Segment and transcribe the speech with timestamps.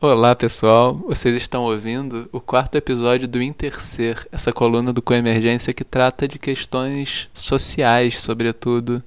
[0.00, 5.82] Olá pessoal, vocês estão ouvindo o quarto episódio do Intercer, essa coluna do Coemergência que
[5.82, 9.02] trata de questões sociais, sobretudo,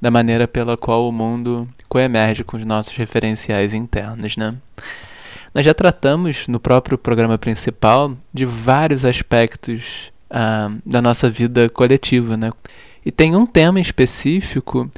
[0.00, 4.52] da maneira pela qual o mundo coemerge com os nossos referenciais internos, né?
[5.54, 12.36] Nós já tratamos no próprio programa principal de vários aspectos uh, da nossa vida coletiva,
[12.36, 12.50] né?
[13.06, 14.90] E tem um tema específico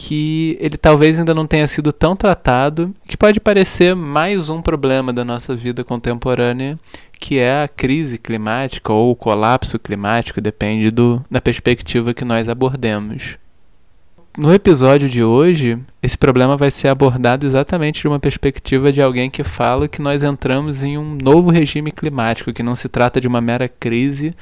[0.00, 5.12] que ele talvez ainda não tenha sido tão tratado, que pode parecer mais um problema
[5.12, 6.78] da nossa vida contemporânea,
[7.18, 12.48] que é a crise climática ou o colapso climático, depende do, da perspectiva que nós
[12.48, 13.36] abordemos.
[14.38, 19.28] No episódio de hoje, esse problema vai ser abordado exatamente de uma perspectiva de alguém
[19.28, 23.26] que fala que nós entramos em um novo regime climático, que não se trata de
[23.26, 24.32] uma mera crise,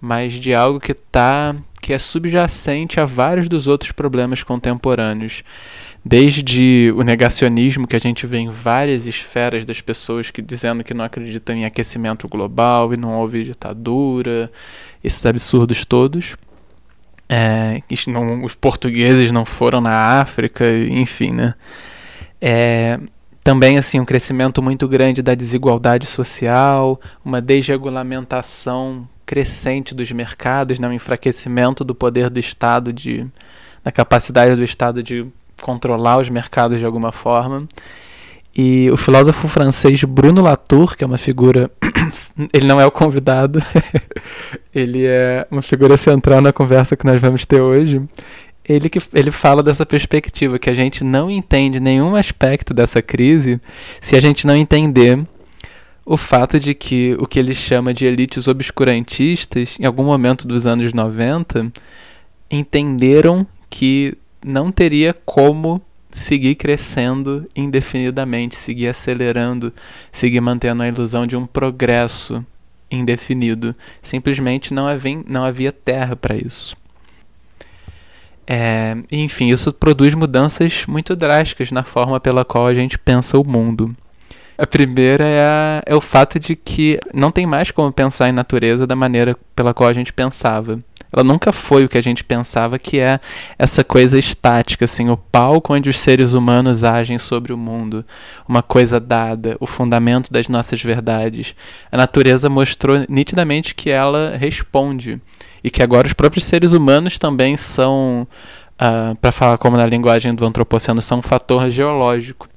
[0.00, 5.42] mas de algo que está que é subjacente a vários dos outros problemas contemporâneos.
[6.04, 10.94] Desde o negacionismo que a gente vê em várias esferas das pessoas que dizendo que
[10.94, 14.50] não acreditam em aquecimento global e não houve ditadura,
[15.02, 16.36] esses absurdos todos.
[17.28, 21.54] É, não, os portugueses não foram na África, enfim, né?
[22.40, 22.98] É,
[23.42, 30.88] também assim um crescimento muito grande da desigualdade social, uma desregulamentação crescente dos mercados, né,
[30.88, 33.26] um enfraquecimento do poder do Estado, de,
[33.84, 35.26] da capacidade do Estado de
[35.60, 37.68] controlar os mercados de alguma forma.
[38.56, 41.70] E o filósofo francês Bruno Latour, que é uma figura.
[42.54, 43.62] ele não é o convidado,
[44.74, 48.00] ele é uma figura central na conversa que nós vamos ter hoje.
[48.66, 53.60] Ele, que, ele fala dessa perspectiva, que a gente não entende nenhum aspecto dessa crise
[54.00, 55.22] se a gente não entender
[56.08, 60.66] o fato de que o que ele chama de elites obscurantistas, em algum momento dos
[60.66, 61.70] anos 90,
[62.50, 69.70] entenderam que não teria como seguir crescendo indefinidamente, seguir acelerando,
[70.10, 72.42] seguir mantendo a ilusão de um progresso
[72.90, 73.74] indefinido.
[74.00, 76.74] Simplesmente não havia, não havia terra para isso.
[78.46, 83.46] É, enfim, isso produz mudanças muito drásticas na forma pela qual a gente pensa o
[83.46, 83.94] mundo.
[84.58, 88.32] A primeira é, a, é o fato de que não tem mais como pensar em
[88.32, 90.80] natureza da maneira pela qual a gente pensava.
[91.12, 93.20] Ela nunca foi o que a gente pensava que é
[93.56, 98.04] essa coisa estática, assim, o palco onde os seres humanos agem sobre o mundo,
[98.48, 101.54] uma coisa dada, o fundamento das nossas verdades.
[101.90, 105.20] A natureza mostrou nitidamente que ela responde
[105.62, 108.26] e que agora os próprios seres humanos também são,
[108.74, 112.48] uh, para falar como na linguagem do antropoceno, são um fator geológico.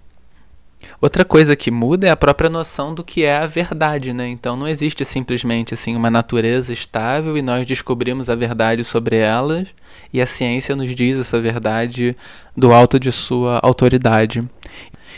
[1.01, 4.27] Outra coisa que muda é a própria noção do que é a verdade, né?
[4.27, 9.67] Então não existe simplesmente assim uma natureza estável e nós descobrimos a verdade sobre elas
[10.13, 12.15] e a ciência nos diz essa verdade
[12.55, 14.47] do alto de sua autoridade.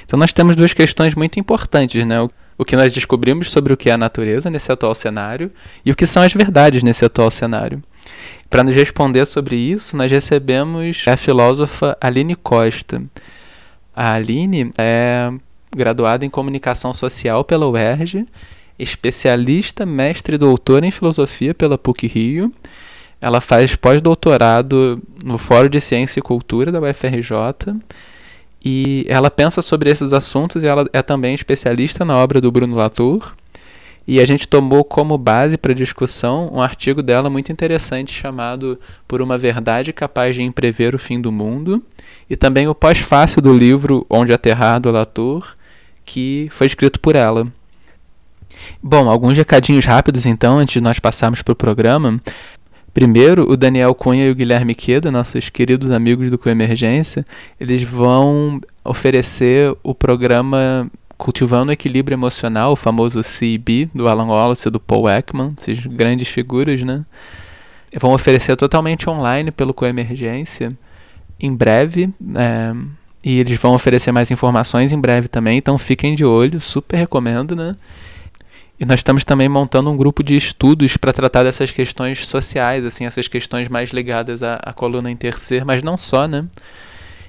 [0.06, 2.16] Então nós temos duas questões muito importantes, né?
[2.58, 5.52] O que nós descobrimos sobre o que é a natureza nesse atual cenário
[5.86, 7.84] e o que são as verdades nesse atual cenário.
[8.50, 13.04] Para nos responder sobre isso, nós recebemos a filósofa Aline Costa.
[13.94, 15.30] A Aline é
[15.76, 18.26] graduada em Comunicação Social pela UERJ,
[18.78, 22.52] especialista, mestre e doutora em Filosofia pela PUC-Rio.
[23.22, 27.74] Ela faz pós-doutorado no Fórum de Ciência e Cultura da UFRJ.
[28.64, 32.76] E ela pensa sobre esses assuntos e ela é também especialista na obra do Bruno
[32.76, 33.34] Latour.
[34.06, 39.22] E a gente tomou como base para discussão um artigo dela muito interessante chamado Por
[39.22, 41.82] uma Verdade Capaz de Imprever o Fim do Mundo,
[42.30, 45.56] e também o pós-fácil do livro Onde Aterrar do Latour,
[46.06, 47.48] que foi escrito por ela.
[48.82, 52.20] Bom, alguns recadinhos rápidos então, antes de nós passarmos para o programa.
[52.94, 57.26] Primeiro, o Daniel Cunha e o Guilherme Queda, nossos queridos amigos do Coemergência,
[57.60, 64.68] eles vão oferecer o programa Cultivando o Equilíbrio Emocional, o famoso CEB, do Alan Wallace
[64.68, 67.04] e do Paul Ekman, essas grandes figuras, né?
[68.00, 70.76] Vão oferecer totalmente online pelo Coemergência,
[71.40, 72.10] em breve.
[72.36, 72.74] É
[73.24, 77.56] e eles vão oferecer mais informações em breve também, então fiquem de olho, super recomendo,
[77.56, 77.76] né?
[78.80, 83.06] E nós estamos também montando um grupo de estudos para tratar dessas questões sociais, assim,
[83.06, 86.46] essas questões mais ligadas à, à coluna intercer, mas não só, né?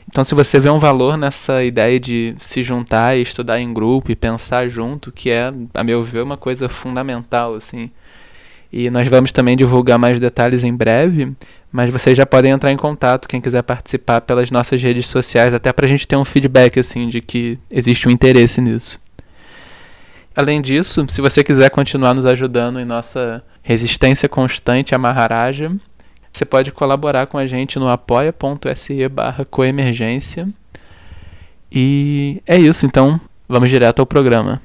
[0.08, 4.10] Então, se você vê um valor nessa ideia de se juntar e estudar em grupo
[4.10, 7.90] e pensar junto, que é, a meu ver, uma coisa fundamental, assim.
[8.72, 11.34] E nós vamos também divulgar mais detalhes em breve,
[11.74, 15.72] mas vocês já podem entrar em contato, quem quiser participar pelas nossas redes sociais, até
[15.72, 18.96] para a gente ter um feedback assim de que existe um interesse nisso.
[20.36, 25.74] Além disso, se você quiser continuar nos ajudando em nossa resistência constante à Maharaja,
[26.30, 30.48] você pode colaborar com a gente no apoia.se barra coemergência.
[31.72, 34.62] E é isso, então vamos direto ao programa.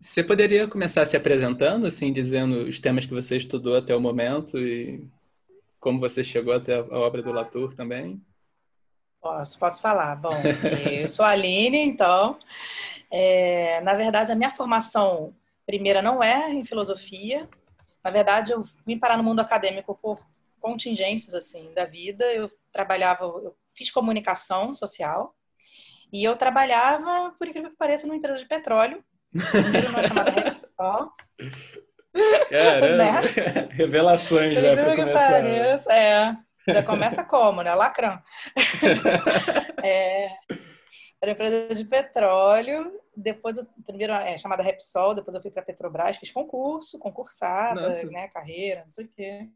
[0.00, 4.56] Você poderia começar se apresentando, assim, dizendo os temas que você estudou até o momento
[4.56, 5.00] e
[5.80, 8.22] como você chegou até a obra do Latour também?
[9.20, 10.16] Posso, posso falar.
[10.16, 10.30] Bom,
[10.90, 12.38] eu sou a Aline, então.
[13.10, 15.34] É, na verdade, a minha formação
[15.66, 17.48] primeira não é em filosofia.
[18.04, 20.18] Na verdade, eu vim parar no mundo acadêmico por
[20.60, 22.24] contingências assim da vida.
[22.32, 25.34] Eu trabalhava, eu fiz comunicação social
[26.12, 29.04] e eu trabalhava, por incrível que pareça, numa empresa de petróleo.
[29.32, 31.12] Numa chamada Repsol.
[32.50, 33.20] Caramba, né?
[33.72, 35.30] revelações já para começar.
[35.30, 36.36] Pareça, é.
[36.66, 37.74] Já começa como, né?
[37.74, 38.20] Lacrão.
[39.82, 40.28] é,
[41.20, 43.00] era empresa de petróleo.
[43.16, 48.04] Depois, eu, primeiro é chamada Repsol, depois eu fui para Petrobras, fiz concurso, concursada, Nossa.
[48.04, 48.28] né?
[48.28, 49.48] Carreira, não sei o quê.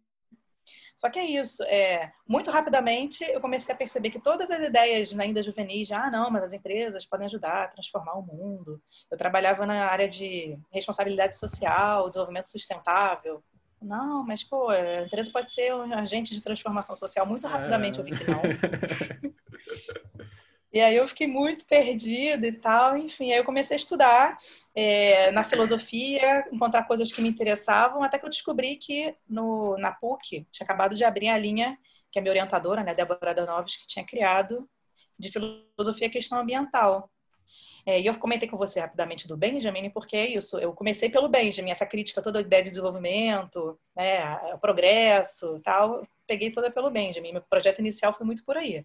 [0.96, 5.12] Só que é isso, é, muito rapidamente eu comecei a perceber que todas as ideias
[5.18, 8.80] ainda juvenis, ah, não, mas as empresas podem ajudar a transformar o mundo.
[9.10, 13.42] Eu trabalhava na área de responsabilidade social, desenvolvimento sustentável.
[13.82, 17.26] Não, mas pô, a empresa pode ser um agente de transformação social.
[17.26, 18.00] Muito rapidamente é.
[18.00, 18.40] eu vi que não.
[20.74, 24.36] E aí eu fiquei muito perdida e tal, enfim, aí eu comecei a estudar
[24.74, 29.92] é, na filosofia, encontrar coisas que me interessavam, até que eu descobri que no, na
[29.92, 31.78] PUC tinha acabado de abrir a linha,
[32.10, 34.68] que é minha orientadora, né, Débora Danoves, que tinha criado,
[35.16, 37.08] de filosofia e questão ambiental.
[37.86, 41.28] É, e eu comentei com você rapidamente do Benjamin, porque é isso, eu comecei pelo
[41.28, 46.90] Benjamin, essa crítica, toda a ideia de desenvolvimento, né, o progresso tal, peguei toda pelo
[46.90, 47.34] Benjamin.
[47.34, 48.84] Meu projeto inicial foi muito por aí.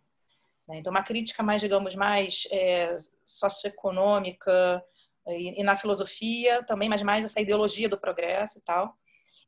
[0.70, 0.78] Né?
[0.78, 2.96] Então, uma crítica mais, digamos, mais é,
[3.26, 4.84] socioeconômica
[5.28, 8.96] e, e, na filosofia também, mas mais essa ideologia do progresso e tal.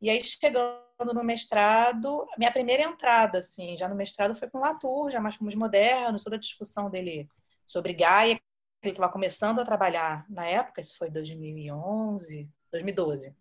[0.02, 5.12] E aí, chegando no mestrado, minha primeira entrada, assim, já no mestrado foi com Latour,
[5.12, 7.30] já mais fomos modernos, toda a discussão dele
[7.68, 8.42] sobre Gaia, que
[8.84, 13.36] ele estava começando a trabalhar na época, isso foi 2011, 2012.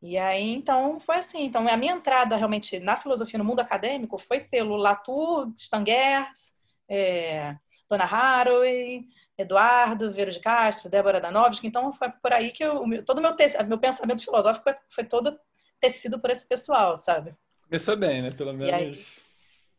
[0.00, 1.44] E aí, então, foi assim.
[1.44, 6.56] Então, a minha entrada realmente na filosofia, no mundo acadêmico, foi pelo Latour, Stangers,
[6.88, 7.56] é,
[7.88, 9.04] Dona Haraway,
[9.36, 11.66] Eduardo Vero de Castro, Débora Danovski.
[11.66, 13.34] Então, foi por aí que eu, todo o meu,
[13.66, 15.38] meu pensamento filosófico foi, foi, todo
[15.80, 17.34] tecido por esse pessoal, sabe?
[17.64, 18.30] Começou bem, né?
[18.30, 19.22] Pelo menos.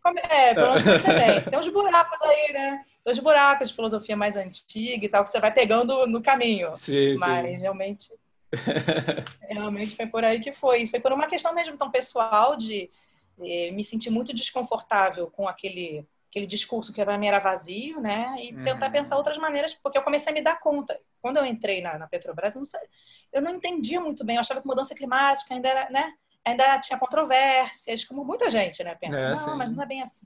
[0.06, 1.42] Aí, é, pelo menos começou bem.
[1.42, 2.86] Tem uns buracos aí, né?
[3.04, 6.76] Tem uns buracos de filosofia mais antiga e tal, que você vai pegando no caminho.
[6.76, 7.62] Sim, Mas, sim.
[7.62, 8.10] realmente...
[9.50, 10.86] realmente foi por aí que foi.
[10.86, 12.92] Foi por uma questão mesmo tão pessoal de
[13.44, 18.36] eh, me sentir muito desconfortável com aquele aquele discurso que para mim era vazio, né?
[18.40, 18.92] E tentar uhum.
[18.92, 21.00] pensar outras maneiras, porque eu comecei a me dar conta.
[21.22, 22.80] Quando eu entrei na, na Petrobras, eu não, sei,
[23.32, 24.38] eu não entendia muito bem.
[24.38, 26.12] Eu achava que mudança climática ainda era, né?
[26.44, 28.96] Ainda tinha controvérsias, como muita gente, né?
[28.96, 29.56] Pensa, é, não, sim.
[29.56, 30.26] mas não é bem assim.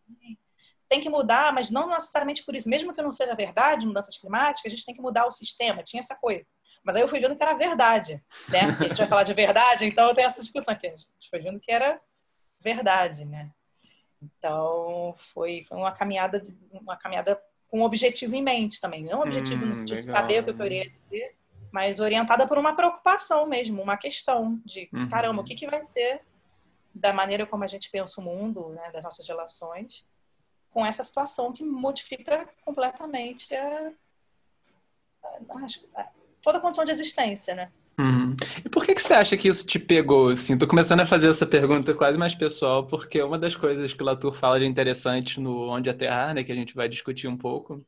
[0.87, 2.69] Tem que mudar, mas não necessariamente por isso.
[2.69, 5.83] Mesmo que não seja verdade, mudanças climáticas, a gente tem que mudar o sistema.
[5.83, 6.45] Tinha essa coisa.
[6.85, 8.61] Mas aí eu fui vendo que era verdade, né?
[8.79, 10.87] a gente vai falar de verdade, então eu tenho essa discussão aqui.
[10.87, 11.99] A gente foi vendo que era
[12.61, 13.51] verdade, né?
[14.21, 16.41] Então, foi, foi uma caminhada
[16.71, 19.03] uma caminhada com um objetivo em mente também.
[19.03, 20.15] Não um objetivo hum, no sentido legal.
[20.15, 21.35] de saber o que eu queria dizer,
[21.71, 25.09] mas orientada por uma preocupação mesmo, uma questão de, uhum.
[25.09, 26.21] caramba, o que, que vai ser
[26.93, 30.05] da maneira como a gente pensa o mundo, né, das nossas relações,
[30.71, 33.91] com essa situação que modifica completamente a,
[35.23, 36.09] a, a,
[36.41, 37.71] toda a condição de existência, né?
[37.99, 38.35] Uhum.
[38.63, 40.29] E por que, que você acha que isso te pegou?
[40.29, 44.03] Assim, tô começando a fazer essa pergunta quase mais pessoal, porque uma das coisas que
[44.03, 47.35] o Latour fala de interessante no Onde Aterrar, né, que a gente vai discutir um
[47.37, 47.83] pouco,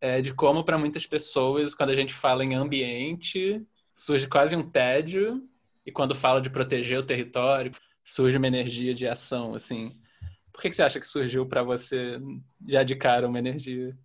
[0.00, 3.60] é de como para muitas pessoas, quando a gente fala em ambiente,
[3.92, 5.42] surge quase um tédio,
[5.84, 7.72] e quando fala de proteger o território,
[8.04, 9.98] surge uma energia de ação, assim.
[10.52, 12.20] Por que, que você acha que surgiu para você
[12.66, 13.96] já de cara uma energia?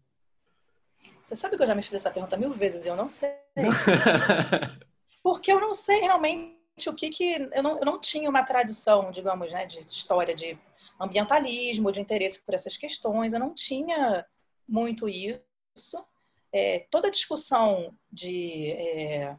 [1.22, 3.32] Você sabe que eu já me fiz essa pergunta mil vezes e eu não sei.
[5.24, 6.54] porque eu não sei realmente
[6.88, 10.58] o que que eu não, eu não tinha uma tradição, digamos, né, de história de
[11.00, 14.26] ambientalismo, de interesse por essas questões, eu não tinha
[14.68, 16.06] muito isso.
[16.52, 19.36] É, toda a discussão de é,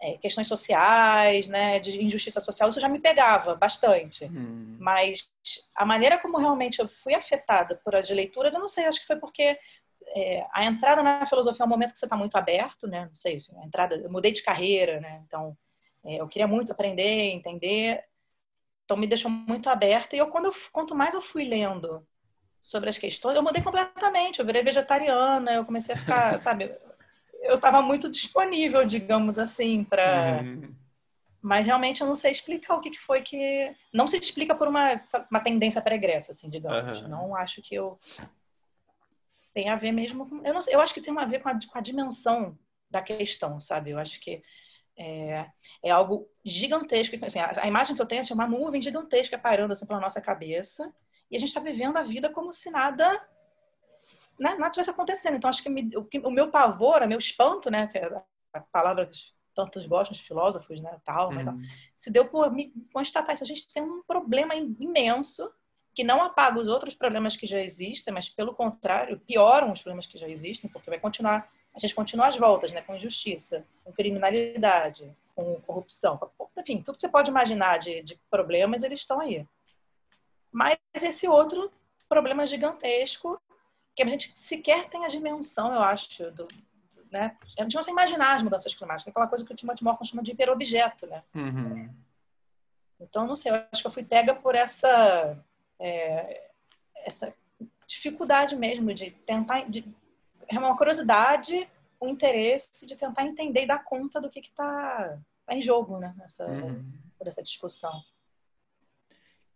[0.00, 4.26] é, questões sociais, né, de injustiça social, isso já me pegava bastante.
[4.26, 4.76] Hum.
[4.78, 5.30] Mas
[5.74, 9.06] a maneira como realmente eu fui afetada por as leituras, eu não sei, acho que
[9.06, 9.58] foi porque
[10.14, 13.06] é, a entrada na filosofia é um momento que você está muito aberto, né?
[13.06, 15.22] Não sei, a entrada, eu mudei de carreira, né?
[15.26, 15.56] Então,
[16.04, 18.04] é, eu queria muito aprender, entender.
[18.84, 20.14] Então, me deixou muito aberta.
[20.14, 22.06] E eu, quando eu, quanto mais eu fui lendo
[22.60, 24.38] sobre as questões, eu mudei completamente.
[24.38, 26.74] Eu virei vegetariana, eu comecei a ficar, sabe?
[27.40, 30.42] Eu estava muito disponível, digamos assim, para.
[30.42, 30.74] Uhum.
[31.40, 33.74] Mas realmente eu não sei explicar o que, que foi que.
[33.92, 37.00] Não se explica por uma, uma tendência pregressa, assim, digamos.
[37.00, 37.08] Uhum.
[37.08, 37.98] Não acho que eu
[39.52, 40.44] tem a ver mesmo com.
[40.44, 42.58] Eu, não eu acho que tem a ver com a, com a dimensão
[42.90, 43.90] da questão, sabe?
[43.90, 44.42] Eu acho que
[44.96, 45.46] é,
[45.82, 47.16] é algo gigantesco.
[47.24, 50.20] Assim, a, a, imagem que eu tenho é uma nuvem gigantesca pairando assim pela nossa
[50.20, 50.92] cabeça
[51.30, 53.20] e a gente está vivendo a vida como se nada
[54.38, 55.36] né, nada tivesse acontecendo.
[55.36, 58.10] Então, acho que, me, o, o, meu pavor, o meu espanto, né, que é
[58.52, 59.18] a palavra que
[59.54, 61.44] tantos gostam, os filósofos, né, tal, uhum.
[61.44, 61.54] tal,
[61.96, 63.44] se deu por me constatar isso.
[63.44, 65.50] A gente tem um problema imenso
[65.94, 70.06] que não apaga os outros problemas que já existem, mas pelo contrário, pioram os problemas
[70.06, 73.92] que já existem, porque vai continuar, a gente continua as voltas, né, com injustiça, com
[73.92, 76.18] criminalidade, com corrupção,
[76.56, 79.46] enfim, tudo que você pode imaginar de, de problemas, eles estão aí.
[80.50, 81.70] Mas esse outro
[82.08, 83.40] problema gigantesco,
[83.96, 86.46] que a gente sequer tem a dimensão, eu acho, do,
[87.10, 87.36] né?
[87.58, 90.22] A gente não sei imaginar as mudanças climáticas, aquela coisa que o Timothy Morton chama
[90.22, 91.22] de hiperobjeto, né?
[91.34, 91.90] Uhum.
[93.00, 95.42] Então, não sei, eu acho que eu fui pega por essa
[95.82, 96.50] é,
[97.04, 97.34] essa
[97.86, 99.84] dificuldade mesmo de tentar, de,
[100.48, 101.68] é uma curiosidade,
[102.00, 106.14] um interesse de tentar entender e dar conta do que está tá em jogo, né?
[106.16, 106.84] Nessa, uhum.
[107.18, 108.02] por essa discussão.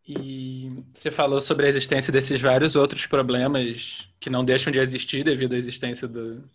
[0.06, 5.24] E você falou sobre a existência desses vários outros problemas que não deixam de existir
[5.24, 6.48] devido à existência do,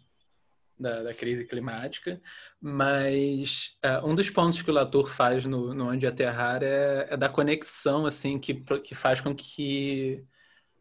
[0.82, 2.22] da, da crise climática,
[2.60, 7.18] mas uh, um dos pontos que o Latour faz no, no Onde Aterrar é, é
[7.18, 10.24] da conexão assim que, que faz com que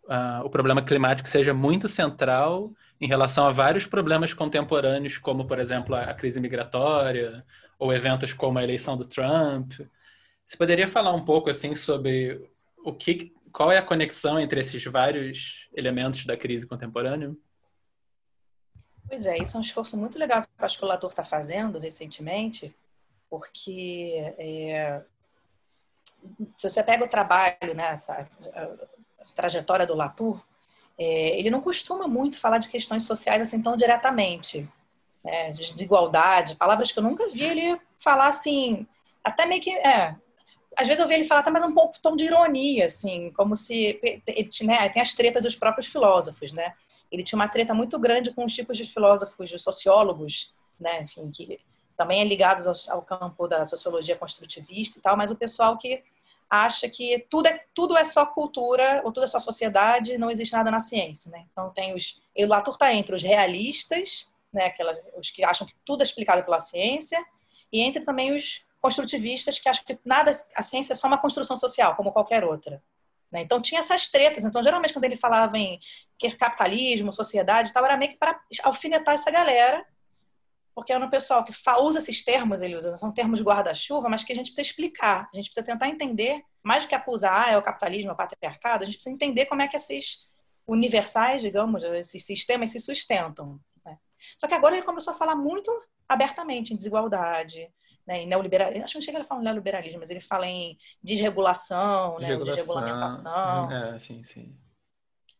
[0.05, 5.59] uh, o problema climático seja muito central em relação a vários problemas contemporâneos, como, por
[5.59, 7.45] exemplo, a, a crise migratória
[7.79, 9.73] ou eventos como a eleição do Trump.
[10.45, 12.51] Você poderia falar um pouco assim sobre
[12.85, 17.35] o que, qual é a conexão entre esses vários elementos da crise contemporânea?
[19.11, 22.73] Pois é, isso é um esforço muito legal que o Latour está fazendo recentemente,
[23.29, 25.03] porque é,
[26.57, 30.41] se você pega o trabalho, né, essa, a trajetória do Latour,
[30.97, 34.69] é, ele não costuma muito falar de questões sociais assim tão diretamente,
[35.25, 38.87] né, de desigualdade, palavras que eu nunca vi ele falar assim,
[39.25, 40.15] até meio que, é,
[40.77, 43.57] às vezes eu vi ele falar até mais um pouco tom de ironia, assim, como
[43.57, 44.01] se
[44.63, 46.75] né, tem as tretas dos próprios filósofos, né?
[47.11, 51.03] Ele tinha uma treta muito grande com os tipos de filósofos, de sociólogos, né?
[51.03, 51.61] Enfim, que
[51.97, 56.03] também é ligados ao, ao campo da sociologia construtivista e tal, mas o pessoal que
[56.49, 60.53] acha que tudo é, tudo é só cultura ou tudo é só sociedade, não existe
[60.53, 61.45] nada na ciência, né?
[61.53, 64.67] Então tem os, o Latour está entre os realistas, né?
[64.67, 67.25] Aquelas, os que acham que tudo é explicado pela ciência,
[67.73, 71.57] e entre também os construtivistas que acham que nada, a ciência é só uma construção
[71.57, 72.83] social, como qualquer outra.
[73.31, 73.43] Né?
[73.43, 74.45] Então tinha essas tretas.
[74.45, 75.79] Então, geralmente, quando ele falava em
[76.39, 79.85] capitalismo, sociedade e tal, era meio que para alfinetar essa galera,
[80.75, 84.33] porque é um pessoal que usa esses termos, ele usa, são termos guarda-chuva, mas que
[84.33, 87.59] a gente precisa explicar, a gente precisa tentar entender, mais do que acusar, ah, é
[87.59, 90.29] o capitalismo, é o patriarcado, a gente precisa entender como é que esses
[90.67, 93.61] universais, digamos, esses sistemas se sustentam.
[93.85, 93.99] Né?
[94.39, 95.71] Só que agora ele começou a falar muito
[96.09, 97.71] abertamente em desigualdade,
[98.11, 100.77] né, em neoliberalismo, acho que não chega a falar em neoliberalismo, mas ele fala em
[101.01, 103.69] desregulação, né, desregulamentação.
[103.69, 104.53] Hum, é, sim, sim.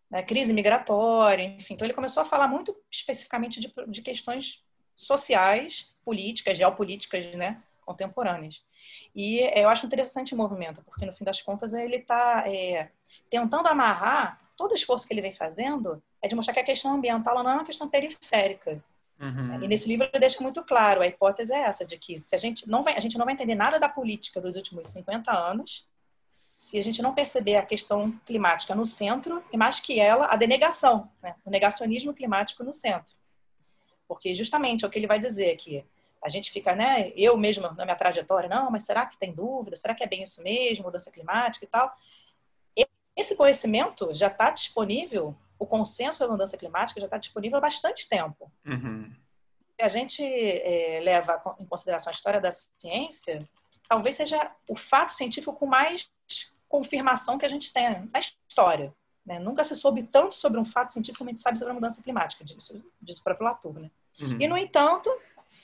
[0.09, 1.75] Né, crise migratória, enfim.
[1.75, 8.63] Então ele começou a falar muito especificamente de, de questões sociais, políticas, geopolíticas, né, contemporâneas.
[9.17, 12.93] E eu acho interessante o movimento, porque no fim das contas ele está é,
[13.29, 16.95] tentando amarrar todo o esforço que ele vem fazendo é de mostrar que a questão
[16.95, 18.81] ambiental não é uma questão periférica,
[19.21, 19.63] Uhum.
[19.63, 22.39] E nesse livro ele deixa muito claro, a hipótese é essa, de que se a
[22.39, 25.87] gente não vai, a gente não vai entender nada da política dos últimos 50 anos,
[26.55, 30.37] se a gente não perceber a questão climática no centro, e mais que ela, a
[30.37, 31.35] denegação, né?
[31.45, 33.15] o negacionismo climático no centro.
[34.09, 35.85] Porque justamente é o que ele vai dizer aqui,
[36.23, 39.75] a gente fica, né, eu mesmo na minha trajetória, não, mas será que tem dúvida?
[39.75, 41.95] Será que é bem isso mesmo, mudança climática e tal?
[43.17, 48.09] Esse conhecimento já está disponível o consenso da mudança climática já está disponível há bastante
[48.09, 48.51] tempo.
[48.65, 49.13] Uhum.
[49.79, 53.47] Se a gente é, leva em consideração a história da ciência,
[53.87, 56.11] talvez seja o fato científico com mais
[56.67, 58.95] confirmação que a gente tem na história.
[59.25, 59.39] Né?
[59.39, 62.03] Nunca se soube tanto sobre um fato científico como a gente sabe sobre a mudança
[62.03, 63.81] climática, disso, disso para Latour.
[63.81, 63.91] Né?
[64.19, 64.39] Uhum.
[64.41, 65.11] E, no entanto,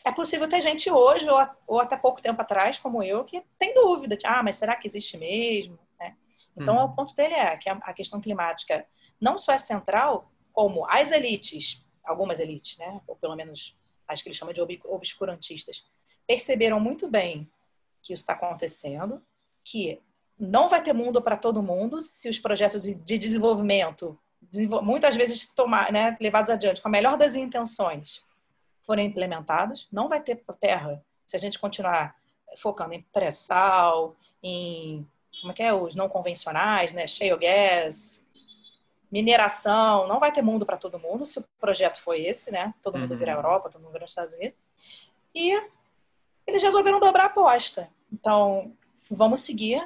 [0.05, 3.73] é possível ter gente hoje, ou, ou, até pouco tempo atrás, como eu, que tem
[3.73, 4.15] dúvida.
[4.15, 5.79] De, ah, mas será que existe mesmo?
[5.99, 6.15] Né?
[6.55, 6.85] Então, uhum.
[6.85, 8.87] o ponto dele é que a, a questão climática
[9.21, 13.77] não só é central, como as elites, algumas elites, né, ou pelo menos
[14.09, 15.85] as que ele chama de obscurantistas,
[16.27, 17.49] perceberam muito bem
[18.03, 19.23] que isso está acontecendo,
[19.65, 20.01] que
[20.39, 24.19] não vai ter mundo para todo mundo se os projetos de desenvolvimento,
[24.83, 28.25] muitas vezes tomar, né, levados adiante com a melhor das intenções,
[28.87, 29.89] forem implementados.
[29.91, 32.15] Não vai ter terra se a gente continuar
[32.57, 35.07] focando em pré-sal, em
[35.41, 38.26] como é que é, os não convencionais, né, shale gas,
[39.17, 42.75] mineração, não vai ter mundo para todo mundo, se o projeto foi esse, né?
[42.83, 43.19] Todo mundo uhum.
[43.19, 44.59] virar Europa, todo mundo virar Estados Unidos.
[45.35, 45.53] E
[46.47, 47.89] eles resolveram dobrar a aposta.
[48.13, 48.73] Então,
[49.11, 49.83] vamos seguir.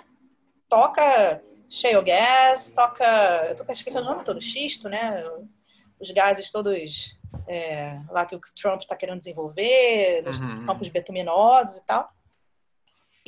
[0.69, 3.05] Toca shale gas, toca.
[3.49, 5.25] Eu tô esquecendo o nome todo, xisto, né?
[6.01, 10.67] Os gases todos é, lá que o Trump está querendo desenvolver, nos uhum.
[10.67, 12.11] campos betuminosos e tal.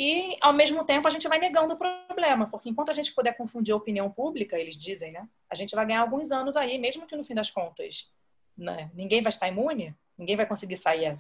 [0.04, 3.37] E, ao mesmo tempo, a gente vai negando o problema, porque enquanto a gente puder
[3.37, 5.28] confundir a opinião pública, eles dizem, né?
[5.49, 8.11] A gente vai ganhar alguns anos aí, mesmo que no fim das contas
[8.59, 11.16] né, ninguém vai estar imune, ninguém vai conseguir sair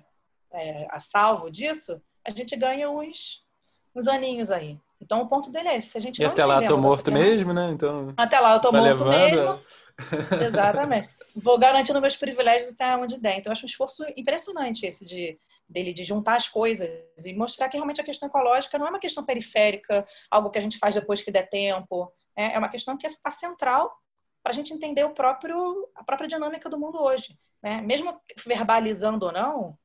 [0.52, 3.46] é, a salvo disso, a gente ganha uns,
[3.94, 4.76] uns aninhos aí.
[5.00, 5.90] Então o ponto dele é esse.
[5.90, 7.70] Se a gente e até lá eu tô morto mesmo, né?
[7.70, 9.10] Então, até lá eu tô morto levando.
[9.10, 9.60] mesmo.
[10.44, 11.08] Exatamente.
[11.36, 13.38] Vou garantindo meus privilégios até onde der.
[13.38, 15.38] Então eu acho um esforço impressionante esse de
[15.72, 16.90] dele de juntar as coisas
[17.24, 20.62] e mostrar que realmente a questão ecológica não é uma questão periférica, algo que a
[20.62, 22.12] gente faz depois que der tempo.
[22.36, 23.92] É, é uma questão que está central
[24.42, 27.38] para a gente entender o próprio, a própria dinâmica do mundo hoje.
[27.62, 27.80] Né?
[27.80, 29.78] Mesmo verbalizando ou não,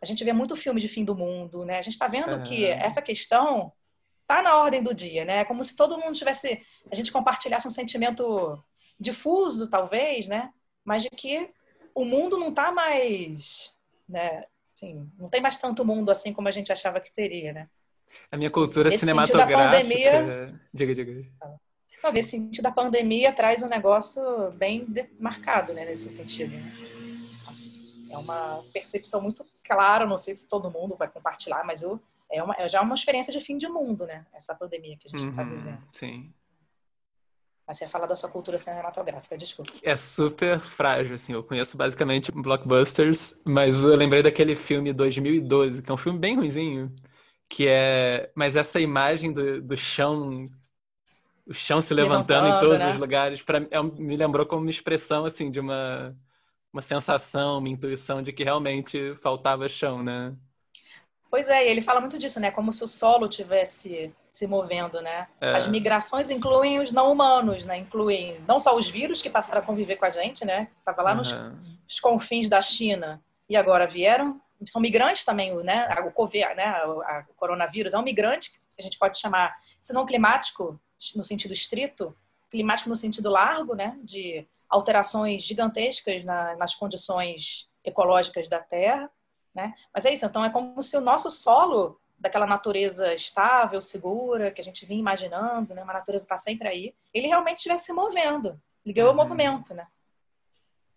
[0.00, 1.78] a gente vê muito filme de fim do mundo, né?
[1.78, 2.42] A gente está vendo uhum.
[2.42, 3.72] que essa questão
[4.20, 5.38] está na ordem do dia, né?
[5.38, 8.62] É como se todo mundo tivesse, a gente compartilhasse um sentimento
[8.98, 10.52] difuso, talvez, né?
[10.84, 11.50] Mas de que
[11.94, 13.72] o mundo não está mais,
[14.08, 14.44] né?
[14.82, 17.68] Assim, não tem mais tanto mundo assim como a gente achava que teria, né?
[18.30, 19.56] A minha cultura Esse cinematográfica.
[19.56, 20.60] Pandemia...
[20.74, 21.30] Diga, diga.
[22.02, 24.86] Não, nesse sentido, a pandemia traz um negócio bem
[25.20, 25.84] marcado, né?
[25.84, 26.50] Nesse sentido.
[26.50, 26.72] Né?
[28.10, 32.42] É uma percepção muito clara, não sei se todo mundo vai compartilhar, mas eu, é,
[32.42, 34.26] uma, é já uma experiência de fim de mundo, né?
[34.34, 35.82] Essa pandemia que a gente está uhum, vivendo.
[35.92, 36.34] Sim.
[37.72, 39.72] Mas você ia falar da sua cultura cinematográfica, desculpa.
[39.82, 41.32] É super frágil, assim.
[41.32, 46.36] Eu conheço basicamente blockbusters, mas eu lembrei daquele filme 2012, que é um filme bem
[46.36, 46.94] ruizinho,
[47.48, 48.30] que é...
[48.34, 50.46] Mas essa imagem do, do chão
[51.46, 52.92] o chão se levantando, levantando em todos né?
[52.92, 56.14] os lugares, pra, é, me lembrou como uma expressão assim de uma,
[56.70, 60.36] uma sensação, uma intuição de que realmente faltava chão, né?
[61.32, 62.50] Pois é, ele fala muito disso, né?
[62.50, 65.28] Como se o solo tivesse se movendo, né?
[65.40, 65.54] É.
[65.54, 67.78] As migrações incluem os não humanos, né?
[67.78, 70.68] Incluem não só os vírus que passaram a conviver com a gente, né?
[70.84, 71.16] Tava lá uhum.
[71.16, 74.38] nos, nos confins da China e agora vieram.
[74.66, 75.88] São migrantes também, né?
[76.06, 76.84] O COVID, né?
[76.84, 80.78] O coronavírus é um migrante que a gente pode chamar, se não climático,
[81.16, 82.14] no sentido estrito,
[82.50, 89.10] climático no sentido largo, né, de alterações gigantescas na, nas condições ecológicas da Terra,
[89.54, 89.74] né?
[89.94, 94.60] Mas é isso, então é como se o nosso solo daquela natureza estável, segura, que
[94.60, 98.60] a gente vinha imaginando, né, uma natureza está sempre aí, ele realmente estivesse se movendo,
[98.86, 99.12] ligou uhum.
[99.12, 99.86] o movimento, né?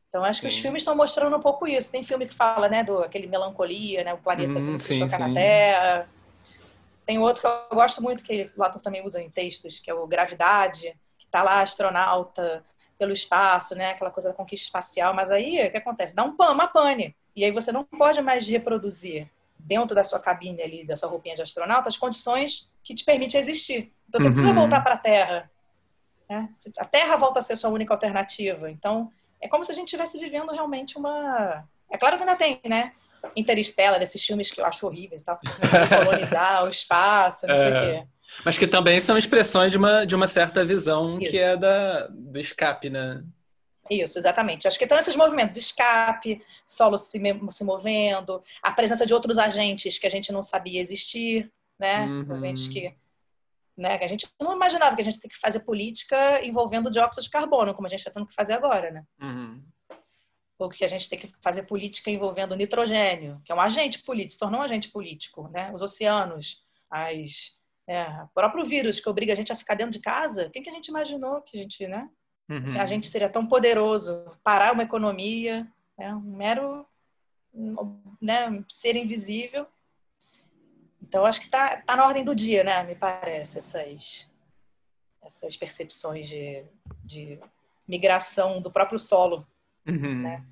[0.10, 0.48] Então acho sim.
[0.48, 1.92] que os filmes estão mostrando um pouco isso.
[1.92, 5.34] Tem filme que fala, né, do aquele melancolia, né, o planeta uhum, que choca na
[5.34, 6.10] Terra.
[7.06, 9.94] Tem outro que eu gosto muito, que o Lato também usa em textos, que é
[9.94, 12.64] o Gravidade, que está lá astronauta
[12.98, 13.92] pelo espaço, né?
[13.92, 15.14] Aquela coisa da conquista espacial.
[15.14, 16.16] Mas aí, o que acontece?
[16.16, 17.14] Dá um pan, uma pane.
[17.36, 21.36] E aí você não pode mais reproduzir dentro da sua cabine ali, da sua roupinha
[21.36, 23.92] de astronauta, as condições que te permitem existir.
[24.08, 24.34] Então você uhum.
[24.34, 25.52] precisa voltar para a Terra.
[26.30, 26.50] Né?
[26.78, 28.70] A Terra volta a ser sua única alternativa.
[28.70, 31.64] Então é como se a gente estivesse vivendo realmente uma.
[31.92, 32.94] É claro que ainda tem, né?
[33.36, 35.40] Interstellar, esses filmes que eu acho horríveis, tá?
[36.04, 37.58] colonizar o espaço, não é.
[37.58, 37.80] sei o é.
[38.02, 38.08] quê.
[38.44, 41.32] Mas que também são expressões de uma, de uma certa visão Isso.
[41.32, 43.24] que é da, do escape, né?
[43.90, 44.68] Isso, exatamente.
[44.68, 47.20] Acho que estão esses movimentos, escape, solo se,
[47.52, 52.06] se movendo, a presença de outros agentes que a gente não sabia existir, né?
[52.06, 52.34] Uhum.
[52.34, 52.96] Agentes que,
[53.78, 53.98] né?
[53.98, 57.30] que a gente não imaginava que a gente tem que fazer política envolvendo dióxido de
[57.30, 59.04] carbono, como a gente está tendo que fazer agora, né?
[59.22, 59.62] Uhum
[60.58, 64.34] ou que a gente tem que fazer política envolvendo nitrogênio, que é um agente político,
[64.34, 65.72] se tornou um agente político, né?
[65.74, 70.00] Os oceanos, as, é, o próprio vírus que obriga a gente a ficar dentro de
[70.00, 72.10] casa, quem que a gente imaginou que a gente, né?
[72.50, 72.80] Uhum.
[72.80, 76.14] A gente seria tão poderoso parar uma economia, né?
[76.14, 76.86] um mero
[78.22, 79.66] né, ser invisível.
[81.02, 82.84] Então, acho que está tá na ordem do dia, né?
[82.84, 84.28] Me parece, essas,
[85.24, 86.64] essas percepções de,
[87.04, 87.40] de
[87.88, 89.46] migração do próprio solo
[89.88, 90.22] Uhum.
[90.24, 90.44] Né?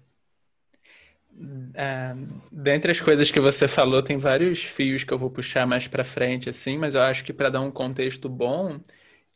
[1.73, 2.15] É,
[2.51, 6.03] dentre as coisas que você falou, tem vários fios que eu vou puxar mais para
[6.03, 8.79] frente, assim, mas eu acho que para dar um contexto bom,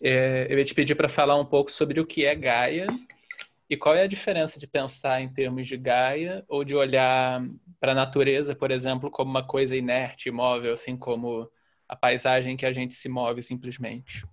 [0.01, 2.87] é, eu ia te pedir para falar um pouco sobre o que é Gaia
[3.69, 7.41] e qual é a diferença de pensar em termos de Gaia ou de olhar
[7.79, 11.49] para a natureza, por exemplo, como uma coisa inerte, imóvel, assim como
[11.87, 14.25] a paisagem que a gente se move simplesmente.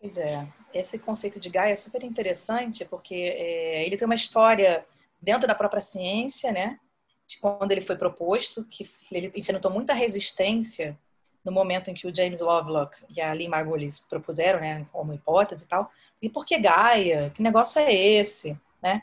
[0.00, 4.84] Pois é, esse conceito de Gaia é super interessante porque é, ele tem uma história
[5.20, 6.78] dentro da própria ciência, né?
[7.26, 10.98] De quando ele foi proposto, que ele enfrentou muita resistência
[11.44, 15.64] no momento em que o James Lovelock e a Lee Margulis propuseram, né, como hipótese
[15.64, 15.90] e tal.
[16.22, 17.30] E por que Gaia?
[17.34, 19.02] Que negócio é esse, né?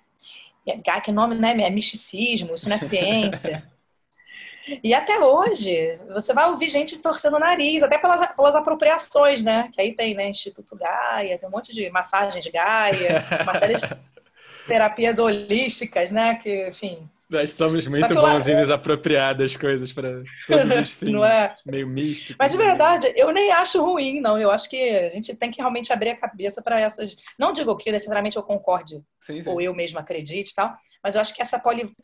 [0.83, 1.51] Gaia, que nome, né?
[1.61, 3.63] É misticismo, isso não é ciência.
[4.83, 9.69] E até hoje, você vai ouvir gente torcendo o nariz, até pelas, pelas apropriações, né?
[9.73, 10.29] Que aí tem, né?
[10.29, 13.87] Instituto Gaia, tem um monte de massagem de Gaia, uma série de
[14.67, 16.35] terapias holísticas, né?
[16.35, 17.09] Que, enfim.
[17.31, 21.09] Nós somos muito bons em desapropriar das coisas para todos os fins.
[21.09, 21.55] Não é?
[21.65, 22.35] Meio místico.
[22.37, 24.37] Mas de verdade, eu nem acho ruim, não.
[24.37, 27.15] Eu acho que a gente tem que realmente abrir a cabeça para essas.
[27.39, 29.49] Não digo que necessariamente eu concorde sim, sim.
[29.49, 31.95] ou eu mesma acredite e tal, mas eu acho que essa poli...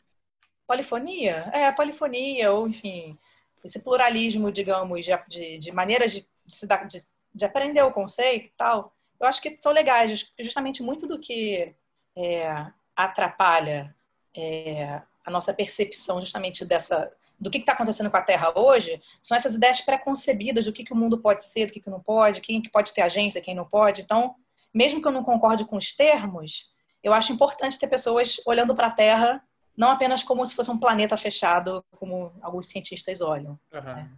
[0.66, 3.18] polifonia, é, a polifonia, ou enfim,
[3.62, 6.98] esse pluralismo, digamos, de, de, maneiras de, de,
[7.34, 11.74] de aprender o conceito e tal, eu acho que são legais, justamente muito do que
[12.16, 13.94] é, atrapalha
[14.34, 19.36] é, a nossa percepção justamente dessa do que está acontecendo com a Terra hoje são
[19.36, 22.40] essas ideias preconcebidas do que, que o mundo pode ser, do que, que não pode,
[22.40, 24.00] quem que pode ter agência, quem não pode.
[24.00, 24.34] Então,
[24.74, 28.88] mesmo que eu não concorde com os termos, eu acho importante ter pessoas olhando para
[28.88, 29.44] a Terra
[29.76, 33.56] não apenas como se fosse um planeta fechado, como alguns cientistas olham.
[33.72, 33.80] Uhum.
[33.80, 34.10] Né?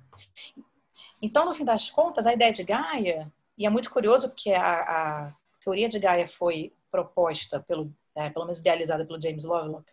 [1.21, 4.81] Então, no fim das contas, a ideia de Gaia, e é muito curioso porque a,
[4.81, 9.93] a teoria de Gaia foi proposta pelo, é, pelo menos idealizada pelo James Lovelock,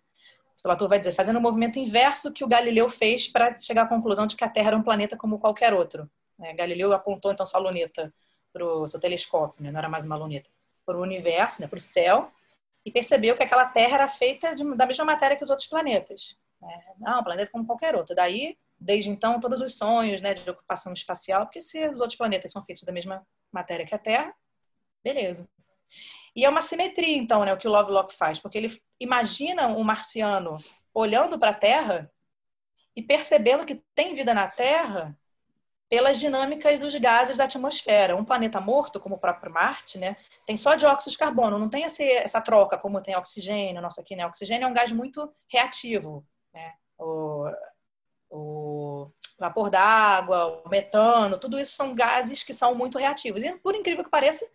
[0.67, 3.87] Latour vai dizer, fazendo o um movimento inverso que o Galileu fez para chegar à
[3.87, 6.09] conclusão de que a Terra era um planeta como qualquer outro.
[6.39, 8.13] É, Galileu apontou então sua luneta
[8.53, 9.71] para o seu telescópio, né?
[9.71, 10.49] não era mais uma luneta,
[10.85, 11.67] para o universo, né?
[11.67, 12.31] para o céu,
[12.85, 16.37] e percebeu que aquela Terra era feita de, da mesma matéria que os outros planetas.
[16.61, 16.83] Né?
[16.99, 18.15] Não, um planeta como qualquer outro.
[18.15, 22.51] Daí, desde então, todos os sonhos né, de ocupação espacial, porque se os outros planetas
[22.51, 24.33] são feitos da mesma matéria que a Terra,
[25.03, 25.47] beleza.
[26.37, 29.83] E é uma simetria, então, né, o que o Lovelock faz, porque ele imagina um
[29.83, 30.57] marciano
[30.93, 32.11] olhando para a Terra
[32.95, 35.17] e percebendo que tem vida na Terra
[35.89, 38.15] pelas dinâmicas dos gases da atmosfera.
[38.15, 41.85] Um planeta morto, como o próprio Marte, né, tem só dióxido de carbono, não tem
[41.85, 43.81] essa, essa troca como tem oxigênio.
[43.81, 44.27] Nossa, aqui, né?
[44.27, 46.23] Oxigênio é um gás muito reativo.
[46.53, 46.73] Né?
[46.99, 47.49] O,
[48.29, 53.41] o vapor d'água, o metano, tudo isso são gases que são muito reativos.
[53.41, 54.47] E, por incrível que pareça,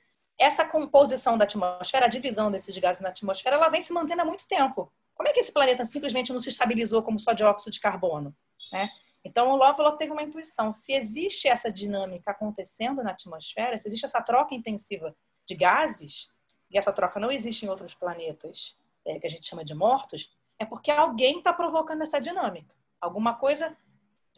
[0.43, 4.25] essa composição da atmosfera, a divisão desses gases na atmosfera, ela vem se mantendo há
[4.25, 4.93] muito tempo.
[5.15, 8.35] Como é que esse planeta simplesmente não se estabilizou como só dióxido de carbono?
[8.73, 8.89] Né?
[9.25, 10.73] Então, o Lovelock teve uma intuição.
[10.73, 15.15] Se existe essa dinâmica acontecendo na atmosfera, se existe essa troca intensiva
[15.47, 16.29] de gases,
[16.71, 20.31] e essa troca não existe em outros planetas, é, que a gente chama de mortos,
[20.59, 22.75] é porque alguém está provocando essa dinâmica.
[23.01, 23.77] Alguma coisa.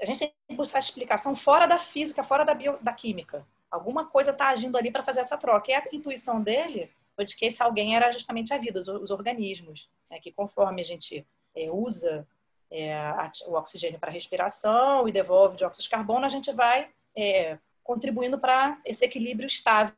[0.00, 3.46] A gente tem que buscar explicação fora da física, fora da, bio, da química.
[3.74, 5.70] Alguma coisa está agindo ali para fazer essa troca.
[5.70, 9.10] E a intuição dele foi de que esse alguém era justamente a vida, os, os
[9.10, 10.18] organismos, né?
[10.20, 12.26] que conforme a gente é, usa
[12.70, 17.58] é, a, o oxigênio para respiração e devolve dióxido de carbono, a gente vai é,
[17.82, 19.94] contribuindo para esse equilíbrio estável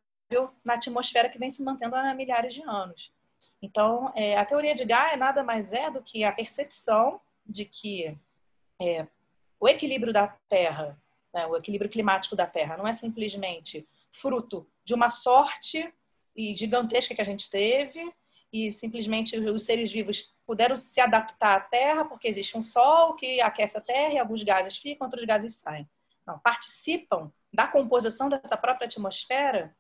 [0.65, 3.13] na atmosfera que vem se mantendo há milhares de anos.
[3.63, 8.17] Então, é, a teoria de Gaia nada mais é do que a percepção de que
[8.81, 9.07] é,
[9.59, 10.99] o equilíbrio da Terra
[11.37, 11.47] né?
[11.47, 15.93] O equilíbrio climático da Terra não é simplesmente fruto de uma sorte
[16.35, 18.11] gigantesca que a gente teve
[18.51, 23.39] e simplesmente os seres vivos puderam se adaptar à Terra porque existe um Sol que
[23.43, 25.87] aquece a Terra e alguns gases ficam, outros gases saem.
[26.27, 29.77] Não, participam da composição dessa própria atmosfera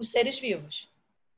[0.00, 0.92] os seres vivos.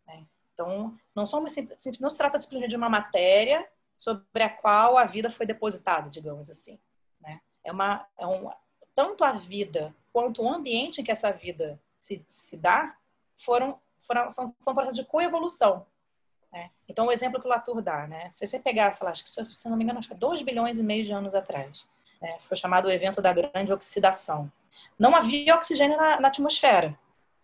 [0.06, 0.24] Né?
[0.54, 1.54] Então, não, somos,
[2.00, 6.48] não se trata simplesmente de uma matéria sobre a qual a vida foi depositada, digamos
[6.48, 6.80] assim.
[7.20, 7.42] Né?
[7.62, 8.50] É, uma, é, um,
[8.94, 12.96] tanto a vida quanto o ambiente em que essa vida se, se dá
[13.38, 15.86] foram, foram, foram, processo de coevolução.
[16.52, 16.70] Né?
[16.88, 18.28] Então, o exemplo que o Latour dá, né?
[18.28, 20.78] se você pegar, sei lá, acho que, se não me engano, acho que 2 bilhões
[20.78, 21.86] e meio de anos atrás,
[22.20, 22.36] né?
[22.40, 24.50] foi chamado o evento da grande oxidação.
[24.98, 26.98] Não havia oxigênio na, na atmosfera.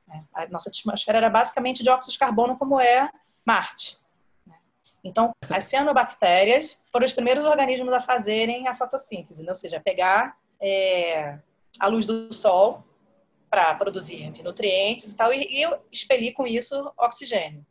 [0.07, 0.25] Né?
[0.33, 3.11] A nossa atmosfera era basicamente de óxido de carbono, como é
[3.45, 3.99] Marte.
[4.47, 4.57] Né?
[5.05, 9.51] Então, as cianobactérias foram os primeiros organismos a fazerem a fotossíntese, né?
[9.51, 11.39] ou seja, pegar é,
[11.79, 12.85] a luz do sol
[13.51, 17.65] para produzir nutrientes e tal, e, e eu expeli com isso oxigênio.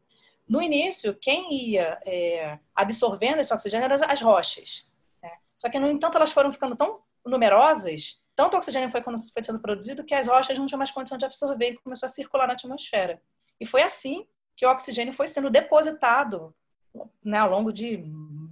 [0.47, 4.87] No início, quem ia é, absorvendo esse oxigênio eram as rochas.
[5.21, 5.31] Né?
[5.57, 10.03] Só que, no entanto, elas foram ficando tão numerosas, tanto oxigênio foi, foi sendo produzido,
[10.03, 13.21] que as rochas não tinham mais condição de absorver e começou a circular na atmosfera.
[13.59, 16.53] E foi assim que o oxigênio foi sendo depositado
[17.23, 17.97] né, ao longo de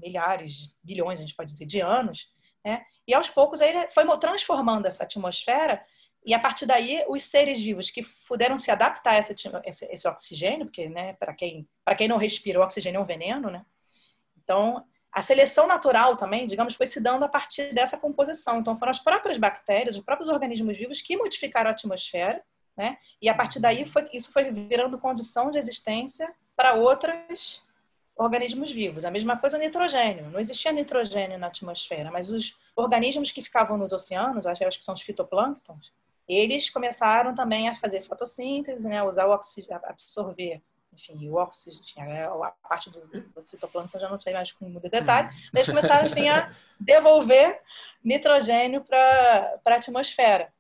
[0.02, 2.86] milhares, bilhões, a gente pode dizer, de anos, né?
[3.08, 5.84] E aos poucos ele foi transformando essa atmosfera
[6.26, 10.08] e a partir daí os seres vivos que puderam se adaptar a esse, esse, esse
[10.08, 13.66] oxigênio, porque né, para quem, quem não respira, o oxigênio é um veneno, né?
[14.42, 18.60] Então, a seleção natural também, digamos, foi se dando a partir dessa composição.
[18.60, 22.42] Então, foram as próprias bactérias, os próprios organismos vivos que modificaram a atmosfera,
[22.76, 22.98] né?
[23.22, 27.62] E a partir daí, foi, isso foi virando condição de existência para outras
[28.16, 29.06] organismos vivos.
[29.06, 30.30] A mesma coisa o nitrogênio.
[30.30, 34.94] Não existia nitrogênio na atmosfera, mas os organismos que ficavam nos oceanos, acho que são
[34.94, 35.92] os fitoplânctons,
[36.28, 40.62] eles começaram também a fazer fotossíntese, né, usar o oxigênio, absorver,
[40.94, 44.90] enfim, o oxigênio, é, a parte do, do fitoplâncton já não sei mais com muito
[44.90, 47.60] detalhe, mas eles começaram, enfim, a devolver
[48.04, 50.54] nitrogênio para a atmosfera.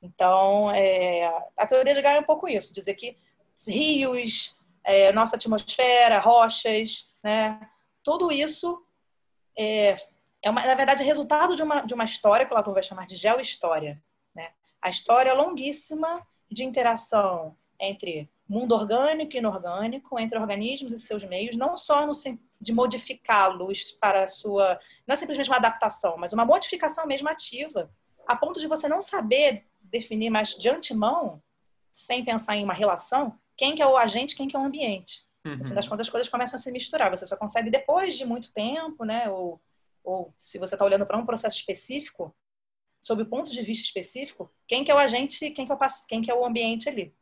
[0.00, 3.16] Então, é, a teoria de Gaia é um pouco isso, dizer que
[3.66, 4.56] rios,
[4.88, 7.60] é, nossa atmosfera, rochas, né,
[8.02, 8.82] tudo isso
[9.56, 9.96] é,
[10.42, 13.06] é uma, na verdade, resultado de uma, de uma história que o Latour vai chamar
[13.06, 14.02] de geohistória.
[14.34, 14.50] Né?
[14.80, 21.54] A história longuíssima de interação entre mundo orgânico e inorgânico, entre organismos e seus meios,
[21.54, 22.12] não só no
[22.58, 24.80] de modificá-los para a sua.
[25.06, 27.90] Não é simplesmente uma adaptação, mas uma modificação mesmo ativa,
[28.26, 31.42] a ponto de você não saber definir mais de antemão,
[31.92, 35.26] sem pensar em uma relação, quem que é o agente, quem que é o ambiente.
[35.44, 35.56] Uhum.
[35.56, 37.10] No fim das contas, as coisas começam a se misturar.
[37.10, 39.28] Você só consegue depois de muito tempo, né?
[39.28, 39.60] Ou,
[40.04, 42.34] ou se você está olhando para um processo específico,
[43.00, 45.78] sob o ponto de vista específico, quem que é o agente, quem que é o,
[46.08, 47.12] quem que é o ambiente ali.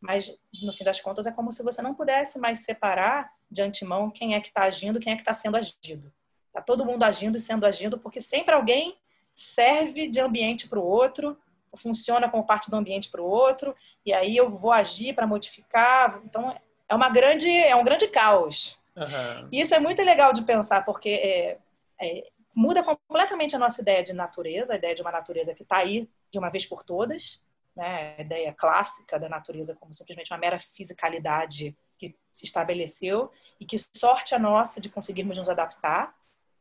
[0.00, 4.10] Mas, no fim das contas, é como se você não pudesse mais separar de antemão
[4.10, 6.12] quem é que está agindo, quem é que está sendo agido.
[6.46, 8.96] Está todo mundo agindo e sendo agido, porque sempre alguém
[9.34, 11.38] serve de ambiente para o outro,
[11.76, 16.20] funciona como parte do ambiente para o outro, e aí eu vou agir para modificar.
[16.24, 16.56] Então,
[16.88, 18.78] é uma grande, é um grande caos.
[18.96, 19.48] Uhum.
[19.52, 21.58] E isso é muito legal de pensar, porque é,
[22.00, 25.78] é, muda completamente a nossa ideia de natureza, a ideia de uma natureza que está
[25.78, 27.40] aí de uma vez por todas,
[27.76, 28.16] né?
[28.18, 33.76] a ideia clássica da natureza como simplesmente uma mera fisicalidade que se estabeleceu e que
[33.94, 36.14] sorte a nossa de conseguirmos nos adaptar,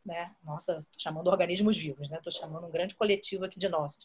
[0.06, 0.32] né?
[0.44, 2.18] Nossa, estou chamando organismos vivos, né?
[2.18, 4.00] Estou chamando um grande coletivo aqui de nós.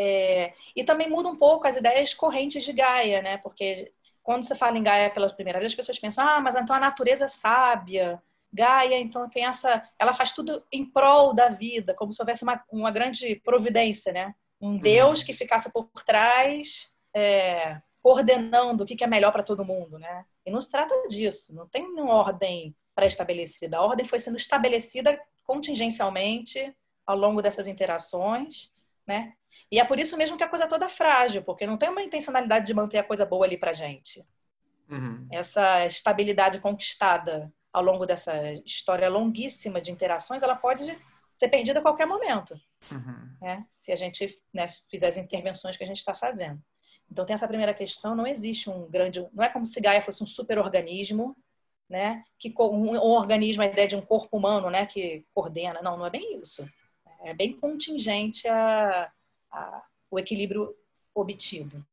[0.00, 3.36] É, e também muda um pouco as ideias correntes de Gaia, né?
[3.38, 6.76] Porque quando você fala em Gaia pela primeira vez, as pessoas pensam, ah, mas então
[6.76, 8.22] a natureza é sábia.
[8.52, 9.82] Gaia, então, tem essa.
[9.98, 14.36] Ela faz tudo em prol da vida, como se houvesse uma, uma grande providência, né?
[14.60, 14.78] Um uhum.
[14.78, 20.24] Deus que ficasse por trás, é, coordenando o que é melhor para todo mundo, né?
[20.46, 23.78] E não se trata disso, não tem uma ordem pré-estabelecida.
[23.78, 26.72] A ordem foi sendo estabelecida contingencialmente
[27.04, 28.70] ao longo dessas interações,
[29.04, 29.32] né?
[29.70, 32.02] E é por isso mesmo que a coisa toda é frágil, porque não tem uma
[32.02, 34.26] intencionalidade de manter a coisa boa ali pra gente.
[34.88, 35.26] Uhum.
[35.30, 40.84] Essa estabilidade conquistada ao longo dessa história longuíssima de interações, ela pode
[41.36, 42.58] ser perdida a qualquer momento,
[42.90, 43.36] uhum.
[43.40, 43.64] né?
[43.70, 46.60] se a gente né, fizer as intervenções que a gente está fazendo.
[47.10, 50.22] Então tem essa primeira questão, não existe um grande, não é como se Gaia fosse
[50.22, 51.36] um superorganismo,
[51.88, 52.22] né?
[52.38, 54.84] Que um, um organismo, a ideia de um corpo humano, né?
[54.84, 56.68] Que coordena, não, não é bem isso.
[57.24, 59.10] É bem contingente a,
[59.50, 60.74] a, o equilíbrio
[61.14, 61.84] obtido.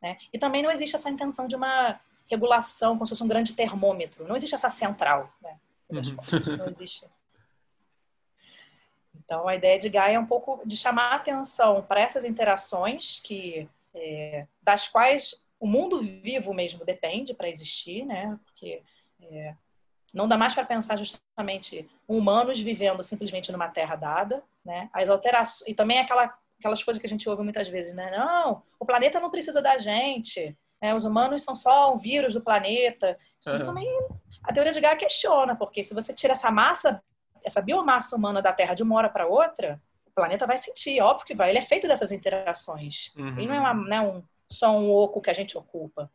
[0.00, 0.18] Né?
[0.32, 4.26] E também não existe essa intenção de uma regulação, como se fosse um grande termômetro.
[4.26, 5.32] Não existe essa central.
[5.40, 5.58] Né?
[5.90, 6.56] Uhum.
[6.58, 7.06] Não existe.
[9.14, 13.20] Então, a ideia de Gaia é um pouco de chamar a atenção para essas interações
[13.20, 18.38] que, é, das quais o mundo vivo mesmo depende para existir, né?
[18.44, 18.82] Porque
[19.22, 19.54] é,
[20.12, 24.90] não dá mais para pensar justamente humanos vivendo simplesmente numa terra dada, né?
[24.92, 28.10] As alterações e também aquela aquelas coisas que a gente ouve muitas vezes, né?
[28.16, 30.94] Não, o planeta não precisa da gente, né?
[30.94, 33.18] Os humanos são só um vírus do planeta.
[33.38, 33.62] Isso uhum.
[33.62, 33.86] também
[34.42, 37.02] a teoria de Gaia questiona, porque se você tira essa massa,
[37.42, 41.26] essa biomassa humana da Terra de uma hora para outra, o planeta vai sentir, óbvio
[41.26, 41.50] que vai.
[41.50, 43.12] Ele é feito dessas interações.
[43.14, 43.38] Uhum.
[43.38, 46.10] Ele não é uma, né, um, só um oco que a gente ocupa.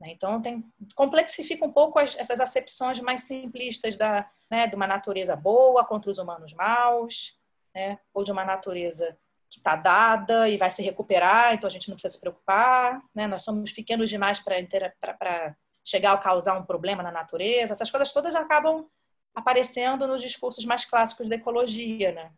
[0.00, 0.12] Né?
[0.12, 5.34] Então tem complexifica um pouco as, essas acepções mais simplistas da, né, de uma natureza
[5.34, 7.36] boa contra os humanos maus,
[7.74, 7.98] né?
[8.14, 9.18] ou de uma natureza
[9.50, 13.26] que está dada e vai se recuperar, então a gente não precisa se preocupar, né?
[13.26, 17.72] Nós somos pequenos demais para chegar a causar um problema na natureza.
[17.72, 18.86] Essas coisas todas acabam
[19.34, 22.30] aparecendo nos discursos mais clássicos da ecologia, né?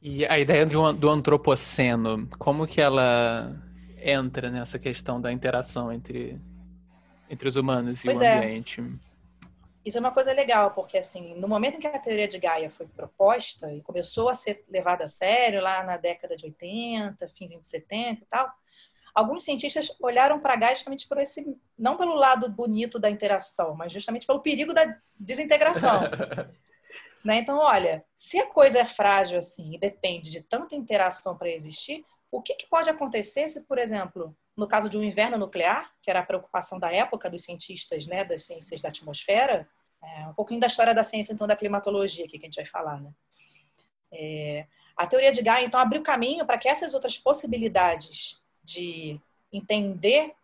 [0.00, 3.56] E a ideia um, do antropoceno, como que ela
[3.98, 6.38] entra nessa questão da interação entre,
[7.30, 8.62] entre os humanos e pois o é.
[9.84, 12.70] Isso é uma coisa legal, porque assim, no momento em que a teoria de Gaia
[12.70, 17.50] foi proposta e começou a ser levada a sério, lá na década de 80, fins
[17.50, 18.50] de 70 e tal,
[19.14, 23.92] alguns cientistas olharam para Gaia justamente por esse, não pelo lado bonito da interação, mas
[23.92, 26.00] justamente pelo perigo da desintegração.
[27.22, 27.36] né?
[27.36, 32.04] Então, olha, se a coisa é frágil assim e depende de tanta interação para existir,
[32.30, 36.10] o que, que pode acontecer se, por exemplo, no caso de um inverno nuclear, que
[36.10, 39.68] era a preocupação da época dos cientistas, né, das ciências da atmosfera,
[40.04, 42.66] é, um pouquinho da história da ciência, então, da climatologia aqui que a gente vai
[42.66, 43.10] falar, né?
[44.12, 49.20] É, a teoria de Gaia, então, abriu caminho para que essas outras possibilidades de
[49.52, 50.34] entender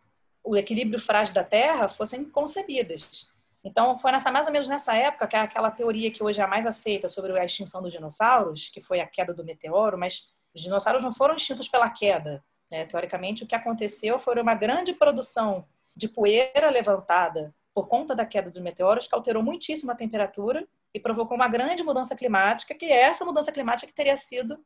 [0.43, 3.31] o equilíbrio frágil da Terra fossem concebidas.
[3.63, 6.43] Então, foi nessa, mais ou menos nessa época que é aquela teoria que hoje é
[6.43, 10.33] a mais aceita sobre a extinção dos dinossauros, que foi a queda do meteoro, mas
[10.53, 12.43] os dinossauros não foram extintos pela queda.
[12.69, 12.85] Né?
[12.85, 18.49] Teoricamente, o que aconteceu foi uma grande produção de poeira levantada por conta da queda
[18.49, 23.01] dos meteoros, que alterou muitíssimo a temperatura e provocou uma grande mudança climática, que é
[23.01, 24.63] essa mudança climática que teria sido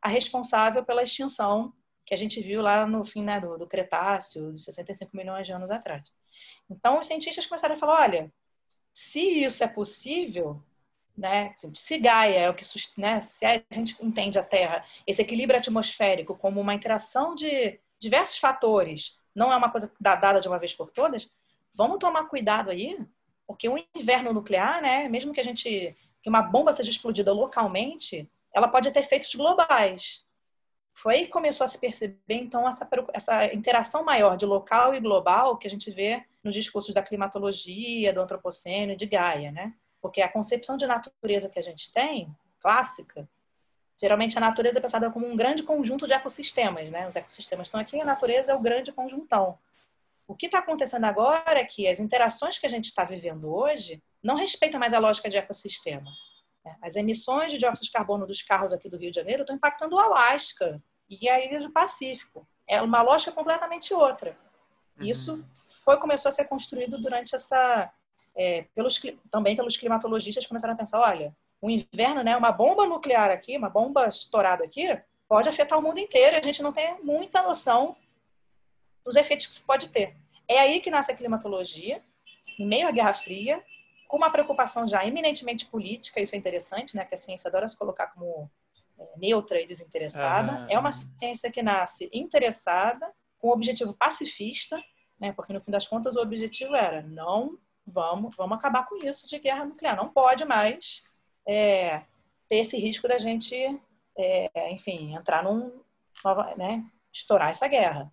[0.00, 1.72] a responsável pela extinção
[2.04, 5.52] que a gente viu lá no fim né, do, do Cretáceo, de 65 milhões de
[5.52, 6.08] anos atrás.
[6.70, 8.32] Então, os cientistas começaram a falar: olha,
[8.92, 10.62] se isso é possível,
[11.16, 12.64] né, se Gaia é o que
[12.96, 18.38] né, se a gente entende a Terra, esse equilíbrio atmosférico como uma interação de diversos
[18.38, 21.28] fatores, não é uma coisa dada de uma vez por todas,
[21.76, 22.98] vamos tomar cuidado aí,
[23.46, 28.28] porque o inverno nuclear, né, mesmo que a gente que uma bomba seja explodida localmente,
[28.52, 30.26] ela pode ter efeitos globais.
[30.92, 34.98] Foi aí que começou a se perceber, então, essa, essa interação maior de local e
[34.98, 39.74] global que a gente vê nos discursos da climatologia, do antropoceno e de Gaia, né?
[40.00, 43.28] Porque a concepção de natureza que a gente tem, clássica,
[43.96, 47.06] geralmente a natureza é pensada como um grande conjunto de ecossistemas, né?
[47.06, 49.58] Os ecossistemas estão aqui, a natureza é o grande conjuntão.
[50.26, 54.02] O que está acontecendo agora é que as interações que a gente está vivendo hoje
[54.22, 56.10] não respeitam mais a lógica de ecossistema.
[56.66, 59.54] É, as emissões de dióxido de carbono dos carros aqui do Rio de Janeiro estão
[59.54, 62.46] impactando o Alasca e a ilha do Pacífico.
[62.66, 64.36] É uma lógica completamente outra.
[64.98, 65.06] Uhum.
[65.06, 65.44] Isso
[65.84, 67.92] foi começou a ser construído durante essa
[68.36, 73.30] é, pelos também pelos climatologistas começaram a pensar, olha, o inverno, né, uma bomba nuclear
[73.30, 76.36] aqui, uma bomba estourada aqui, pode afetar o mundo inteiro.
[76.36, 77.96] A gente não tem muita noção
[79.06, 80.16] dos efeitos que isso pode ter.
[80.48, 82.02] É aí que nasce a climatologia,
[82.58, 83.62] em meio à Guerra Fria,
[84.08, 87.78] com uma preocupação já eminentemente política, isso é interessante, né, que a ciência adora se
[87.78, 88.50] colocar como
[88.98, 90.66] é, neutra e desinteressada.
[90.70, 94.82] É uma ciência que nasce interessada, com um objetivo pacifista,
[95.18, 99.28] né, porque no fim das contas o objetivo era não vamos, vamos acabar com isso
[99.28, 101.04] de guerra nuclear, não pode mais
[101.46, 102.02] é,
[102.48, 103.54] ter esse risco da gente,
[104.16, 105.80] é, enfim, entrar num,
[106.56, 108.12] né, estourar essa guerra.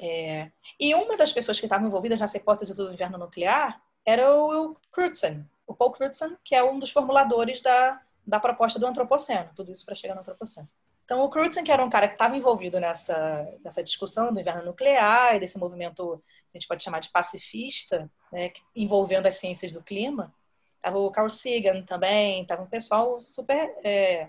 [0.00, 4.48] É, e uma das pessoas que estavam envolvidas nessa hipótese do inverno nuclear era o
[4.48, 9.50] Will Crutzen, o Paul Crutzen, que é um dos formuladores da, da proposta do antropoceno,
[9.54, 10.68] tudo isso para chegar no antropoceno.
[11.04, 14.64] Então, o Crutzen, que era um cara que estava envolvido nessa, nessa discussão do inverno
[14.64, 19.72] nuclear e desse movimento que a gente pode chamar de pacifista, né, envolvendo as ciências
[19.72, 20.34] do clima,
[20.76, 24.28] estava o Carl Sagan também, estava um pessoal super é,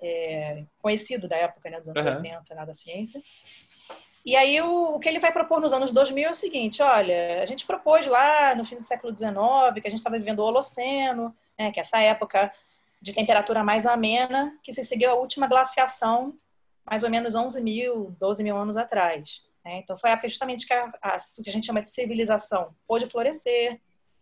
[0.00, 2.16] é, conhecido da época, né, dos anos uhum.
[2.16, 3.22] 80, na da ciência.
[4.28, 7.42] E aí o, o, que ele vai propor nos anos 2000 é o seguinte, olha,
[7.42, 9.32] a gente propôs lá no fim do século XIX
[9.80, 12.52] que a gente estava vivendo o Holoceno, né, que é essa época
[13.00, 16.38] de temperatura mais amena, que se seguiu a última glaciação
[16.84, 19.46] mais ou menos 11 mil, 12 mil anos atrás.
[19.64, 19.78] Né?
[19.78, 22.76] Então foi a época justamente que a, a, o que a gente chama de civilização
[22.86, 23.80] pôde florescer,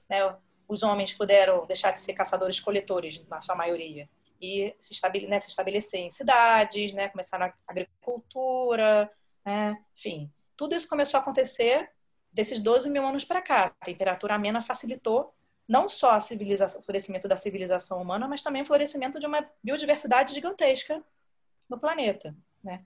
[0.09, 0.37] né?
[0.69, 4.09] os homens puderam deixar de ser caçadores-coletores, na sua maioria,
[4.41, 9.11] e se, estabele, né, se estabelecer em cidades, né, começar na agricultura,
[9.47, 9.79] né?
[9.97, 11.89] Enfim, tudo isso começou a acontecer
[12.33, 13.73] desses 12 mil anos para cá.
[13.81, 15.33] A temperatura amena facilitou
[15.69, 21.03] não só o florescimento da civilização humana, mas também o florescimento de uma biodiversidade gigantesca
[21.69, 22.85] no planeta, né?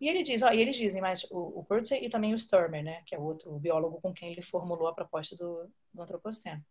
[0.00, 1.66] E ele diz, ó, e eles dizem, mas o, o
[2.00, 5.34] e também o Sturmer, né, que é outro biólogo com quem ele formulou a proposta
[5.34, 6.64] do, do antropoceno.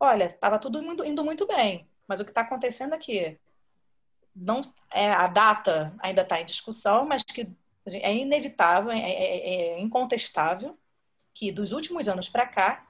[0.00, 3.38] Olha, estava tudo indo, indo, muito bem, mas o que está acontecendo aqui,
[4.34, 7.46] não é a data ainda está em discussão, mas que
[7.86, 10.76] é inevitável, é, é, é incontestável
[11.34, 12.86] que dos últimos anos para cá,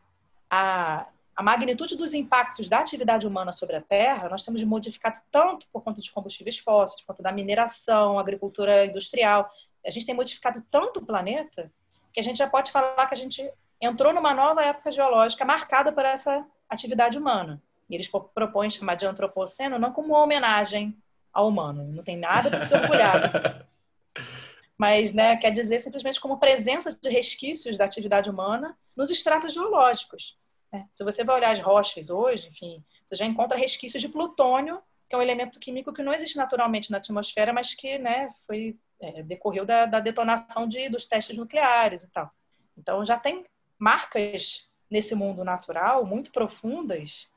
[0.50, 5.66] a, a magnitude dos impactos da atividade humana sobre a Terra, nós temos modificado tanto
[5.72, 9.50] por conta de combustíveis fósseis, por conta da mineração, agricultura industrial.
[9.84, 11.72] A gente tem modificado tanto o planeta
[12.12, 15.92] que a gente já pode falar que a gente entrou numa nova época geológica marcada
[15.92, 17.60] por essa atividade humana.
[17.90, 20.96] E eles propõem chamar de antropoceno não como uma homenagem
[21.32, 23.66] ao humano, não tem nada para se orgulhar.
[24.76, 30.38] mas né, quer dizer simplesmente como presença de resquícios da atividade humana nos estratos geológicos.
[30.72, 30.86] Né?
[30.90, 35.14] Se você vai olhar as rochas hoje, enfim, você já encontra resquícios de plutônio, que
[35.14, 39.22] é um elemento químico que não existe naturalmente na atmosfera, mas que né, foi é,
[39.22, 42.30] decorreu da, da detonação de, dos testes nucleares e tal.
[42.76, 43.44] Então já tem
[43.78, 47.28] marcas nesse mundo natural muito profundas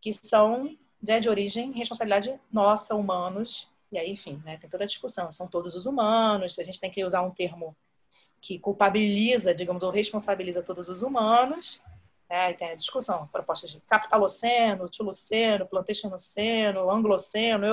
[0.00, 4.86] que são de, de origem responsabilidade nossa, humanos, e aí, enfim, né, tem toda a
[4.86, 5.30] discussão.
[5.30, 7.76] São todos os humanos, a gente tem que usar um termo
[8.40, 11.80] que culpabiliza, digamos, ou responsabiliza todos os humanos.
[12.28, 17.64] Né, tem a discussão, propostas de capitaloceno, tiloceno, plantationoceno, angloceno,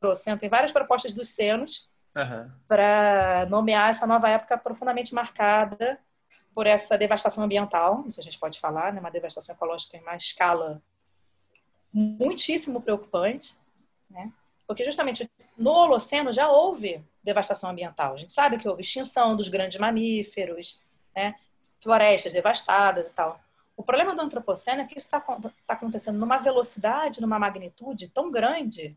[0.00, 2.50] euroceno, tem várias propostas dos cenos uhum.
[2.66, 5.98] para nomear essa nova época profundamente marcada
[6.54, 9.00] por essa devastação ambiental, isso a gente pode falar, né?
[9.00, 10.82] uma devastação ecológica em uma escala
[11.92, 13.56] muitíssimo preocupante,
[14.08, 14.32] né?
[14.70, 18.14] Porque justamente no Holoceno já houve devastação ambiental.
[18.14, 20.80] A gente sabe que houve extinção dos grandes mamíferos,
[21.12, 21.34] né?
[21.82, 23.40] florestas devastadas e tal.
[23.76, 28.30] O problema do antropoceno é que isso está tá acontecendo numa velocidade, numa magnitude tão
[28.30, 28.96] grande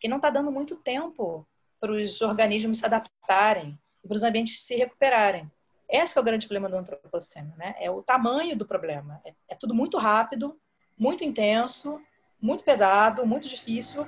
[0.00, 1.46] que não está dando muito tempo
[1.78, 5.48] para os organismos se adaptarem e para os ambientes se recuperarem.
[5.88, 7.76] Esse é o grande problema do antropoceno, né?
[7.78, 9.20] É o tamanho do problema.
[9.24, 10.58] É, é tudo muito rápido,
[10.98, 12.00] muito intenso,
[12.40, 14.04] muito pesado, muito difícil.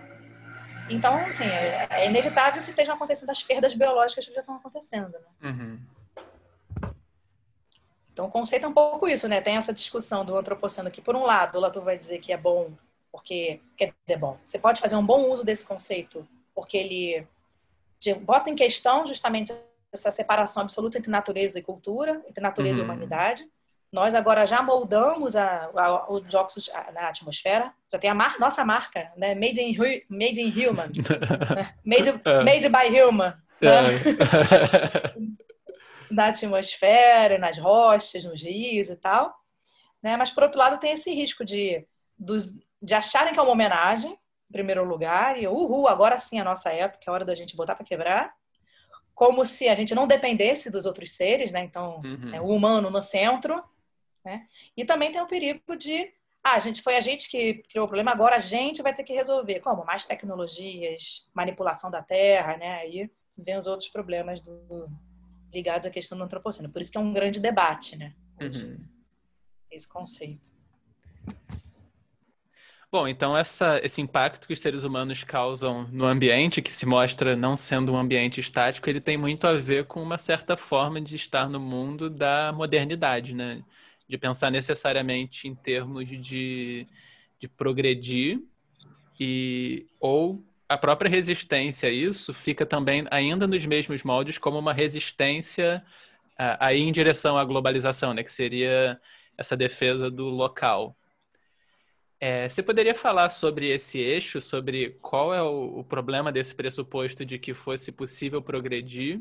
[0.88, 5.12] Então, assim, é, é inevitável que estejam acontecendo as perdas biológicas que já estão acontecendo,
[5.12, 5.50] né?
[5.50, 5.80] Uhum.
[8.12, 9.40] Então, o conceito é um pouco isso, né?
[9.40, 12.36] Tem essa discussão do antropoceno que, por um lado, o Latour vai dizer que é
[12.36, 12.72] bom,
[13.10, 17.26] porque, quer dizer, bom, você pode fazer um bom uso desse conceito, porque ele
[18.20, 19.52] bota em questão justamente
[19.92, 22.82] essa separação absoluta entre natureza e cultura, entre natureza uhum.
[22.82, 23.48] e humanidade.
[23.94, 28.64] Nós agora já moldamos a, a, o dióxido na atmosfera, já tem a mar, nossa
[28.64, 29.36] marca, né?
[29.36, 29.76] Made in,
[30.08, 30.88] made in human,
[31.54, 31.72] né?
[31.86, 32.42] made, é.
[32.42, 33.32] made by human.
[33.60, 33.70] Né?
[33.70, 35.14] É.
[36.10, 39.32] na atmosfera, nas rochas, nos rios e tal.
[40.02, 40.16] Né?
[40.16, 41.86] Mas, por outro lado, tem esse risco de,
[42.18, 46.40] dos, de acharem que é uma homenagem, em primeiro lugar, e uhul, agora sim é
[46.40, 48.34] a nossa época, é hora da gente botar para quebrar.
[49.14, 51.60] Como se a gente não dependesse dos outros seres, né?
[51.60, 52.34] Então, uhum.
[52.34, 53.62] é, o humano no centro.
[54.24, 54.46] Né?
[54.76, 56.12] E também tem o perigo de
[56.42, 59.02] ah, a gente foi a gente que criou o problema, agora a gente vai ter
[59.02, 59.60] que resolver.
[59.60, 59.82] Como?
[59.84, 62.80] Mais tecnologias, manipulação da terra, né?
[62.80, 64.86] Aí vem os outros problemas do,
[65.52, 66.68] ligados à questão do antropoceno.
[66.68, 68.14] Por isso que é um grande debate, né?
[68.38, 68.76] Uhum.
[69.70, 70.52] Esse conceito.
[72.92, 77.34] Bom, então essa, esse impacto que os seres humanos causam no ambiente, que se mostra
[77.34, 81.16] não sendo um ambiente estático, ele tem muito a ver com uma certa forma de
[81.16, 83.64] estar no mundo da modernidade, né?
[84.08, 86.86] De pensar necessariamente em termos de,
[87.38, 88.40] de progredir
[89.18, 94.72] e ou a própria resistência a isso fica também ainda nos mesmos moldes como uma
[94.72, 95.84] resistência
[96.36, 98.22] aí em direção à globalização, né?
[98.22, 99.00] Que seria
[99.36, 100.96] essa defesa do local.
[102.20, 107.24] É, você poderia falar sobre esse eixo, sobre qual é o, o, problema desse pressuposto
[107.24, 109.20] de que fosse possível progredir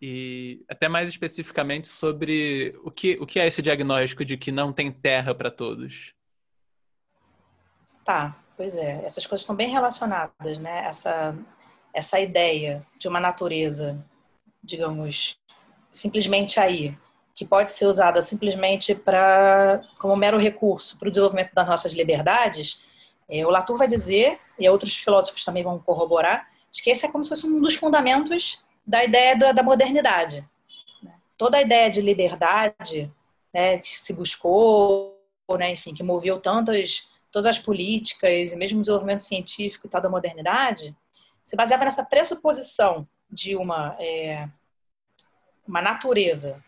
[0.00, 4.72] e até mais especificamente sobre o que, o que é esse diagnóstico de que não
[4.72, 6.12] tem terra para todos?
[8.04, 8.42] Tá.
[8.56, 10.86] Pois é, essas coisas estão bem relacionadas, né?
[10.86, 11.36] Essa,
[11.92, 14.02] essa ideia de uma natureza,
[14.64, 15.38] digamos,
[15.92, 16.96] simplesmente aí,
[17.34, 22.80] que pode ser usada simplesmente para como mero recurso para o desenvolvimento das nossas liberdades,
[23.28, 26.48] é, o Latour vai dizer, e outros filósofos também vão corroborar,
[26.82, 30.46] que esse é como se fosse um dos fundamentos da ideia da, da modernidade.
[31.02, 31.14] Né?
[31.36, 33.12] Toda a ideia de liberdade
[33.52, 35.18] né, que se buscou,
[35.58, 40.00] né, enfim, que moveu tantas todas as políticas e mesmo o desenvolvimento científico e tal
[40.00, 40.96] da modernidade,
[41.44, 44.48] se baseava nessa pressuposição de uma, é,
[45.68, 46.64] uma natureza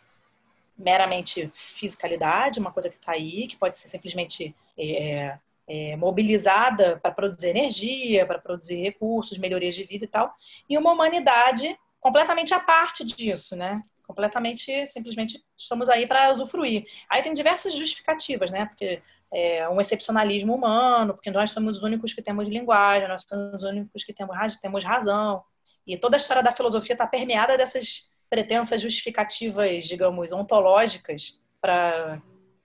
[0.76, 7.12] meramente fisicalidade, uma coisa que está aí, que pode ser simplesmente é, é, mobilizada para
[7.12, 10.34] produzir energia, para produzir recursos, melhorias de vida e tal,
[10.68, 13.82] e uma humanidade completamente à parte disso, né?
[14.06, 16.86] Completamente, simplesmente estamos aí para usufruir.
[17.10, 18.66] Aí tem diversas justificativas, né?
[18.66, 23.62] Porque é, um excepcionalismo humano, porque nós somos os únicos que temos linguagem, nós somos
[23.62, 25.42] os únicos que temos, razão.
[25.86, 32.20] E toda a história da filosofia está permeada dessas pretensas justificativas, digamos, ontológicas para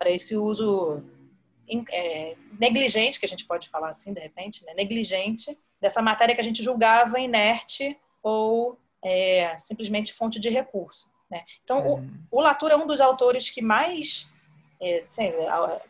[0.05, 1.01] esse uso
[1.91, 4.73] é, negligente, que a gente pode falar assim, de repente, né?
[4.73, 11.11] negligente, dessa matéria que a gente julgava inerte ou é, simplesmente fonte de recurso.
[11.29, 11.43] Né?
[11.63, 12.11] Então, o, uhum.
[12.31, 14.31] o Latour é um dos autores que mais
[14.79, 15.33] é, tem,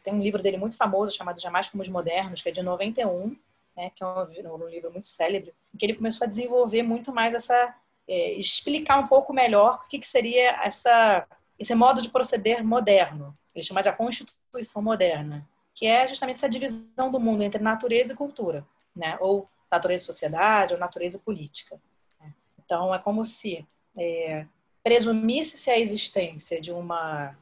[0.04, 3.36] tem, um livro dele muito famoso chamado Jamais Fomos Modernos, que é de 91,
[3.76, 7.12] né, que é um, um, livro muito célebre, em que ele começou a desenvolver muito
[7.12, 7.76] mais essa.
[8.06, 11.26] É, explicar um pouco melhor o que, que seria essa,
[11.58, 13.34] esse modo de proceder moderno.
[13.56, 18.12] Ele chama de a Constituição Moderna, que é justamente essa divisão do mundo entre natureza
[18.12, 19.18] e cultura, né?
[19.22, 21.80] ou natureza e sociedade, ou natureza e política.
[22.64, 23.66] Então, é como se
[23.98, 24.46] é,
[24.84, 27.36] presumisse-se a existência de uma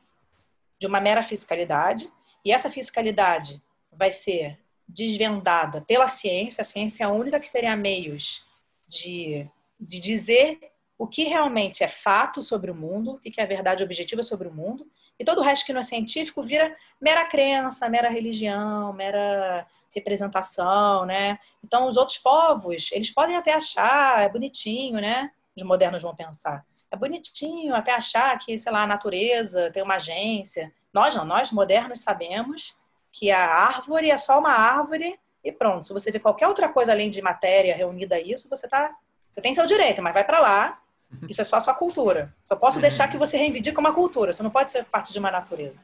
[0.79, 2.11] de uma mera fiscalidade,
[2.43, 3.61] e essa fiscalidade
[3.91, 4.57] vai ser
[4.87, 8.47] desvendada pela ciência, a ciência é a única que teria meios
[8.87, 9.47] de,
[9.79, 13.83] de dizer o que realmente é fato sobre o mundo, o que é a verdade
[13.83, 14.87] objetiva sobre o mundo,
[15.19, 21.05] e todo o resto que não é científico vira mera crença, mera religião, mera representação,
[21.05, 21.37] né?
[21.63, 25.31] Então, os outros povos, eles podem até achar, é bonitinho, né?
[25.55, 26.65] Os modernos vão pensar.
[26.89, 30.73] é bonitinho até achar que, sei lá, a natureza tem uma agência.
[30.93, 32.77] Nós não, nós modernos sabemos
[33.11, 35.87] que a árvore é só uma árvore e pronto.
[35.87, 38.95] Se você vê qualquer outra coisa além de matéria reunida a isso, você tá,
[39.29, 40.81] você tem seu direito, mas vai para lá.
[41.27, 42.33] Isso é só a sua cultura.
[42.41, 42.81] Só posso uhum.
[42.83, 44.31] deixar que você reivindique uma cultura.
[44.31, 45.77] Você não pode ser parte de uma natureza.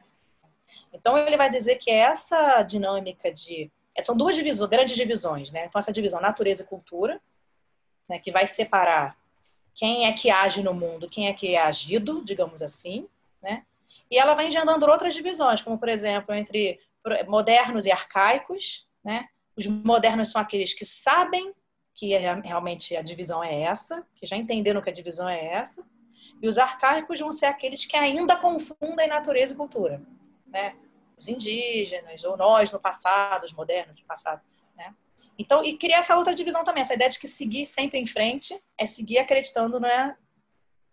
[0.90, 3.70] Então ele vai dizer que essa dinâmica de
[4.02, 5.66] são duas divisões, grandes divisões, né?
[5.66, 7.20] Então essa divisão natureza e cultura,
[8.08, 9.16] né, que vai separar
[9.74, 13.08] quem é que age no mundo, quem é que é agido, digamos assim,
[13.42, 13.64] né?
[14.10, 16.80] E ela vai engendrando outras divisões, como por exemplo entre
[17.26, 19.28] modernos e arcaicos, né?
[19.56, 21.52] Os modernos são aqueles que sabem
[21.94, 25.84] que é, realmente a divisão é essa, que já entenderam que a divisão é essa,
[26.40, 30.00] e os arcaicos vão ser aqueles que ainda confundem natureza e cultura,
[30.46, 30.76] né?
[31.18, 34.40] Os indígenas ou nós no passado, os modernos no passado,
[34.76, 34.94] né?
[35.38, 38.60] Então, e criar essa outra divisão também, essa ideia de que seguir sempre em frente
[38.76, 40.16] é seguir acreditando né,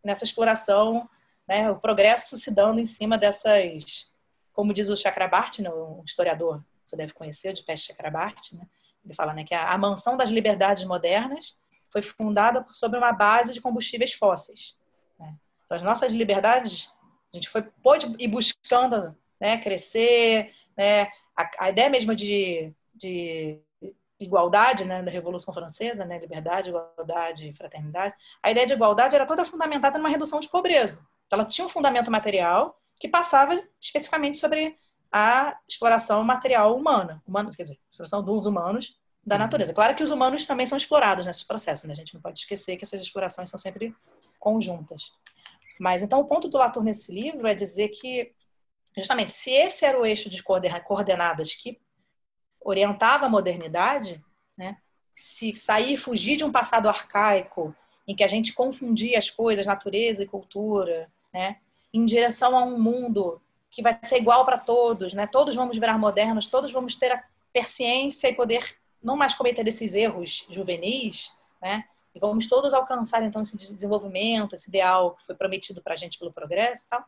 [0.03, 1.09] nessa exploração,
[1.47, 4.11] né, o progresso se dando em cima dessas,
[4.53, 8.67] como diz o Chakrabarti, né, um historiador, você deve conhecer, de Peste Chakrabarti, né,
[9.03, 11.57] ele fala né, que a, a mansão das liberdades modernas
[11.91, 14.78] foi fundada sobre uma base de combustíveis fósseis.
[15.19, 15.36] Né?
[15.65, 16.91] Então, as nossas liberdades,
[17.34, 19.15] a gente foi pôde ir buscando
[19.45, 21.03] né, crescer, né,
[21.37, 23.59] a, a ideia mesma de, de
[24.19, 29.45] igualdade, né, da Revolução Francesa, né, liberdade, igualdade, fraternidade, a ideia de igualdade era toda
[29.45, 31.05] fundamentada numa redução de pobreza.
[31.27, 34.75] Então, ela tinha um fundamento material que passava especificamente sobre
[35.11, 39.41] a exploração material humana, humana quer dizer, exploração dos humanos da uhum.
[39.41, 39.73] natureza.
[39.75, 41.93] Claro que os humanos também são explorados nesse processo, né?
[41.93, 43.95] A gente não pode esquecer que essas explorações são sempre
[44.39, 45.11] conjuntas.
[45.79, 48.33] Mas então o ponto do Latour nesse livro é dizer que
[48.97, 51.79] justamente se esse era o eixo de coordenadas que
[52.61, 54.23] orientava a modernidade,
[54.57, 54.77] né?
[55.15, 57.75] se sair fugir de um passado arcaico
[58.07, 61.57] em que a gente confundia as coisas, natureza e cultura, né?
[61.93, 65.27] em direção a um mundo que vai ser igual para todos, né?
[65.27, 69.67] todos vamos virar modernos, todos vamos ter, a, ter ciência e poder não mais cometer
[69.67, 71.85] esses erros juvenis, né?
[72.13, 76.17] e vamos todos alcançar então esse desenvolvimento, esse ideal que foi prometido para a gente
[76.17, 77.03] pelo progresso, tal.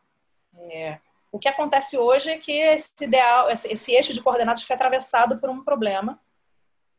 [0.70, 1.00] É,
[1.30, 5.38] o que acontece hoje é que esse ideal, esse, esse eixo de coordenadas foi atravessado
[5.38, 6.20] por um problema,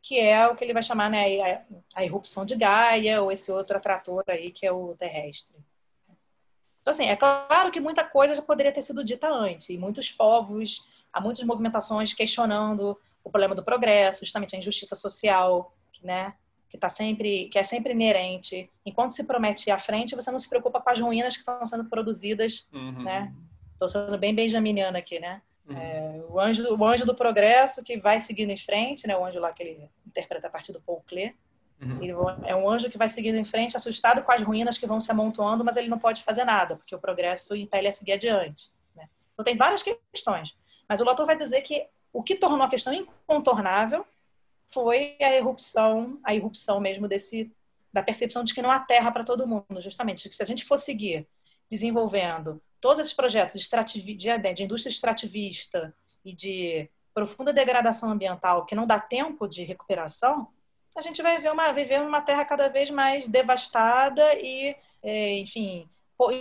[0.02, 1.62] que é o que ele vai chamar né, a,
[1.96, 5.58] a irrupção de Gaia, ou esse outro atrator aí, que é o terrestre.
[6.82, 10.10] Então, assim, é claro que muita coisa já poderia ter sido dita antes, e muitos
[10.10, 16.34] povos, há muitas movimentações questionando o problema do progresso, justamente a injustiça social, né,
[16.70, 18.72] que tá sempre, que é sempre inerente.
[18.86, 21.66] Enquanto se promete ir à frente, você não se preocupa com as ruínas que estão
[21.66, 23.04] sendo produzidas, uhum.
[23.04, 23.34] né,
[23.80, 25.42] Estou sendo bem benjaminiana aqui, né?
[25.66, 25.78] Uhum.
[25.78, 29.16] É, o, anjo, o anjo do progresso que vai seguindo em frente, né?
[29.16, 31.34] O anjo lá que ele interpreta a partir do Paul Klee.
[31.82, 32.46] Uhum.
[32.46, 35.10] é um anjo que vai seguindo em frente, assustado com as ruínas que vão se
[35.10, 38.70] amontoando, mas ele não pode fazer nada, porque o progresso impele a seguir adiante.
[38.94, 39.08] Né?
[39.32, 40.58] Então tem várias questões.
[40.90, 44.06] Mas o Latour vai dizer que o que tornou a questão incontornável
[44.68, 47.50] foi a irrupção, a irrupção mesmo desse
[47.94, 50.46] da percepção de que não há terra para todo mundo, justamente, de que se a
[50.46, 51.26] gente for seguir
[51.70, 53.62] desenvolvendo todos esses projetos
[53.94, 59.48] de, de, né, de indústria extrativista e de profunda degradação ambiental que não dá tempo
[59.48, 60.48] de recuperação,
[60.96, 65.88] a gente vai viver uma, viver uma terra cada vez mais devastada e, é, enfim,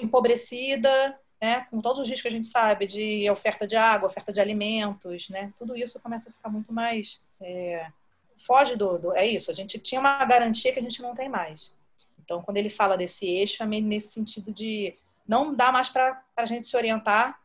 [0.03, 4.32] empobrecida, né, com todos os riscos que a gente sabe de oferta de água, oferta
[4.32, 7.86] de alimentos, né, tudo isso começa a ficar muito mais é,
[8.39, 9.51] foge do, do, é isso.
[9.51, 11.74] A gente tinha uma garantia que a gente não tem mais.
[12.18, 14.95] Então, quando ele fala desse eixo, é meio nesse sentido de
[15.29, 17.39] não dá mais para a gente se orientar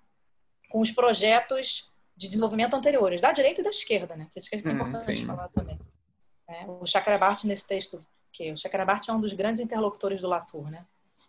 [0.69, 4.27] com os projetos de desenvolvimento anteriores, da direita e da esquerda, né?
[4.31, 5.25] Que é hum, importante sim.
[5.25, 5.77] falar também.
[6.47, 10.69] É, o Chakrabarti, nesse texto, que o Chakrabarti é um dos grandes interlocutores do Latour,
[10.71, 10.85] né?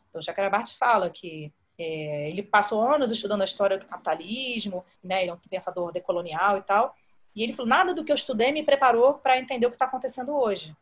[0.09, 5.23] Então, o Chakrabarti fala que é, ele passou anos estudando a história do capitalismo, né?
[5.23, 6.95] Ele é um pensador decolonial e tal.
[7.35, 9.87] E ele falou: nada do que eu estudei me preparou para entender o que está
[9.87, 10.77] acontecendo hoje.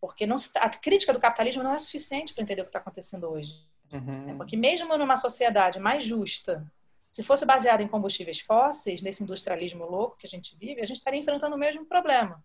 [0.00, 3.30] Porque não, a crítica do capitalismo não é suficiente para entender o que está acontecendo
[3.30, 3.54] hoje.
[3.92, 4.36] Uhum.
[4.36, 6.66] Porque mesmo numa sociedade mais justa,
[7.10, 10.98] se fosse baseada em combustíveis fósseis, nesse industrialismo louco que a gente vive, a gente
[10.98, 12.44] estaria enfrentando o mesmo problema.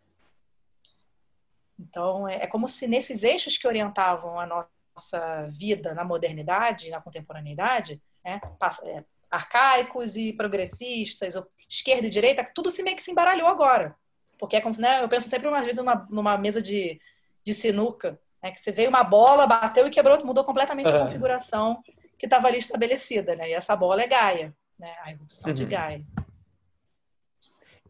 [1.77, 7.01] Então, é, é como se nesses eixos que orientavam a nossa vida na modernidade, na
[7.01, 8.39] contemporaneidade, né,
[8.83, 11.33] é, arcaicos e progressistas,
[11.67, 13.95] esquerda e direita, tudo se meio que se embaralhou agora.
[14.37, 16.99] Porque é né, eu penso sempre, umas vezes, numa, numa mesa de,
[17.43, 18.51] de sinuca, né?
[18.51, 21.81] Que você veio uma bola, bateu e quebrou, mudou completamente a configuração
[22.17, 23.49] que estava ali estabelecida, né?
[23.49, 24.95] E essa bola é Gaia, né?
[25.03, 25.55] A erupção uhum.
[25.55, 26.03] de Gaia.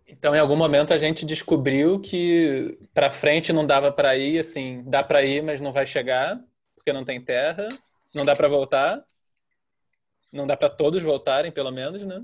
[0.07, 4.83] Então, em algum momento a gente descobriu que para frente não dava para ir, assim,
[4.85, 6.39] dá para ir, mas não vai chegar
[6.75, 7.69] porque não tem terra.
[8.13, 9.03] Não dá para voltar?
[10.31, 12.23] Não dá para todos voltarem, pelo menos, né?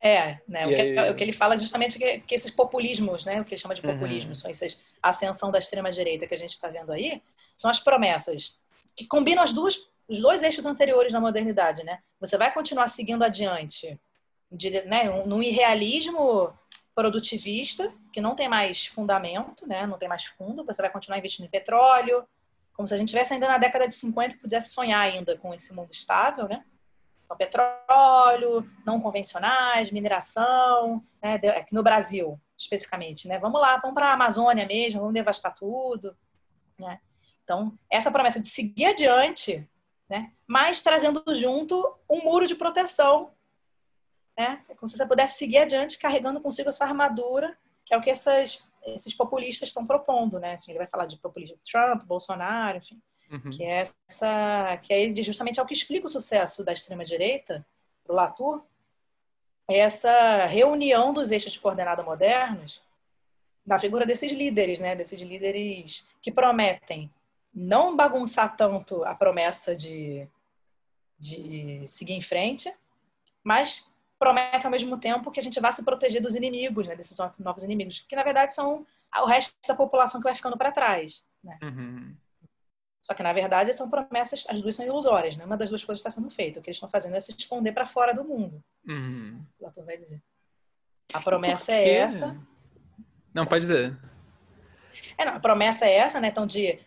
[0.00, 0.66] É, né?
[0.66, 1.10] O que, aí...
[1.10, 3.40] o que, ele fala justamente é que, que, esses populismos, né?
[3.40, 4.34] O que ele chama de populismo, uhum.
[4.34, 7.22] são essas ascensão da extrema direita que a gente está vendo aí,
[7.56, 8.58] são as promessas
[8.94, 12.00] que combinam as duas, os dois eixos anteriores da modernidade, né?
[12.20, 13.98] Você vai continuar seguindo adiante,
[14.50, 15.04] de, né?
[15.24, 16.52] Num irrealismo
[16.94, 19.86] produtivista que não tem mais fundamento, né?
[19.86, 20.64] Não tem mais fundo.
[20.64, 22.24] Você vai continuar investindo em petróleo,
[22.72, 25.52] como se a gente estivesse ainda na década de 50 e pudesse sonhar ainda com
[25.54, 26.64] esse mundo estável, né?
[27.26, 31.34] Então, petróleo, não convencionais, mineração, né?
[31.34, 33.36] aqui no Brasil, especificamente, né?
[33.38, 36.16] Vamos lá, vamos para a Amazônia mesmo, vamos devastar tudo,
[36.78, 37.00] né?
[37.42, 39.68] Então, essa promessa de seguir adiante,
[40.08, 40.32] né?
[40.46, 43.32] Mas trazendo junto um muro de proteção,
[44.38, 44.62] né?
[44.76, 48.10] Como se você pudesse seguir adiante carregando consigo a sua armadura, que é o que
[48.10, 50.54] essas, esses populistas estão propondo, né?
[50.54, 53.02] Enfim, ele vai falar de populismo Trump, Bolsonaro, enfim.
[53.30, 53.50] Uhum.
[53.50, 57.66] Que é essa, que é justamente é o que explica o sucesso da extrema direita,
[58.08, 58.62] o Latour,
[59.68, 62.80] é essa reunião dos eixos de coordenada modernos
[63.66, 64.94] na figura desses líderes, né?
[64.94, 67.10] Desses líderes que prometem
[67.52, 70.28] não bagunçar tanto a promessa de,
[71.18, 72.72] de seguir em frente,
[73.42, 76.94] mas promete ao mesmo tempo que a gente vai se proteger dos inimigos, né?
[76.94, 80.70] Desses novos inimigos, que na verdade são o resto da população que vai ficando para
[80.70, 81.58] trás, né?
[81.62, 82.14] Uhum.
[83.06, 85.44] Só que, na verdade, são promessas, as duas são ilusórias, né?
[85.44, 86.58] Uma das duas coisas está sendo feita.
[86.58, 88.60] O que eles estão fazendo é se esconder para fora do mundo.
[89.54, 90.20] O Platão vai dizer.
[91.14, 92.36] A promessa é essa.
[93.32, 93.96] Não, pode dizer.
[95.16, 96.26] É, não, a promessa é essa, né?
[96.26, 96.80] Então, de,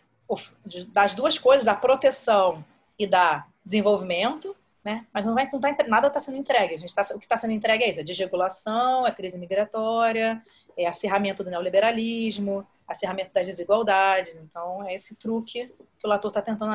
[0.66, 2.62] de das duas coisas, da proteção
[2.98, 4.54] e da desenvolvimento,
[4.84, 5.06] né?
[5.14, 6.74] Mas não vai, não tá, nada está sendo entregue.
[6.74, 10.42] A gente tá, o que está sendo entregue é isso: é desregulação, é crise migratória,
[10.76, 14.34] é acirramento do neoliberalismo, acirramento das desigualdades.
[14.34, 16.72] Então, é esse truque que o Latour está tentando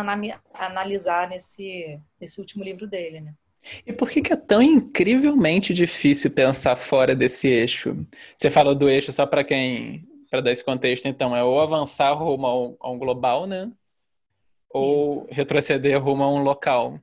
[0.54, 3.34] analisar nesse, nesse último livro dele, né?
[3.86, 8.06] E por que, que, é tão incrivelmente difícil pensar fora desse eixo?
[8.38, 12.14] Você falou do eixo só para quem, para dar esse contexto, então, é ou avançar
[12.14, 13.72] rumo a um, a um global, né?
[14.70, 15.28] Ou Isso.
[15.32, 17.00] retroceder rumo a um local.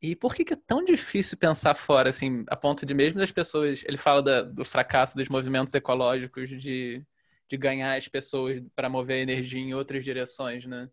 [0.00, 3.32] E por que, que, é tão difícil pensar fora, assim, a ponto de mesmo das
[3.32, 3.82] pessoas.
[3.84, 7.02] Ele fala da, do fracasso dos movimentos ecológicos, de
[7.48, 10.88] de ganhar as pessoas para mover a energia em outras direções, né?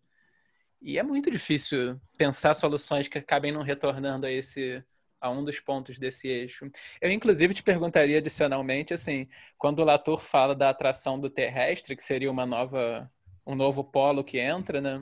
[0.80, 4.82] E é muito difícil pensar soluções que acabem não retornando a esse
[5.20, 6.70] a um dos pontos desse eixo.
[7.00, 9.28] Eu inclusive te perguntaria adicionalmente assim,
[9.58, 13.10] quando o Latour fala da atração do terrestre, que seria uma nova
[13.46, 15.00] um novo polo que entra, né?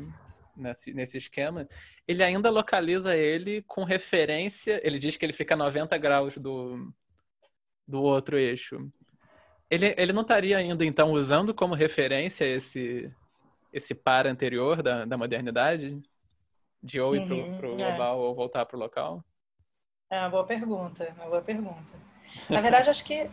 [0.56, 1.66] Nesse, nesse esquema,
[2.06, 4.80] ele ainda localiza ele com referência.
[4.86, 6.92] Ele diz que ele fica a 90 graus do,
[7.88, 8.88] do outro eixo.
[9.74, 13.12] Ele, ele não estaria ainda, então, usando como referência esse,
[13.72, 16.00] esse par anterior da, da modernidade?
[16.82, 17.76] De ou ir uhum, para o é.
[17.76, 19.24] global ou voltar para o local?
[20.10, 21.92] É uma boa pergunta, uma boa pergunta.
[22.48, 23.28] Na verdade, acho que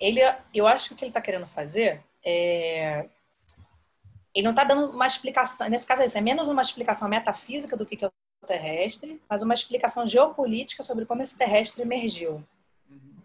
[0.00, 0.20] ele,
[0.54, 3.08] eu acho que o que ele está querendo fazer é
[4.34, 7.74] ele não está dando uma explicação, nesse caso é isso, é menos uma explicação metafísica
[7.74, 12.44] do que é o terrestre, mas uma explicação geopolítica sobre como esse terrestre emergiu.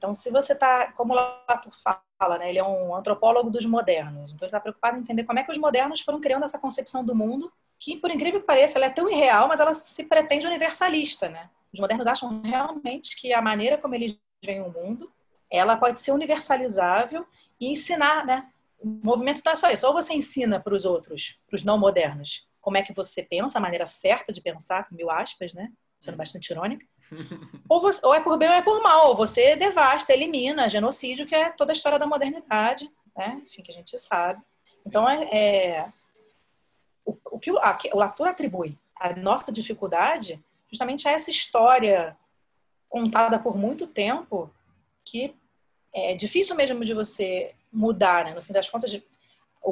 [0.02, 1.74] Então, se você está, como o Latour
[2.22, 5.40] fala, né, ele é um antropólogo dos modernos, então ele está preocupado em entender como
[5.40, 8.78] é que os modernos foram criando essa concepção do mundo, que, por incrível que pareça,
[8.78, 11.50] ela é tão irreal, mas ela se pretende universalista, né?
[11.74, 15.12] Os modernos acham realmente que a maneira como eles veem o mundo,
[15.50, 17.26] ela pode ser universalizável
[17.60, 18.48] e ensinar, né?
[18.80, 19.88] O movimento não é só isso.
[19.88, 23.58] Ou você ensina para os outros, para os não modernos, como é que você pensa,
[23.58, 25.72] a maneira certa de pensar, com mil aspas, né?
[26.00, 26.86] Sendo bastante irônica
[27.68, 29.10] ou, você, ou, é por bem ou é por mal.
[29.10, 33.42] Ou você devasta, elimina, genocídio, que é toda a história da modernidade, né?
[33.46, 34.42] Enfim, que a gente sabe.
[34.86, 35.90] Então, é, é
[37.06, 42.16] o, o, que o, a, o Latour atribui a nossa dificuldade justamente a essa história
[42.88, 44.50] contada por muito tempo
[45.04, 45.36] que
[45.94, 48.34] é difícil mesmo de você mudar, né?
[48.34, 48.92] No fim das contas,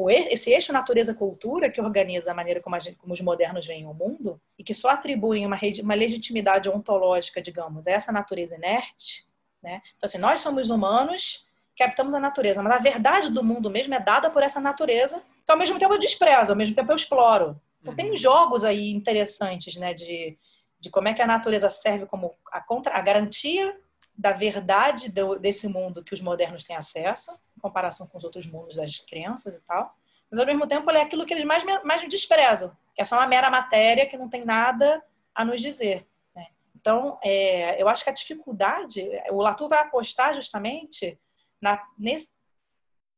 [0.09, 3.93] esse eixo natureza-cultura que organiza a maneira como, a gente, como, os modernos veem o
[3.93, 9.27] mundo e que só atribuem uma, uma legitimidade ontológica, digamos, a essa natureza inerte,
[9.61, 9.81] né?
[9.97, 13.93] Então, assim, nós somos humanos que habitamos a natureza, mas a verdade do mundo mesmo
[13.95, 16.95] é dada por essa natureza, que ao mesmo tempo eu desprezo, ao mesmo tempo eu
[16.95, 17.59] exploro.
[17.81, 17.95] Então, uhum.
[17.95, 20.37] tem jogos aí interessantes, né, de,
[20.79, 23.75] de como é que a natureza serve como a, contra, a garantia
[24.13, 28.45] da verdade do, desse mundo que os modernos têm acesso, em comparação com os outros
[28.47, 29.93] mundos das crenças e tal.
[30.31, 33.17] Mas, ao mesmo tempo, ele é aquilo que eles mais, mais desprezam, que é só
[33.17, 35.03] uma mera matéria que não tem nada
[35.35, 36.07] a nos dizer.
[36.35, 36.47] Né?
[36.75, 41.19] Então, é, eu acho que a dificuldade, o Latour vai apostar justamente
[41.61, 42.29] na, nesse,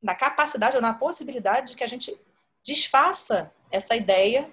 [0.02, 2.18] na capacidade ou na possibilidade de que a gente
[2.64, 4.50] desfaça essa ideia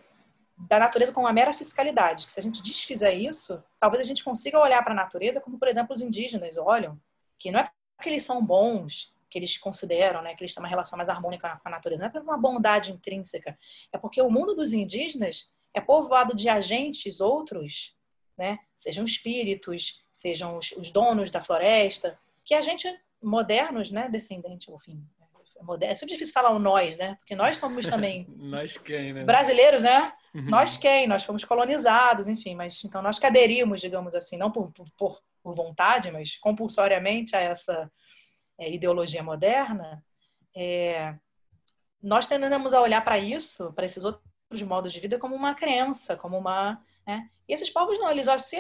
[0.56, 2.26] da natureza como uma mera fiscalidade.
[2.26, 5.58] Que se a gente desfizer isso, talvez a gente consiga olhar para a natureza como,
[5.58, 7.00] por exemplo, os indígenas olham,
[7.38, 10.68] que não é porque eles são bons, que eles consideram, né, que eles têm uma
[10.68, 13.58] relação mais harmônica com a natureza, não é por uma bondade intrínseca,
[13.92, 17.96] é porque o mundo dos indígenas é povoado de agentes outros,
[18.36, 22.88] né, sejam espíritos, sejam os, os donos da floresta, que a gente
[23.22, 25.04] modernos, né, descendente, enfim,
[25.80, 27.16] é super difícil falar o nós, né?
[27.16, 29.24] Porque nós somos também nós quem, né?
[29.24, 30.12] brasileiros, né?
[30.34, 30.42] Uhum.
[30.42, 31.06] Nós quem?
[31.06, 35.54] Nós fomos colonizados, enfim, mas então nós que aderimos, digamos assim, não por, por, por
[35.54, 37.90] vontade, mas compulsoriamente a essa
[38.58, 40.04] é, ideologia moderna,
[40.54, 41.14] é,
[42.02, 46.16] nós tendemos a olhar para isso, para esses outros modos de vida, como uma crença,
[46.16, 46.82] como uma.
[47.06, 47.28] Né?
[47.48, 48.56] E esses povos não, eles se,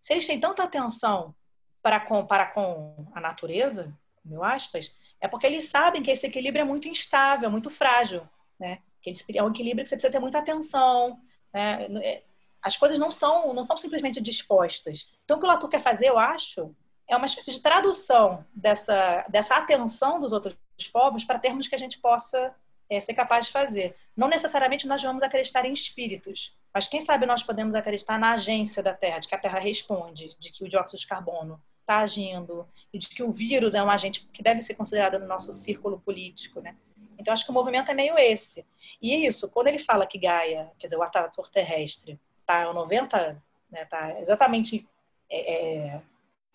[0.00, 1.34] se eles têm tanta atenção
[1.82, 6.62] para com, para com a natureza, mil aspas, é porque eles sabem que esse equilíbrio
[6.62, 8.26] é muito instável, muito frágil,
[8.58, 8.78] né?
[9.00, 11.20] Que é um equilíbrio que você precisa ter muita atenção,
[11.52, 11.86] né?
[12.02, 12.22] É,
[12.62, 15.12] as coisas não são, não estão simplesmente dispostas.
[15.24, 16.74] Então, o que o Latour quer fazer, eu acho,
[17.12, 20.56] é uma espécie de tradução dessa, dessa atenção dos outros
[20.90, 22.54] povos para termos que a gente possa
[22.88, 23.94] é, ser capaz de fazer.
[24.16, 28.82] Não necessariamente nós vamos acreditar em espíritos, mas quem sabe nós podemos acreditar na agência
[28.82, 32.66] da Terra, de que a Terra responde, de que o dióxido de carbono está agindo
[32.90, 36.00] e de que o vírus é um agente que deve ser considerado no nosso círculo
[36.00, 36.74] político, né?
[37.18, 38.64] Então acho que o movimento é meio esse.
[39.02, 43.42] E é isso, quando ele fala que Gaia, quer dizer, o atrator terrestre, está 90,
[43.70, 44.88] né, tá exatamente
[45.30, 46.02] é, é,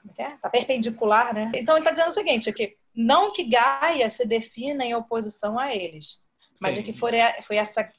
[0.08, 0.38] como é?
[0.38, 1.52] Tá perpendicular, né?
[1.56, 5.60] Então ele está dizendo o seguinte, é que não que Gaia se defina em oposição
[5.60, 6.22] a eles,
[6.62, 6.82] mas Sim.
[6.82, 7.92] de que foi, foi essa,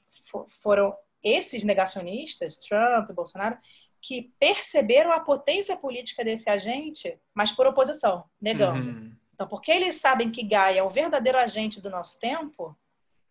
[0.62, 3.58] foram esses negacionistas, Trump, Bolsonaro,
[4.00, 8.90] que perceberam a potência política desse agente, mas por oposição, negando.
[8.90, 9.12] Uhum.
[9.34, 12.76] Então, porque eles sabem que Gaia é o verdadeiro agente do nosso tempo,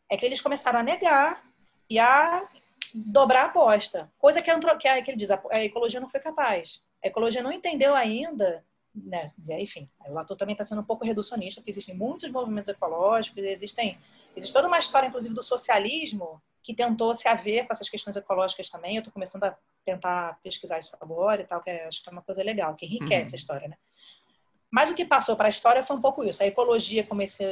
[0.10, 1.44] é que eles começaram a negar
[1.90, 2.48] e a
[2.94, 4.12] dobrar a aposta.
[4.18, 6.82] Coisa que, a, que, a, que ele diz, a, a ecologia não foi capaz.
[7.04, 8.64] A ecologia não entendeu ainda
[9.04, 9.26] né,
[9.60, 13.98] enfim, o Latour também está sendo um pouco reducionista, porque existem muitos movimentos ecológicos, existem,
[14.36, 18.70] existe toda uma história, inclusive, do socialismo que tentou se haver com essas questões ecológicas
[18.70, 18.96] também.
[18.96, 22.12] Eu estou começando a tentar pesquisar isso agora e tal, que é, acho que é
[22.12, 23.36] uma coisa legal, que enriquece uhum.
[23.36, 23.78] a história, né?
[24.70, 26.44] Mas o que passou para a história foi um pouco isso.
[26.44, 27.44] A ecologia como esse,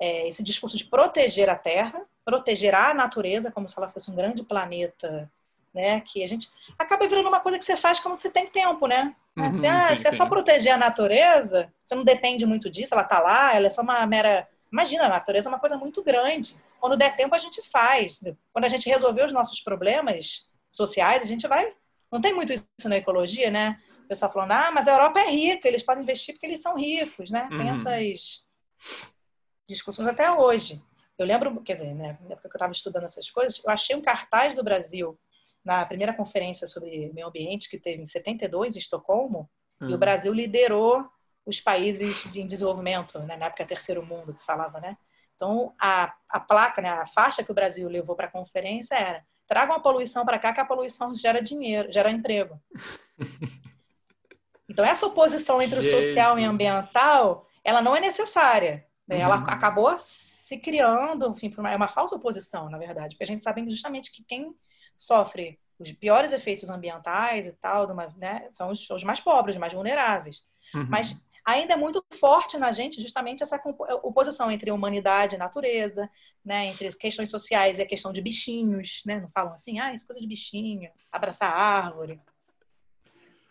[0.00, 4.14] é, esse discurso de proteger a Terra, proteger a natureza como se ela fosse um
[4.14, 5.30] grande planeta,
[5.74, 6.00] né?
[6.00, 6.48] Que a gente
[6.78, 9.14] acaba virando uma coisa que você faz quando você tem tempo, né?
[9.36, 12.94] Uhum, se, ah, sim, se é só proteger a natureza, você não depende muito disso,
[12.94, 14.48] ela está lá, ela é só uma mera.
[14.70, 16.56] Imagina, a natureza é uma coisa muito grande.
[16.80, 18.20] Quando der tempo, a gente faz.
[18.52, 21.72] Quando a gente resolver os nossos problemas, sociais, a gente vai.
[22.10, 23.80] Não tem muito isso na ecologia, né?
[24.04, 26.76] O pessoal falando, ah, mas a Europa é rica, eles podem investir porque eles são
[26.76, 27.46] ricos, né?
[27.48, 27.72] Tem uhum.
[27.72, 28.46] essas
[29.68, 30.82] discussões até hoje.
[31.18, 33.94] Eu lembro, quer dizer, né, na época que eu estava estudando essas coisas, eu achei
[33.96, 35.18] um cartaz do Brasil
[35.68, 39.48] na primeira conferência sobre meio ambiente que teve em 72 em Estocolmo,
[39.80, 39.98] e o uhum.
[39.98, 41.06] Brasil liderou
[41.46, 44.96] os países em desenvolvimento, né, na época terceiro mundo que se falava, né?
[45.34, 49.24] Então a, a placa, né, a faixa que o Brasil levou para a conferência era
[49.48, 52.60] Tragam a poluição para cá, que a poluição gera dinheiro, gera emprego.
[54.70, 55.94] Então, essa oposição entre Gente.
[55.94, 58.86] o social e ambiental, ela não é necessária.
[59.08, 59.16] Né?
[59.16, 59.22] Uhum.
[59.22, 63.68] Ela acabou se criando, enfim, é uma falsa oposição, na verdade, porque a gente sabe
[63.70, 64.54] justamente que quem
[64.98, 69.60] sofre os piores efeitos ambientais e tal, uma, né, são os, os, mais pobres, os
[69.60, 70.42] mais vulneráveis.
[70.74, 70.86] Uhum.
[70.88, 73.60] Mas ainda é muito forte na gente justamente essa
[74.02, 76.10] oposição entre humanidade e natureza,
[76.44, 79.20] né, entre questões sociais e a questão de bichinhos, né?
[79.20, 82.20] Não falam assim, ah, isso é coisa de bichinho, abraçar árvore.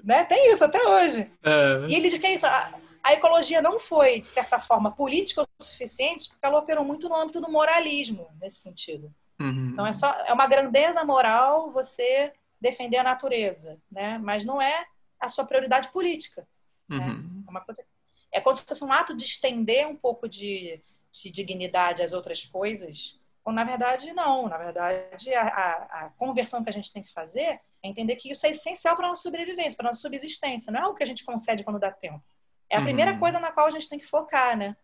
[0.04, 0.26] Né?
[0.26, 1.32] Tem isso até hoje.
[1.44, 1.86] É.
[1.88, 2.46] E ele diz que é isso.
[2.46, 2.74] A,
[3.04, 7.16] a, ecologia não foi, de certa forma, política o suficiente, porque ela operou muito no
[7.16, 9.14] âmbito do moralismo, nesse sentido.
[9.40, 9.70] Uhum.
[9.72, 14.18] Então, é, só, é uma grandeza moral você defender a natureza, né?
[14.18, 14.86] mas não é
[15.20, 16.48] a sua prioridade política.
[16.88, 16.98] Né?
[16.98, 17.14] Uhum.
[17.14, 17.44] Né?
[17.48, 17.84] É uma coisa
[18.32, 20.82] é como se fosse um ato de estender um pouco de,
[21.12, 24.48] de dignidade às outras coisas, quando na verdade não.
[24.48, 28.32] Na verdade, a, a, a, conversão que a gente tem que fazer é entender que
[28.32, 30.72] isso é essencial para a nossa sobrevivência, para a nossa subsistência.
[30.72, 32.24] Não é algo que a gente concede quando dá tempo.
[32.70, 32.86] É a uhum.
[32.86, 34.76] primeira coisa na qual a gente tem que focar, né?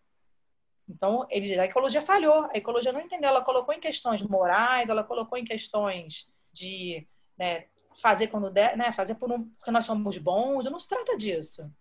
[0.88, 2.46] Então, ele, a ecologia falhou.
[2.46, 3.30] A ecologia não entendeu.
[3.30, 7.08] Ela colocou em questões morais, ela colocou em questões de
[7.38, 7.66] né,
[8.02, 10.66] fazer quando der, né, fazer por um, porque nós somos bons.
[10.66, 11.72] Não se trata disso.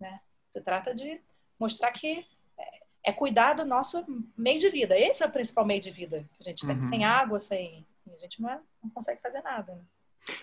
[0.00, 0.20] Né?
[0.50, 1.20] Se trata de
[1.58, 2.26] mostrar que
[2.58, 4.04] é, é cuidar do nosso
[4.36, 4.98] meio de vida.
[4.98, 6.76] Esse é o principal meio de vida que a gente tem.
[6.76, 6.82] Uhum.
[6.82, 7.86] Sem água, sem.
[8.12, 9.74] A gente não, é, não consegue fazer nada.
[9.74, 9.82] Né?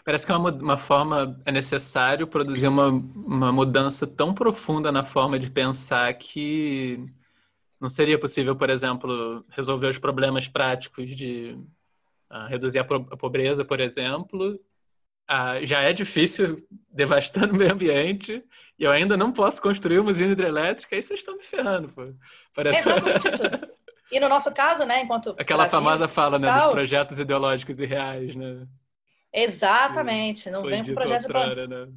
[0.04, 5.04] Parece que é uma, uma forma, é necessário produzir uma, uma mudança tão profunda na
[5.04, 7.08] forma de pensar que
[7.80, 11.58] não seria possível, por exemplo, resolver os problemas práticos de
[12.32, 14.54] uh, reduzir a, a, pobreza, por exemplo,
[15.30, 18.44] uh, já é difícil devastando o meio ambiente
[18.80, 22.14] e eu ainda não posso construir uma usina hidrelétrica, aí vocês estão me ferrando, pô.
[22.54, 22.80] Parece...
[22.80, 23.44] É exatamente isso.
[24.12, 27.80] E no nosso caso, né, enquanto Aquela Brasil, famosa fala, né, tal, dos projetos ideológicos
[27.80, 28.68] e reais, né?
[29.34, 31.88] Exatamente, não vem por projetos outrora, né?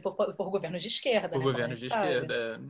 [0.00, 2.34] por, por, por governos de esquerda, por né, governos de esquerda.
[2.34, 2.60] É.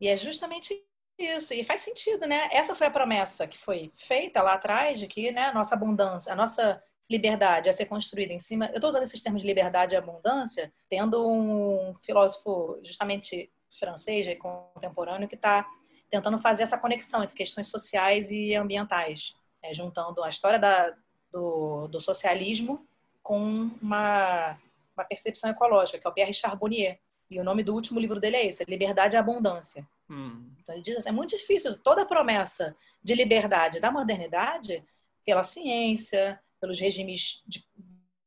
[0.00, 0.72] E é justamente
[1.20, 2.48] isso, e faz sentido, né?
[2.52, 6.32] Essa foi a promessa que foi feita lá atrás de que né, a nossa abundância,
[6.32, 8.66] a nossa liberdade a ser construída em cima.
[8.66, 14.36] Eu estou usando esses termos de liberdade e abundância, tendo um filósofo justamente francês e
[14.36, 15.66] contemporâneo que está
[16.08, 20.94] tentando fazer essa conexão entre questões sociais e ambientais, é, juntando a história da,
[21.30, 22.86] do, do, socialismo
[23.22, 24.58] com uma,
[24.96, 26.98] uma percepção ecológica, que é o Pierre Charbonnier.
[27.30, 29.86] E o nome do último livro dele é esse, Liberdade e Abundância.
[30.10, 30.52] Hum.
[30.60, 34.84] Então ele diz assim, é muito difícil toda a promessa de liberdade da modernidade
[35.24, 37.64] pela ciência, pelos regimes de,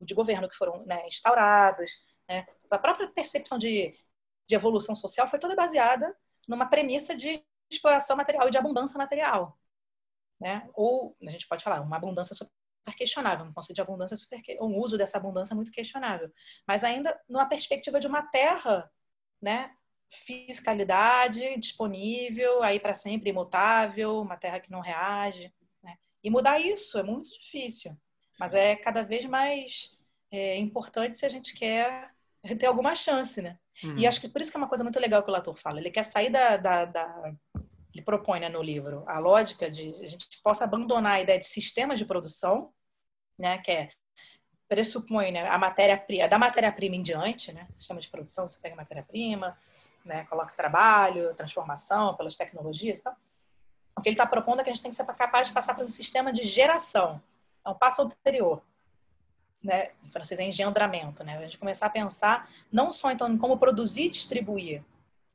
[0.02, 1.92] de governo que foram né, instaurados,
[2.28, 2.48] né?
[2.72, 3.94] a própria percepção de,
[4.48, 6.16] de evolução social foi toda baseada
[6.48, 9.58] numa premissa de exploração material e de abundância material.
[10.40, 10.70] Né?
[10.74, 12.52] Ou, a gente pode falar, uma abundância super
[12.98, 16.32] questionável, um conceito de abundância super, um uso dessa abundância muito questionável.
[16.66, 18.90] Mas ainda numa perspectiva de uma terra,
[19.42, 19.74] né,
[20.14, 25.96] fiscalidade disponível, aí para sempre imutável, uma terra que não reage, né?
[26.24, 27.98] E mudar isso é muito difícil,
[28.40, 29.98] mas é cada vez mais
[30.32, 32.12] é, importante se a gente quer
[32.60, 33.58] ter alguma chance, né?
[33.84, 33.98] Uhum.
[33.98, 35.80] E acho que por isso que é uma coisa muito legal que o Latour fala.
[35.80, 37.34] Ele quer sair da, da, da
[37.94, 41.46] ele propõe né, no livro a lógica de a gente possa abandonar a ideia de
[41.46, 42.74] sistemas de produção,
[43.38, 43.90] né, que é
[44.68, 49.58] pressupõe né, a matéria-prima, da matéria-prima em diante, né, sistema de produção, você pega matéria-prima,
[50.04, 53.16] né, coloca trabalho, transformação pelas tecnologias e tal.
[53.96, 55.76] O que ele está propondo é que a gente tem que ser capaz de passar
[55.76, 57.22] por um sistema de geração,
[57.66, 58.62] é um passo anterior.
[59.64, 59.92] Né?
[60.04, 61.38] Em francês é engendramento, né?
[61.38, 64.84] A gente começar a pensar não só então em como produzir e distribuir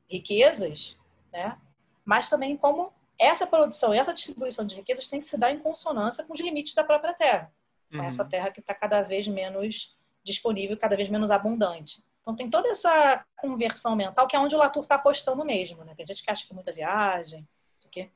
[0.07, 0.99] riquezas,
[1.31, 1.57] né?
[2.05, 5.59] mas também como essa produção e essa distribuição de riquezas tem que se dar em
[5.59, 7.51] consonância com os limites da própria terra.
[7.91, 8.03] Uhum.
[8.03, 12.03] Essa terra que está cada vez menos disponível, cada vez menos abundante.
[12.29, 15.83] Então tem toda essa conversão mental que é onde o Latour está apostando mesmo.
[15.83, 15.95] Né?
[15.95, 17.47] Tem gente que acha que é muita viagem,
[17.79, 18.11] isso aqui.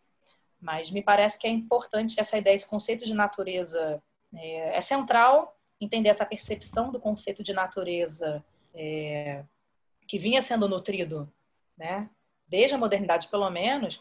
[0.61, 4.03] mas me parece que é importante essa ideia, esse conceito de natureza
[4.35, 8.45] é, é central entender essa percepção do conceito de natureza
[8.75, 9.43] é,
[10.07, 11.31] que vinha sendo nutrido,
[11.75, 12.07] né,
[12.47, 13.99] desde a modernidade pelo menos,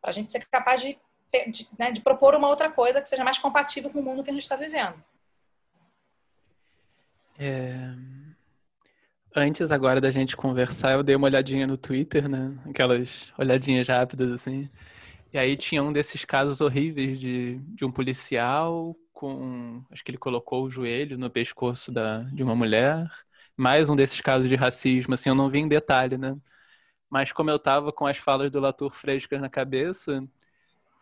[0.00, 0.98] para a gente ser capaz de,
[1.48, 4.30] de, né, de, propor uma outra coisa que seja mais compatível com o mundo que
[4.30, 5.04] a gente está vivendo.
[7.38, 8.09] É...
[9.34, 12.58] Antes agora da gente conversar, eu dei uma olhadinha no Twitter, né?
[12.68, 14.68] Aquelas olhadinhas rápidas assim.
[15.32, 19.84] E aí tinha um desses casos horríveis de, de um policial com.
[19.90, 23.08] Acho que ele colocou o joelho no pescoço da, de uma mulher.
[23.56, 26.36] Mais um desses casos de racismo, assim, eu não vi em detalhe, né?
[27.10, 30.22] Mas como eu estava com as falas do Latour frescas na cabeça,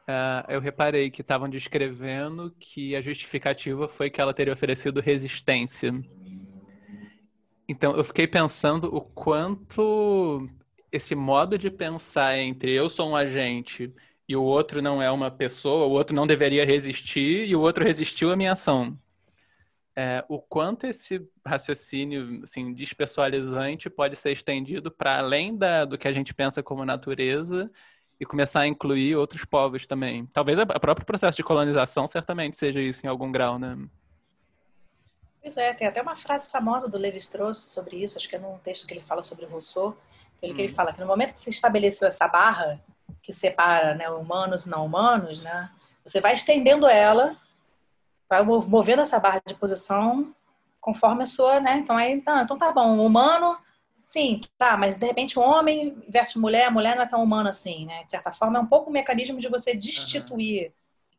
[0.08, 5.92] uh, eu reparei que estavam descrevendo que a justificativa foi que ela teria oferecido resistência.
[7.68, 10.48] Então, eu fiquei pensando o quanto
[10.90, 13.94] esse modo de pensar entre eu sou um agente
[14.26, 17.84] e o outro não é uma pessoa, o outro não deveria resistir e o outro
[17.84, 18.98] resistiu à minha ação
[19.98, 26.06] é, o quanto esse raciocínio assim, despessoalizante pode ser estendido para além da, do que
[26.06, 27.68] a gente pensa como natureza
[28.20, 30.24] e começar a incluir outros povos também.
[30.26, 33.76] Talvez o próprio processo de colonização certamente seja isso em algum grau, né?
[35.42, 38.58] Pois é, tem até uma frase famosa do Levi-Strauss sobre isso, acho que é num
[38.58, 39.96] texto que ele fala sobre Rousseau,
[40.38, 40.56] que ele, hum.
[40.56, 40.76] que ele hum.
[40.76, 42.80] fala que no momento que se estabeleceu essa barra
[43.22, 45.70] que separa né, humanos e não humanos, né,
[46.04, 47.36] você vai estendendo ela
[48.28, 50.34] vai movendo essa barra de posição
[50.80, 51.78] conforme a sua, né?
[51.78, 53.56] Então aí, tá, então tá bom, humano,
[54.06, 57.50] sim, tá, mas de repente o homem versus mulher, a mulher não é tão humana
[57.50, 58.04] assim, né?
[58.04, 60.72] De certa forma é um pouco o mecanismo de você destituir uhum.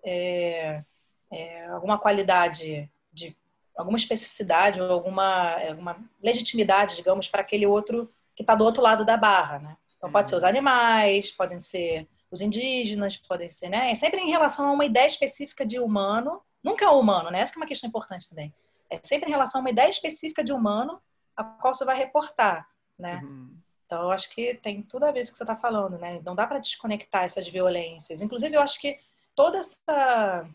[0.05, 0.83] é,
[1.31, 3.35] é, alguma qualidade de
[3.79, 9.05] alguma especificidade ou alguma, alguma legitimidade, digamos, para aquele outro que está do outro lado
[9.05, 9.77] da barra, né?
[9.97, 10.49] Então pode ser os uhum.
[10.49, 13.91] animais, podem ser os indígenas, podem ser, né?
[13.91, 17.39] É sempre em relação a uma ideia específica de humano Nunca é o humano, né?
[17.39, 18.53] Essa é uma questão importante também.
[18.89, 21.01] É sempre em relação a uma ideia específica de humano
[21.35, 22.67] a qual você vai reportar,
[22.97, 23.21] né?
[23.23, 23.55] Uhum.
[23.85, 26.21] Então, eu acho que tem tudo a ver com o que você está falando, né?
[26.23, 28.21] Não dá para desconectar essas violências.
[28.21, 28.99] Inclusive, eu acho que
[29.33, 30.47] toda essa...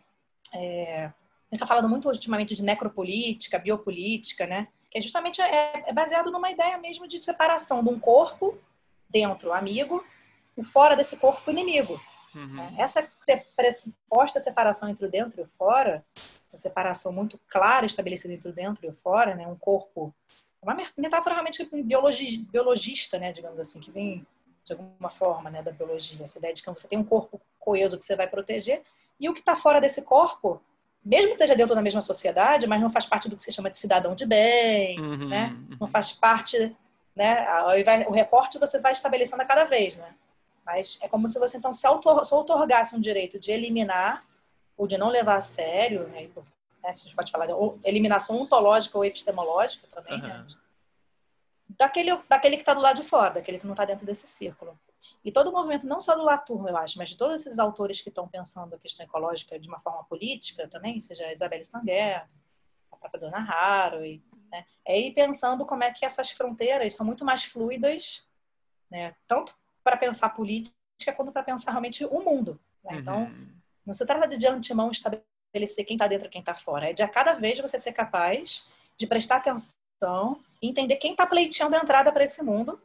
[0.54, 1.10] É...
[1.54, 4.66] A gente está falando muito ultimamente de necropolítica, biopolítica, né?
[4.90, 8.58] Que é justamente é, é baseado numa ideia mesmo de separação de um corpo
[9.08, 10.04] dentro amigo
[10.56, 12.00] e fora desse corpo inimigo.
[12.34, 12.74] Uhum.
[12.76, 13.08] Essa
[13.54, 16.04] pressuposta separação entre o dentro e o fora,
[16.48, 19.46] essa separação muito clara estabelecida entre o dentro e o fora, né?
[19.46, 20.12] Um corpo,
[20.60, 23.30] uma metáfora realmente biologi, biologista, né?
[23.30, 24.26] Digamos assim, que vem
[24.64, 25.62] de alguma forma, né?
[25.62, 28.82] Da biologia, essa ideia de que você tem um corpo coeso que você vai proteger
[29.20, 30.60] e o que está fora desse corpo,
[31.04, 33.70] mesmo que esteja dentro da mesma sociedade, mas não faz parte do que se chama
[33.70, 35.54] de cidadão de bem, uhum, né?
[35.70, 35.76] Uhum.
[35.80, 36.74] Não faz parte,
[37.14, 37.46] né?
[38.08, 40.14] O recorte você vai estabelecendo a cada vez, né?
[40.64, 44.24] Mas é como se você então se auto-otorgasse um direito de eliminar
[44.78, 46.22] ou de não levar a sério, né?
[46.82, 47.52] né a gente pode falar de
[47.84, 50.26] eliminação ontológica ou epistemológica também, uhum.
[50.26, 50.46] né?
[51.78, 54.78] Daquele, daquele que está do lado de fora, daquele que não está dentro desse círculo.
[55.24, 58.00] E todo o movimento, não só do Latour, eu acho, mas de todos esses autores
[58.00, 62.26] que estão pensando a questão ecológica de uma forma política também, seja a Isabelle Stanger,
[62.92, 64.64] a própria Dona Haraway, né?
[64.84, 68.26] é ir pensando como é que essas fronteiras são muito mais fluidas,
[68.90, 69.14] né?
[69.26, 70.74] tanto para pensar política
[71.16, 72.60] quanto para pensar realmente o mundo.
[72.82, 72.96] Né?
[72.96, 73.48] Então, uhum.
[73.86, 76.92] não se trata de de antemão estabelecer quem está dentro e quem está fora, é
[76.92, 81.76] de a cada vez você ser capaz de prestar atenção e entender quem está pleiteando
[81.76, 82.80] a entrada para esse mundo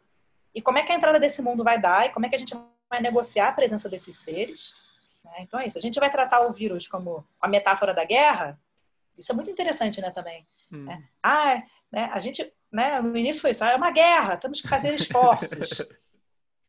[0.54, 2.39] e como é que a entrada desse mundo vai dar e como é que a
[2.39, 2.56] gente
[2.89, 4.74] vai negociar a presença desses seres.
[5.24, 5.34] Né?
[5.41, 5.78] Então é isso.
[5.78, 8.60] A gente vai tratar o vírus como a metáfora da guerra.
[9.18, 10.45] Isso é muito interessante, né, também.
[10.72, 10.86] Hum.
[10.86, 11.04] Né?
[11.22, 14.68] Ah, né, a gente, né, no início foi isso, ah, é uma guerra, temos que
[14.68, 15.88] fazer esforços.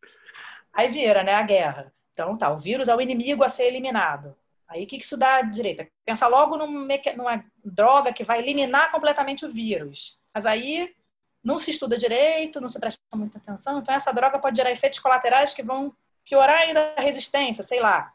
[0.72, 1.92] Aí vira, né, a guerra.
[2.12, 4.36] Então tá, o vírus é o inimigo a ser eliminado.
[4.68, 5.88] Aí o que isso dá direita?
[6.04, 10.20] Pensa logo numa droga que vai eliminar completamente o vírus.
[10.32, 10.94] Mas aí
[11.42, 14.98] não se estuda direito, não se presta muita atenção, então essa droga pode gerar efeitos
[14.98, 18.12] colaterais que vão piorar ainda a resistência, sei lá.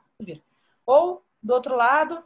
[0.85, 2.23] Ou, do outro lado,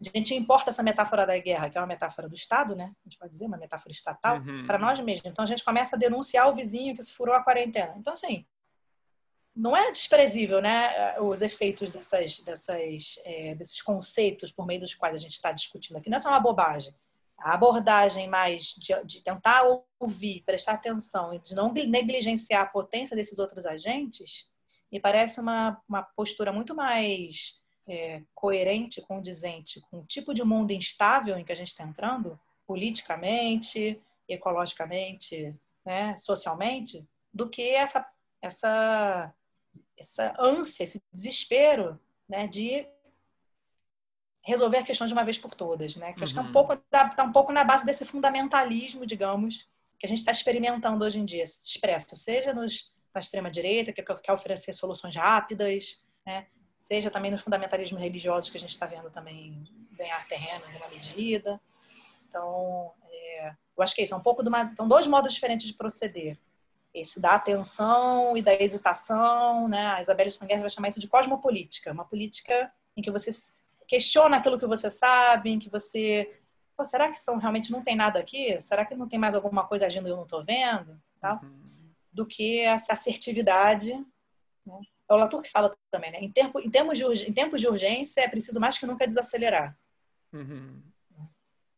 [0.00, 2.92] a gente importa essa metáfora da guerra, que é uma metáfora do Estado, né?
[3.04, 4.66] A gente pode dizer, uma metáfora estatal, uhum.
[4.66, 5.26] para nós mesmos.
[5.26, 7.94] Então a gente começa a denunciar o vizinho que se furou a quarentena.
[7.96, 8.44] Então, assim,
[9.54, 11.18] não é desprezível, né?
[11.20, 15.96] Os efeitos dessas, dessas, é, desses conceitos por meio dos quais a gente está discutindo
[15.96, 16.10] aqui.
[16.10, 16.94] Não é só uma bobagem
[17.42, 19.62] a abordagem mais de, de, tentar
[19.98, 24.48] ouvir, prestar atenção e de não negligenciar a potência desses outros agentes,
[24.90, 30.72] me parece uma, uma postura muito mais é, coerente, condizente com o tipo de mundo
[30.72, 38.06] instável em que a gente está entrando, politicamente, ecologicamente, né, socialmente, do que essa,
[38.40, 39.34] essa,
[39.96, 42.86] essa ânsia, esse desespero né, de
[44.42, 46.12] resolver a questão de uma vez por todas, né?
[46.12, 46.24] Que uhum.
[46.24, 46.52] acho que é um uhum.
[46.52, 49.68] pouco tá um pouco na base desse fundamentalismo, digamos,
[49.98, 54.02] que a gente está experimentando hoje em dia, expresso, seja nos, na extrema direita que
[54.02, 56.46] quer oferecer soluções rápidas, né?
[56.76, 59.62] Seja também nos fundamentalismos religiosos que a gente está vendo também
[59.92, 61.60] ganhar terreno em uma medida.
[62.28, 64.14] Então, é, eu acho que é isso.
[64.14, 66.36] É um pouco de uma, são dois modos diferentes de proceder.
[66.92, 69.86] Esse da atenção e da hesitação, né?
[69.92, 73.30] A Isabelle Stanger vai chamar isso de cosmopolítica, uma política em que você
[73.86, 76.38] questiona aquilo que você sabe, que você.
[76.82, 78.60] Será que estão, realmente não tem nada aqui?
[78.60, 81.00] Será que não tem mais alguma coisa agindo e eu não estou vendo?
[81.20, 81.40] Tal?
[81.42, 81.92] Uhum.
[82.12, 83.94] Do que essa assertividade.
[84.66, 84.80] Né?
[85.08, 86.18] É o Latour que fala também, né?
[86.20, 89.76] Em, tempo, em, termos de, em tempos de urgência, é preciso mais que nunca desacelerar.
[90.32, 90.82] Uhum.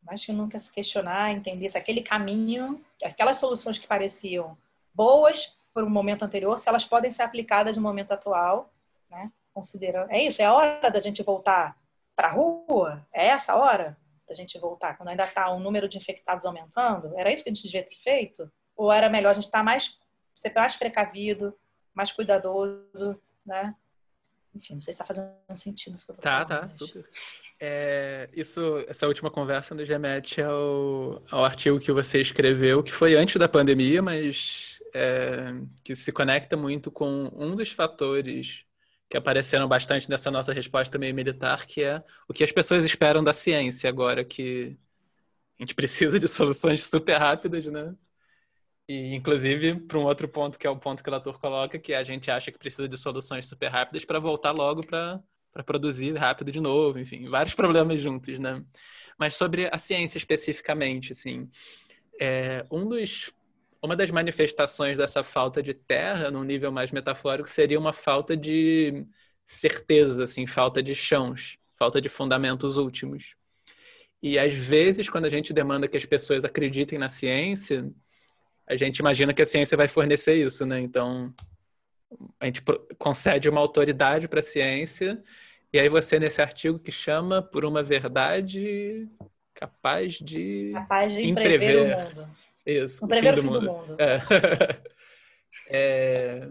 [0.02, 4.56] Mais que nunca se questionar, entender se aquele caminho, aquelas soluções que pareciam
[4.94, 8.72] boas por um momento anterior, se elas podem ser aplicadas no momento atual,
[9.10, 9.30] né?
[9.52, 10.10] Considerando.
[10.10, 11.76] É isso, é a hora da gente voltar
[12.14, 13.06] para a rua?
[13.12, 13.96] É essa hora
[14.26, 17.16] da gente voltar, quando ainda está o número de infectados aumentando?
[17.18, 18.50] Era isso que a gente devia ter feito?
[18.76, 19.98] Ou era melhor a gente estar tá mais,
[20.34, 21.54] ser mais precavido,
[21.92, 23.74] mais cuidadoso, né?
[24.54, 26.48] Enfim, não sei se está fazendo sentido isso que eu tô tá, falando.
[26.48, 26.76] Tá, tá, mas...
[26.76, 27.04] super.
[27.60, 33.14] É, isso, essa última conversa nos remete ao, ao artigo que você escreveu, que foi
[33.14, 38.64] antes da pandemia, mas é, que se conecta muito com um dos fatores
[39.08, 43.22] que apareceram bastante nessa nossa resposta meio militar, que é o que as pessoas esperam
[43.22, 44.76] da ciência agora, que
[45.58, 47.94] a gente precisa de soluções super rápidas, né?
[48.88, 51.94] E, inclusive, para um outro ponto, que é o ponto que o Latour coloca, que
[51.94, 55.22] a gente acha que precisa de soluções super rápidas para voltar logo para
[55.64, 58.62] produzir rápido de novo, enfim, vários problemas juntos, né?
[59.18, 61.48] Mas sobre a ciência especificamente, assim,
[62.20, 63.32] é, um dos
[63.84, 69.04] uma das manifestações dessa falta de terra, num nível mais metafórico, seria uma falta de
[69.46, 73.36] certeza, assim, falta de chãos, falta de fundamentos últimos.
[74.22, 77.92] E às vezes, quando a gente demanda que as pessoas acreditem na ciência,
[78.66, 80.80] a gente imagina que a ciência vai fornecer isso, né?
[80.80, 81.30] Então,
[82.40, 82.62] a gente
[82.98, 85.22] concede uma autoridade para a ciência,
[85.70, 89.06] e aí você, nesse artigo que chama por uma verdade
[89.52, 92.43] capaz de, capaz de imprever o mundo.
[92.66, 93.04] Isso.
[93.04, 93.60] O primeiro fim do, mundo.
[93.60, 93.96] do mundo.
[94.00, 94.20] É.
[95.68, 96.48] é...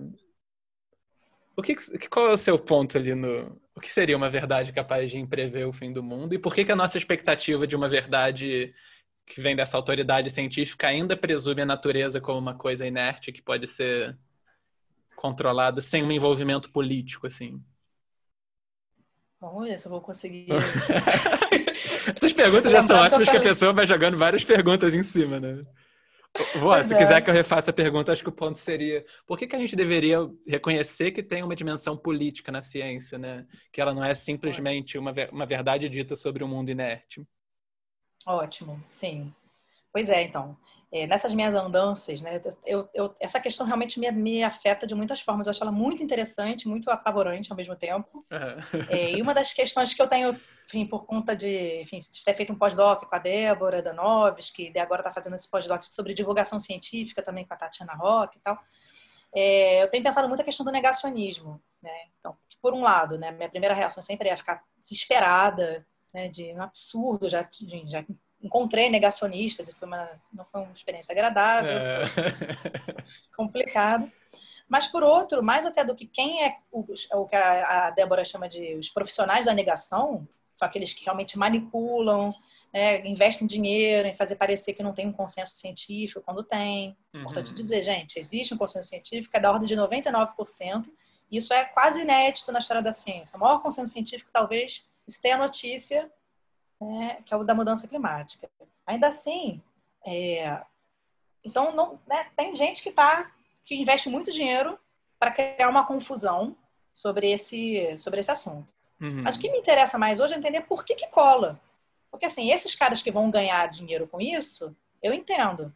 [1.55, 1.75] O que,
[2.09, 5.67] qual é o seu ponto ali no, O que seria uma verdade capaz de prever
[5.67, 6.33] o fim do mundo?
[6.33, 8.73] E por que, que a nossa expectativa de uma verdade
[9.25, 13.67] que vem dessa autoridade científica ainda presume a natureza como uma coisa inerte que pode
[13.67, 14.17] ser
[15.15, 17.63] controlada sem um envolvimento político, assim?
[19.39, 20.47] Vamos ver se eu vou conseguir.
[22.15, 25.63] Essas perguntas já são ótimas, que a pessoa vai jogando várias perguntas em cima, né?
[26.55, 26.97] Vó, se é.
[26.97, 29.59] quiser que eu refaça a pergunta, acho que o ponto seria: por que, que a
[29.59, 30.17] gente deveria
[30.47, 33.45] reconhecer que tem uma dimensão política na ciência, né?
[33.71, 37.25] Que ela não é simplesmente uma, uma verdade dita sobre o um mundo inerte?
[38.25, 39.33] Ótimo, sim.
[39.91, 40.57] Pois é, então.
[40.91, 45.21] É, nessas minhas andanças, né, eu, eu, essa questão realmente me, me, afeta de muitas
[45.21, 45.47] formas.
[45.47, 48.25] Eu acho ela muito interessante, muito apavorante ao mesmo tempo.
[48.31, 48.81] Uhum.
[48.89, 52.33] É, e uma das questões que eu tenho, enfim, por conta de, enfim, de ter
[52.33, 56.59] feito um pós-doc com a Débora Danoves, que agora está fazendo esse pós-doc sobre divulgação
[56.59, 58.57] científica também com a Tatiana Rock e tal,
[59.35, 61.61] é, eu tenho pensado muito a questão do negacionismo.
[61.81, 61.91] Né?
[62.19, 66.61] Então, por um lado, né, minha primeira reação sempre é ficar desesperada, né, de um
[66.61, 67.47] absurdo, já,
[67.87, 68.05] já
[68.41, 72.05] encontrei negacionistas e foi uma, não foi uma experiência agradável, é.
[73.35, 74.11] complicado.
[74.67, 78.23] Mas, por outro, mais até do que quem é o, o que a, a Débora
[78.23, 82.29] chama de os profissionais da negação, são aqueles que realmente manipulam,
[82.73, 86.97] né, investem dinheiro em fazer parecer que não tem um consenso científico quando tem.
[87.13, 87.21] Uhum.
[87.21, 90.85] Importante dizer, gente, existe um consenso científico, é da ordem de 99%,
[91.31, 93.37] e isso é quase inédito na história da ciência.
[93.37, 96.11] O maior consenso científico, talvez, esteja a notícia
[96.83, 98.49] né, que é o da mudança climática.
[98.85, 99.61] Ainda assim,
[100.05, 100.61] é,
[101.43, 103.31] então não, né, tem gente que tá
[103.65, 104.77] que investe muito dinheiro
[105.17, 106.55] para criar uma confusão
[106.91, 108.72] sobre esse sobre esse assunto.
[109.03, 109.21] Uhum.
[109.21, 111.59] Mas o que me interessa mais hoje é entender por que que cola.
[112.09, 115.73] Porque assim, esses caras que vão ganhar dinheiro com isso, eu entendo.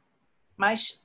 [0.56, 1.04] Mas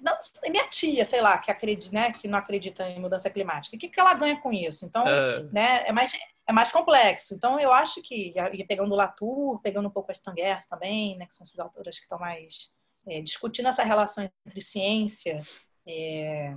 [0.00, 0.16] não,
[0.50, 3.88] minha tia, sei lá, que acredita, né, que não acredita em mudança climática, o que,
[3.88, 4.84] que ela ganha com isso?
[4.84, 5.50] Então, uh...
[5.52, 6.12] né, é mais
[6.46, 7.32] é mais complexo.
[7.32, 11.24] Então, eu acho que, e pegando o Latour, pegando um pouco as Tanguers também, né,
[11.24, 12.72] que são essas autoras que estão mais
[13.06, 15.40] é, discutindo essa relação entre ciência,
[15.86, 16.56] é,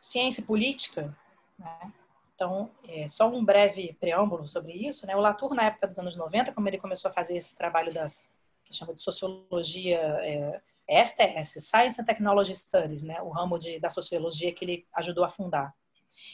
[0.00, 1.16] ciência e política,
[1.58, 1.92] né?
[2.42, 5.14] Então, é, só um breve preâmbulo sobre isso, né?
[5.14, 8.26] O Latour, na época dos anos 90, como ele começou a fazer esse trabalho das,
[8.64, 10.60] que chama de sociologia, é,
[11.04, 13.22] STS, Science and Technology Studies, né?
[13.22, 15.72] O ramo de, da sociologia que ele ajudou a fundar.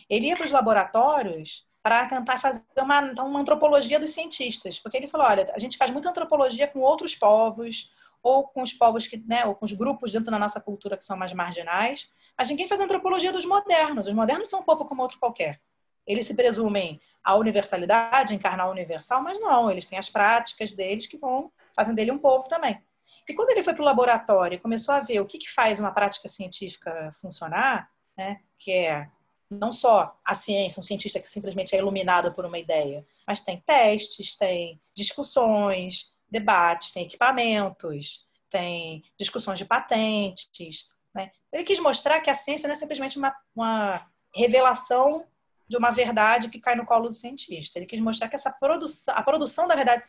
[0.08, 5.08] Ele ia para os laboratórios para tentar fazer uma, uma antropologia dos cientistas, porque ele
[5.08, 7.92] falou, olha, a gente faz muita antropologia com outros povos,
[8.22, 11.04] ou com os povos que, né, ou com os grupos dentro da nossa cultura que
[11.04, 14.06] são mais marginais, mas ninguém faz antropologia dos modernos.
[14.06, 15.60] Os modernos são um povo como outro qualquer.
[16.08, 21.06] Eles se presumem a universalidade, encarnar o universal, mas não, eles têm as práticas deles
[21.06, 22.82] que vão fazendo dele um povo também.
[23.28, 25.78] E quando ele foi para o laboratório e começou a ver o que, que faz
[25.78, 29.08] uma prática científica funcionar, né, que é
[29.50, 33.60] não só a ciência, um cientista que simplesmente é iluminado por uma ideia, mas tem
[33.60, 40.90] testes, tem discussões, debates, tem equipamentos, tem discussões de patentes.
[41.14, 41.30] Né?
[41.52, 45.26] Ele quis mostrar que a ciência não é simplesmente uma, uma revelação
[45.68, 47.78] de uma verdade que cai no colo do cientista.
[47.78, 50.02] Ele quis mostrar que essa produção, a produção da verdade,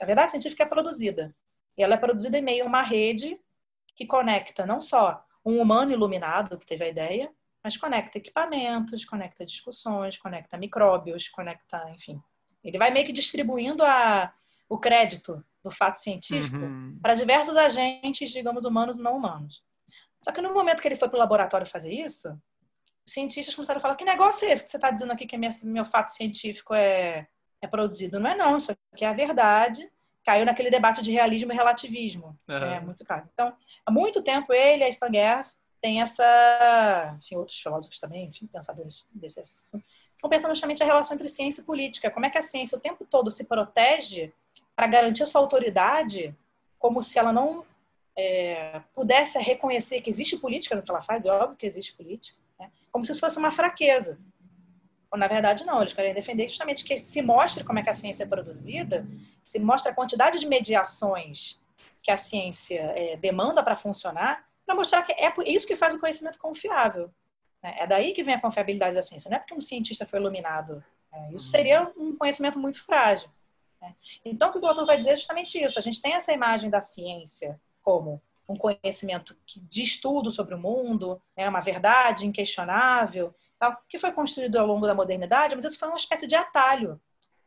[0.00, 1.34] a verdade científica é produzida.
[1.76, 3.38] E ela é produzida em meio a uma rede
[3.94, 7.30] que conecta não só um humano iluminado que teve a ideia,
[7.62, 12.22] mas conecta equipamentos, conecta discussões, conecta micróbios, conecta, enfim.
[12.62, 14.32] Ele vai meio que distribuindo a,
[14.68, 16.98] o crédito do fato científico uhum.
[17.00, 19.62] para diversos agentes, digamos, humanos e não humanos.
[20.22, 22.38] Só que no momento que ele foi para o laboratório fazer isso,
[23.06, 25.84] cientistas começaram a falar: que negócio é esse que você está dizendo aqui que meu
[25.84, 27.26] fato científico é,
[27.60, 28.20] é produzido?
[28.20, 29.90] Não é, não, isso aqui é a verdade.
[30.24, 32.38] Caiu naquele debate de realismo e relativismo.
[32.48, 32.56] Uhum.
[32.56, 33.28] É muito claro.
[33.32, 33.54] Então,
[33.84, 38.46] há muito tempo ele e a Stan Gers tem essa, enfim, outros filósofos também, enfim,
[38.46, 39.38] pensadores desse
[40.24, 42.10] estão pensando justamente a relação entre ciência e política.
[42.10, 44.32] Como é que a ciência o tempo todo se protege
[44.74, 46.34] para garantir sua autoridade,
[46.78, 47.64] como se ela não
[48.16, 52.38] é, pudesse reconhecer que existe política no que ela faz, é óbvio que existe política?
[52.94, 54.20] Como se isso fosse uma fraqueza.
[55.10, 57.94] Ou, na verdade, não, eles querem defender justamente que se mostre como é que a
[57.94, 59.04] ciência é produzida,
[59.50, 61.60] se mostre a quantidade de mediações
[62.00, 65.98] que a ciência é, demanda para funcionar, para mostrar que é isso que faz o
[65.98, 67.10] conhecimento confiável.
[67.60, 67.74] Né?
[67.80, 69.28] É daí que vem a confiabilidade da ciência.
[69.28, 70.84] Não é porque um cientista foi iluminado.
[71.10, 71.32] Né?
[71.32, 73.28] Isso seria um conhecimento muito frágil.
[73.82, 73.92] Né?
[74.24, 75.80] Então, o que o Platão vai dizer é justamente isso.
[75.80, 81.20] A gente tem essa imagem da ciência como um conhecimento de estudo sobre o mundo,
[81.36, 81.48] né?
[81.48, 85.96] uma verdade inquestionável, tal, que foi construído ao longo da modernidade, mas isso foi uma
[85.96, 87.00] espécie de atalho.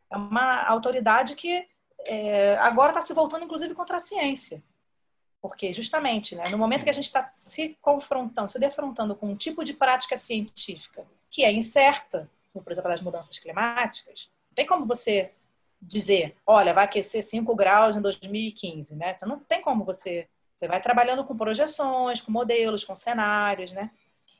[0.09, 1.67] É uma autoridade que
[2.05, 4.63] é, agora está se voltando, inclusive, contra a ciência.
[5.41, 9.35] Porque, justamente, né, no momento que a gente está se confrontando, se defrontando com um
[9.35, 14.85] tipo de prática científica que é incerta, por exemplo, das mudanças climáticas, não tem como
[14.85, 15.31] você
[15.81, 19.13] dizer, olha, vai aquecer 5 graus em 2015, né?
[19.13, 20.27] Você não tem como você.
[20.57, 23.91] Você vai trabalhando com projeções, com modelos, com cenários, né?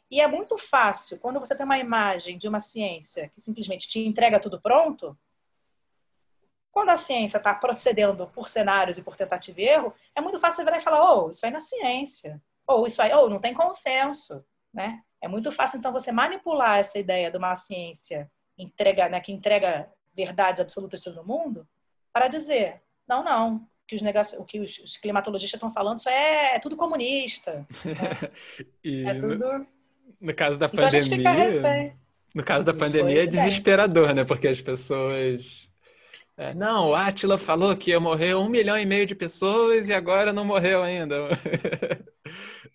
[0.10, 4.00] E é muito fácil, quando você tem uma imagem de uma ciência que simplesmente te
[4.00, 5.18] entrega tudo pronto,
[6.72, 10.58] quando a ciência está procedendo por cenários e por tentativa e erro, é muito fácil
[10.58, 12.42] você virar e falar, oh, isso aí não é ciência.
[12.66, 15.04] Ou isso aí, ou oh, não tem consenso, né?
[15.20, 19.92] É muito fácil, então, você manipular essa ideia de uma ciência entrega, né, que entrega
[20.16, 21.68] verdades absolutas sobre o mundo
[22.14, 24.40] para dizer, não, não, que os negacion...
[24.40, 27.66] o que os, climatologistas estão falando isso é, é tudo comunista.
[28.84, 29.12] Né?
[29.12, 29.38] é tudo...
[29.38, 29.68] no,
[30.20, 31.96] no caso da então pandemia,
[32.36, 34.24] no caso da pandemia é desesperador, né?
[34.24, 35.68] Porque as pessoas
[36.38, 39.94] é, não, o Atila falou que ia morrer um milhão e meio de pessoas e
[39.94, 41.16] agora não morreu ainda.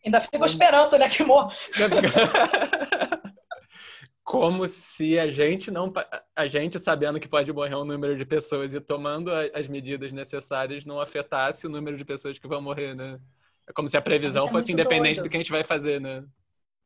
[0.04, 1.54] Ainda ficou esperando, né, que morra.
[4.24, 5.92] Como se a gente não
[6.34, 10.86] a gente sabendo que pode morrer um número de pessoas e tomando as medidas necessárias
[10.86, 13.20] não afetasse o número de pessoas que vão morrer, né?
[13.66, 15.24] É como se a previsão é fosse independente doido.
[15.24, 16.24] do que a gente vai fazer, né?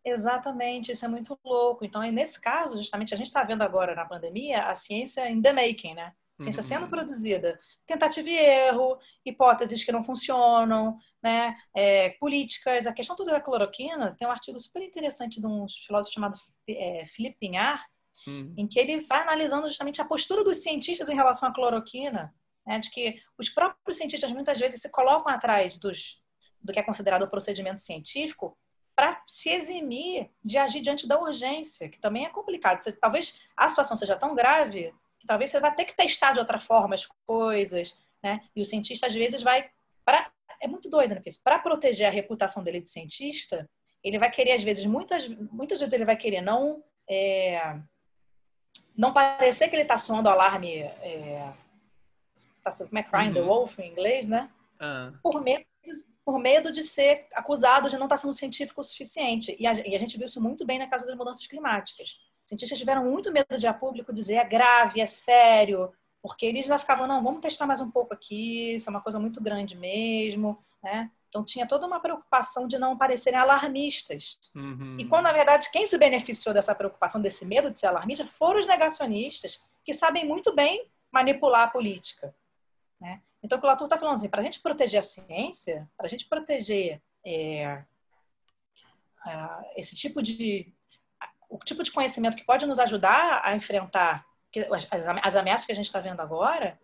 [0.05, 1.85] Exatamente, isso é muito louco.
[1.85, 5.53] Então, nesse caso, justamente, a gente está vendo agora na pandemia a ciência in the
[5.53, 6.13] making, né?
[6.43, 6.69] Ciência uhum.
[6.69, 11.57] sendo produzida, tentativa e erro, hipóteses que não funcionam, né?
[11.75, 12.87] É, políticas.
[12.87, 16.39] A questão toda da cloroquina tem um artigo super interessante de um filósofo chamado
[16.69, 17.85] é, Felipe Pinhar,
[18.27, 18.55] uhum.
[18.57, 22.35] em que ele vai analisando justamente a postura dos cientistas em relação à cloroquina,
[22.67, 22.79] né?
[22.79, 26.23] de que os próprios cientistas muitas vezes se colocam atrás dos,
[26.61, 28.57] do que é considerado o procedimento científico
[28.95, 32.83] para se eximir de agir diante da urgência, que também é complicado.
[32.99, 34.93] Talvez a situação seja tão grave
[35.27, 38.41] talvez você vá ter que testar de outra forma as coisas, né?
[38.55, 39.71] E o cientista às vezes vai
[40.05, 40.31] para
[40.61, 41.23] é muito doido, né?
[41.45, 43.69] Para proteger a reputação dele de cientista,
[44.03, 47.79] ele vai querer às vezes muitas muitas vezes ele vai querer não é,
[48.97, 51.53] não parecer que ele está soando alarme é,
[52.65, 53.35] tá, como é crying uhum.
[53.35, 54.51] the wolf em inglês, né?
[54.81, 55.19] Uhum.
[55.23, 55.67] Por medo
[56.25, 59.55] por medo de ser acusado de não estar tá sendo científico o suficiente.
[59.61, 62.17] E a, e a gente viu isso muito bem na casa das mudanças climáticas
[62.47, 65.93] cientistas tiveram muito medo de a público dizer é grave, é sério,
[66.23, 69.19] porque eles já ficavam, não, vamos testar mais um pouco aqui, isso é uma coisa
[69.19, 71.11] muito grande mesmo, né?
[71.29, 74.39] Então tinha toda uma preocupação de não parecerem alarmistas.
[74.55, 74.97] Uhum.
[74.99, 78.61] E quando, na verdade, quem se beneficiou dessa preocupação, desse medo de ser alarmista, foram
[78.61, 82.35] os negacionistas, que sabem muito bem manipular a política.
[83.01, 83.21] Né?
[83.43, 86.07] Então, o que o Latour está falando assim, para a gente proteger a ciência, para
[86.07, 87.85] a gente proteger é,
[89.77, 90.73] esse tipo de,
[91.49, 94.25] o tipo de conhecimento que pode nos ajudar a enfrentar
[95.23, 96.79] as ameaças que a gente está vendo agora,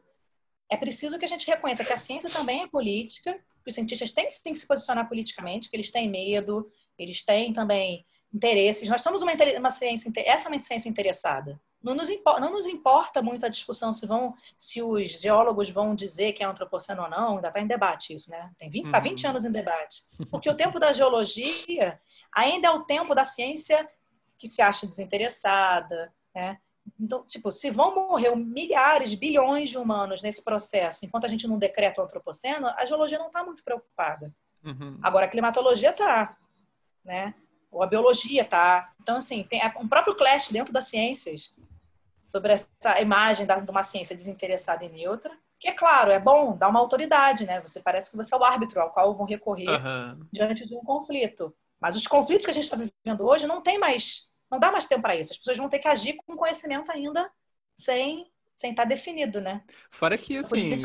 [0.68, 4.12] é preciso que a gente reconheça que a ciência também é política, que os cientistas
[4.12, 8.88] têm, têm que se posicionar politicamente, que eles têm medo, eles têm também interesses.
[8.88, 11.60] Nós somos uma, uma ciência, essa é uma ciência interessada.
[11.82, 12.08] Não nos,
[12.40, 16.46] não nos importa muito a discussão se vão, se os geólogos vão dizer que é
[16.46, 18.50] antropoceno ou não, ainda está em debate isso, né?
[18.56, 18.90] Tem 20, uhum.
[18.92, 20.04] tá 20 anos em debate.
[20.30, 22.00] Porque o tempo da geologia
[22.32, 23.88] ainda é o tempo da ciência
[24.42, 26.58] que se acha desinteressada, né?
[26.98, 31.56] Então, tipo, se vão morrer milhares, bilhões de humanos nesse processo, enquanto a gente não
[31.56, 34.34] decreta o antropoceno, a geologia não está muito preocupada.
[34.64, 34.98] Uhum.
[35.00, 36.36] Agora, a climatologia está,
[37.04, 37.36] né?
[37.70, 38.92] Ou a biologia está.
[39.00, 41.54] Então, assim, tem um próprio clash dentro das ciências
[42.24, 46.68] sobre essa imagem de uma ciência desinteressada e neutra, que é claro, é bom, dá
[46.68, 47.60] uma autoridade, né?
[47.60, 50.26] Você parece que você é o árbitro ao qual vão recorrer uhum.
[50.32, 51.54] diante de um conflito.
[51.80, 54.84] Mas os conflitos que a gente está vivendo hoje não tem mais não dá mais
[54.84, 55.32] tempo para isso.
[55.32, 57.30] As pessoas vão ter que agir com conhecimento ainda
[57.74, 59.62] sem sem estar tá definido, né?
[59.90, 60.78] Fora que, assim,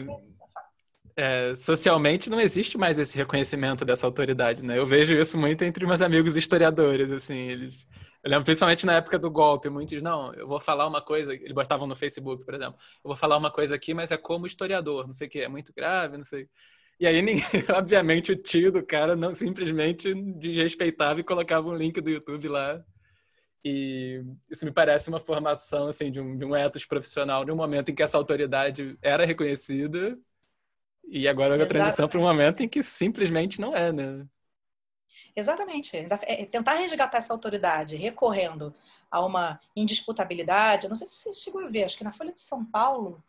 [1.15, 4.80] é, socialmente não existe mais esse reconhecimento dessa autoridade, né?
[4.80, 7.85] Eu vejo isso muito entre meus amigos historiadores, assim, eles...
[8.23, 11.53] Eu lembro principalmente na época do golpe, muitos, não, eu vou falar uma coisa, eles
[11.53, 15.06] botavam no Facebook, por exemplo, eu vou falar uma coisa aqui, mas é como historiador,
[15.06, 16.49] não sei o que, é muito grave, não sei...
[16.99, 17.23] E aí,
[17.77, 22.84] obviamente, o tio do cara não simplesmente desrespeitava e colocava um link do YouTube lá
[23.64, 27.56] e isso me parece uma formação assim, de, um, de um ethos profissional, de um
[27.56, 30.18] momento em que essa autoridade era reconhecida
[31.08, 34.26] e agora é a transição para um momento em que simplesmente não é, né?
[35.36, 35.96] Exatamente.
[35.96, 38.74] É tentar resgatar essa autoridade recorrendo
[39.10, 40.88] a uma indisputabilidade.
[40.88, 43.24] Não sei se você chegou a ver, acho que na Folha de São Paulo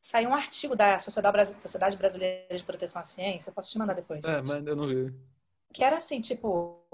[0.00, 3.50] saiu um artigo da Sociedade Brasileira de Proteção à Ciência.
[3.50, 4.22] Eu posso te mandar depois.
[4.24, 5.14] É, mas eu não vi.
[5.72, 6.84] Que era assim, tipo,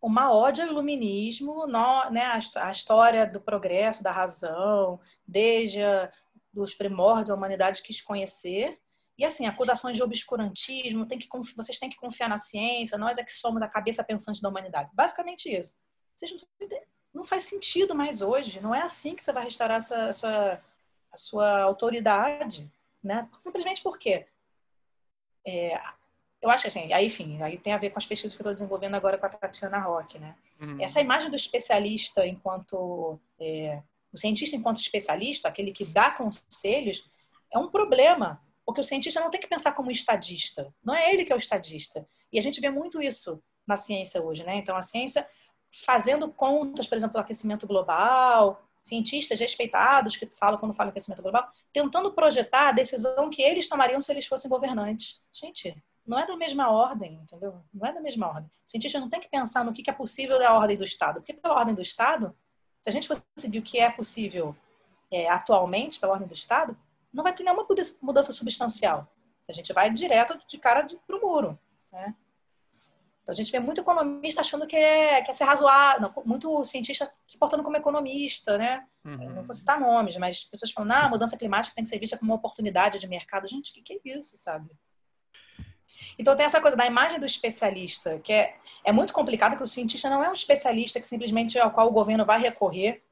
[0.00, 6.10] uma ode ao iluminismo, no, né, a, a, história do progresso, da razão, desde a,
[6.52, 8.78] dos primórdios da humanidade quis conhecer.
[9.18, 13.24] E assim, acusações de obscurantismo, tem que, vocês têm que confiar na ciência, nós é
[13.24, 14.90] que somos a cabeça pensante da humanidade.
[14.94, 15.76] Basicamente isso.
[16.16, 16.40] Vocês não
[17.12, 18.60] não faz sentido mais hoje.
[18.60, 20.62] Não é assim que você vai restaurar essa, a, sua,
[21.12, 22.70] a sua autoridade,
[23.02, 23.28] né?
[23.42, 24.26] Simplesmente porque
[25.46, 25.80] é,
[26.42, 28.54] eu acho assim, aí, enfim, aí tem a ver com as pesquisas que eu estou
[28.54, 30.34] desenvolvendo agora com a Tatiana Rock, né?
[30.60, 30.80] Uhum.
[30.80, 37.08] Essa imagem do especialista enquanto é, o cientista enquanto especialista, aquele que dá conselhos,
[37.52, 40.72] é um problema, porque o cientista não tem que pensar como estadista.
[40.82, 42.06] Não é ele que é o estadista.
[42.32, 44.56] E a gente vê muito isso na ciência hoje, né?
[44.56, 45.28] Então a ciência
[45.84, 51.48] fazendo contas, por exemplo, do aquecimento global, cientistas respeitados que falam quando falam aquecimento global,
[51.72, 55.22] tentando projetar a decisão que eles tomariam se eles fossem governantes.
[55.32, 55.76] Gente,
[56.10, 57.62] não é da mesma ordem, entendeu?
[57.72, 58.50] Não é da mesma ordem.
[58.66, 61.32] O cientista não tem que pensar no que é possível da ordem do Estado, porque
[61.32, 62.36] pela ordem do Estado,
[62.82, 64.56] se a gente fosse seguir o que é possível
[65.08, 66.76] é, atualmente pela ordem do Estado,
[67.12, 67.64] não vai ter nenhuma
[68.02, 69.06] mudança substancial.
[69.48, 71.56] A gente vai direto de cara para o muro.
[71.92, 72.12] Né?
[73.22, 77.08] Então a gente vê muito economista achando que é, que é ser razoável, muito cientista
[77.24, 78.84] se portando como economista, né?
[79.04, 79.30] Uhum.
[79.30, 82.18] Não vou citar nomes, mas pessoas falam, ah, a mudança climática tem que ser vista
[82.18, 83.46] como uma oportunidade de mercado.
[83.46, 84.70] Gente, o que, que é isso, sabe?
[86.18, 89.66] Então tem essa coisa da imagem do especialista, que é, é muito complicado, que o
[89.66, 93.02] cientista não é um especialista que simplesmente ao qual o governo vai recorrer.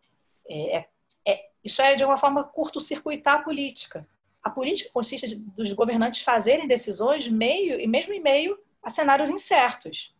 [0.48, 0.88] É, é,
[1.26, 4.06] é isso é, de uma forma, curto-circuitar a política.
[4.42, 10.14] A política consiste dos governantes fazerem decisões meio e mesmo em meio a cenários incertos.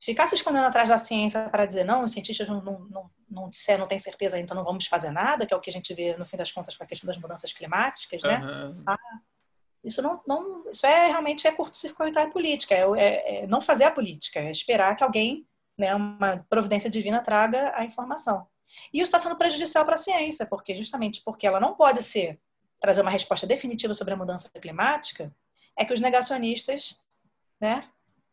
[0.00, 3.48] Ficar se escondendo atrás da ciência para dizer não, os cientistas não, não, não, não
[3.48, 5.94] disser, não tem certeza, então não vamos fazer nada, que é o que a gente
[5.94, 8.38] vê no fim das contas com a questão das mudanças climáticas, né?
[8.38, 8.82] Uhum.
[8.86, 8.98] Ah,
[9.84, 13.84] isso não, não, isso é realmente é curto-circuitar a política, é, é, é, não fazer
[13.84, 15.46] a política, é esperar que alguém,
[15.78, 18.46] né, uma providência divina traga a informação.
[18.92, 22.40] E isso está sendo prejudicial para a ciência, porque justamente porque ela não pode ser
[22.80, 25.32] trazer uma resposta definitiva sobre a mudança climática,
[25.76, 26.98] é que os negacionistas,
[27.60, 27.84] né,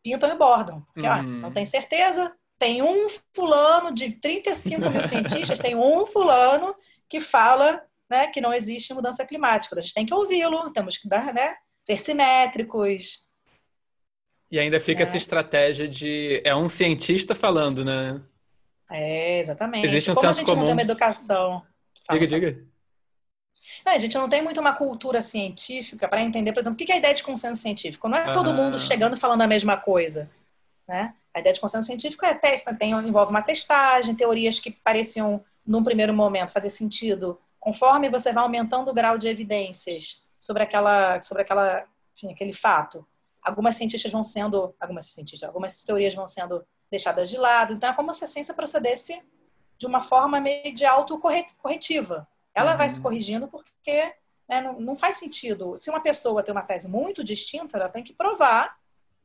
[0.02, 0.80] pintam e bordam.
[0.92, 1.12] Porque, uhum.
[1.12, 6.74] ó, não tem certeza, tem um fulano de 35 mil cientistas, tem um fulano
[7.08, 9.76] que fala né, que não existe mudança climática.
[9.76, 13.26] A gente tem que ouvi-lo, temos que dar, né, ser simétricos.
[14.50, 15.04] E ainda fica é.
[15.04, 18.20] essa estratégia de é um cientista falando, né?
[18.90, 19.86] É, exatamente.
[19.86, 20.58] Existe um Como senso a gente comum.
[20.58, 21.62] não tem uma educação.
[22.06, 22.62] Fala, diga, diga.
[23.86, 26.92] Não, a gente não tem muito uma cultura científica para entender, por exemplo, o que
[26.92, 28.06] é a ideia de consenso científico.
[28.10, 28.52] Não é todo ah.
[28.52, 30.30] mundo chegando falando a mesma coisa.
[30.86, 31.14] Né?
[31.32, 35.82] A ideia de consenso científico é testa, tem, envolve uma testagem, teorias que pareciam, num
[35.82, 41.42] primeiro momento, fazer sentido conforme você vai aumentando o grau de evidências sobre aquela, sobre
[41.44, 43.06] aquela, enfim, aquele fato,
[43.40, 47.74] algumas cientistas vão sendo, algumas cientistas, algumas teorias vão sendo deixadas de lado.
[47.74, 49.22] Então é como se a ciência procedesse
[49.78, 52.26] de uma forma meio de autocorretiva.
[52.52, 52.78] Ela uhum.
[52.78, 54.12] vai se corrigindo porque
[54.48, 55.76] né, não, não faz sentido.
[55.76, 58.76] Se uma pessoa tem uma tese muito distinta, ela tem que provar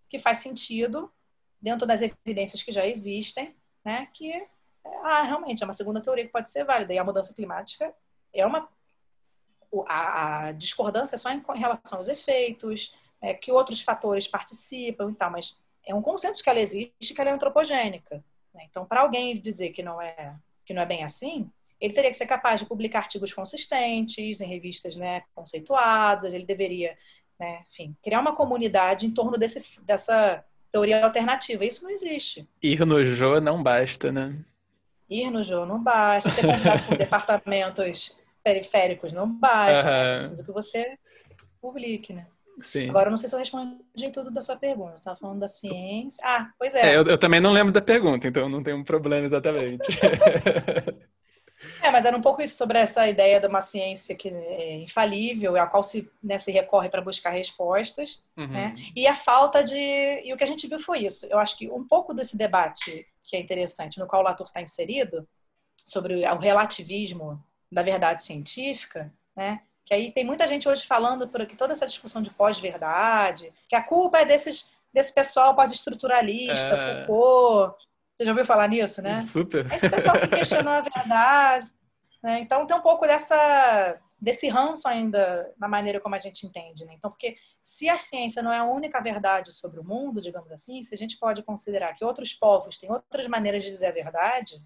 [0.08, 1.12] que faz sentido
[1.60, 4.32] dentro das evidências que já existem, né, que
[5.04, 6.94] ah, realmente é uma segunda teoria que pode ser válida.
[6.94, 7.92] E a mudança climática
[8.40, 8.70] é uma
[9.88, 15.12] a, a discordância é só em, em relação aos efeitos, é, que outros fatores participam
[15.12, 18.24] e tal, mas é um consenso que ela existe, que ela é antropogênica.
[18.54, 18.66] Né?
[18.70, 20.36] Então, para alguém dizer que não é
[20.66, 21.50] que não é bem assim,
[21.80, 26.98] ele teria que ser capaz de publicar artigos consistentes em revistas né, conceituadas, ele deveria,
[27.40, 31.64] né, enfim, criar uma comunidade em torno desse, dessa teoria alternativa.
[31.64, 32.46] Isso não existe.
[32.62, 34.38] Ir no Jô não basta, né?
[35.10, 36.30] Ir no Jô não basta.
[36.32, 39.90] Ser convidado por departamentos periféricos não basta.
[39.90, 39.95] Uhum.
[39.95, 40.98] É preciso que você
[41.60, 42.28] publique, né?
[42.60, 42.90] Sim.
[42.90, 44.91] Agora, eu não sei se eu respondi tudo da sua pergunta.
[44.91, 46.24] Você estava falando da ciência.
[46.26, 46.94] Ah, pois é.
[46.94, 49.84] é eu, eu, também não lembro da pergunta, então não tenho um problema exatamente.
[51.84, 55.57] é, mas era um pouco isso sobre essa ideia de uma ciência que é infalível,
[55.57, 58.48] a qual se, né, se recorre para buscar respostas, uhum.
[58.48, 58.76] né?
[58.95, 60.22] E a falta de.
[60.24, 61.28] E o que a gente viu foi isso.
[61.30, 64.61] Eu acho que um pouco desse debate que é interessante, no qual o Latour está
[64.61, 65.28] inserido,
[65.86, 69.61] sobre o relativismo da verdade científica, né?
[69.85, 73.76] Que aí tem muita gente hoje falando por aqui toda essa discussão de pós-verdade, que
[73.76, 77.06] a culpa é desses desse pessoal pós-estruturalista, é...
[77.06, 77.77] Foucault.
[78.18, 79.26] Você já ouviu falar nisso, né?
[79.27, 79.72] Super.
[79.72, 81.69] Esse pessoal que questionou a verdade.
[82.23, 82.39] Né?
[82.39, 86.95] Então tem um pouco dessa desse ranço ainda na maneira como a gente entende, né?
[86.95, 90.81] Então, porque se a ciência não é a única verdade sobre o mundo, digamos assim,
[90.81, 94.60] se a gente pode considerar que outros povos têm outras maneiras de dizer a verdade,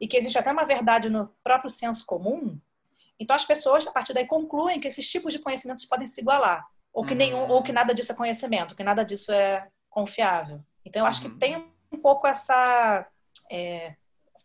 [0.00, 2.60] e que existe até uma verdade no próprio senso comum,
[3.18, 6.66] então as pessoas, a partir daí, concluem que esses tipos de conhecimentos podem se igualar,
[6.92, 10.64] ou que, nenhum, ou que nada disso é conhecimento, que nada disso é confiável.
[10.84, 11.38] Então eu acho que uhum.
[11.38, 11.56] tem
[11.92, 13.06] um pouco essa.
[13.50, 13.94] É,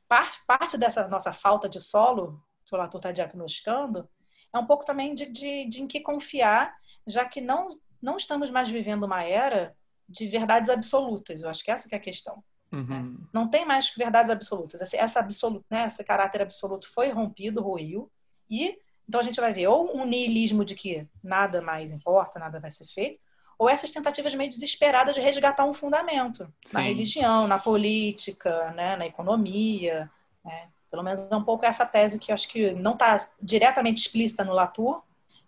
[0.08, 4.08] parte, parte dessa nossa falta de solo, que o Latour está diagnosticando,
[4.54, 6.76] é um pouco também de, de, de em que confiar,
[7.08, 7.70] já que não,
[8.02, 9.76] não estamos mais vivendo uma era
[10.08, 11.42] de verdades absolutas.
[11.42, 12.44] Eu acho que essa que é a questão.
[12.76, 13.18] Uhum.
[13.32, 14.82] Não tem mais verdades absolutas.
[14.82, 18.12] Esse, essa absoluto, né, esse caráter absoluto foi rompido, ruiu,
[18.50, 18.78] e
[19.08, 22.72] então a gente vai ver ou um niilismo de que nada mais importa, nada vai
[22.72, 23.20] ser feito,
[23.58, 26.74] ou essas tentativas meio desesperadas de resgatar um fundamento Sim.
[26.74, 30.12] na religião, na política, né, na economia.
[30.44, 30.70] Né?
[30.92, 34.44] Pelo menos é um pouco essa tese que eu acho que não está diretamente explícita
[34.44, 35.02] no Latour,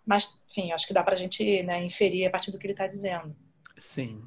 [0.06, 2.72] mas, enfim, acho que dá para a gente né, inferir a partir do que ele
[2.72, 3.36] está dizendo.
[3.76, 4.26] Sim.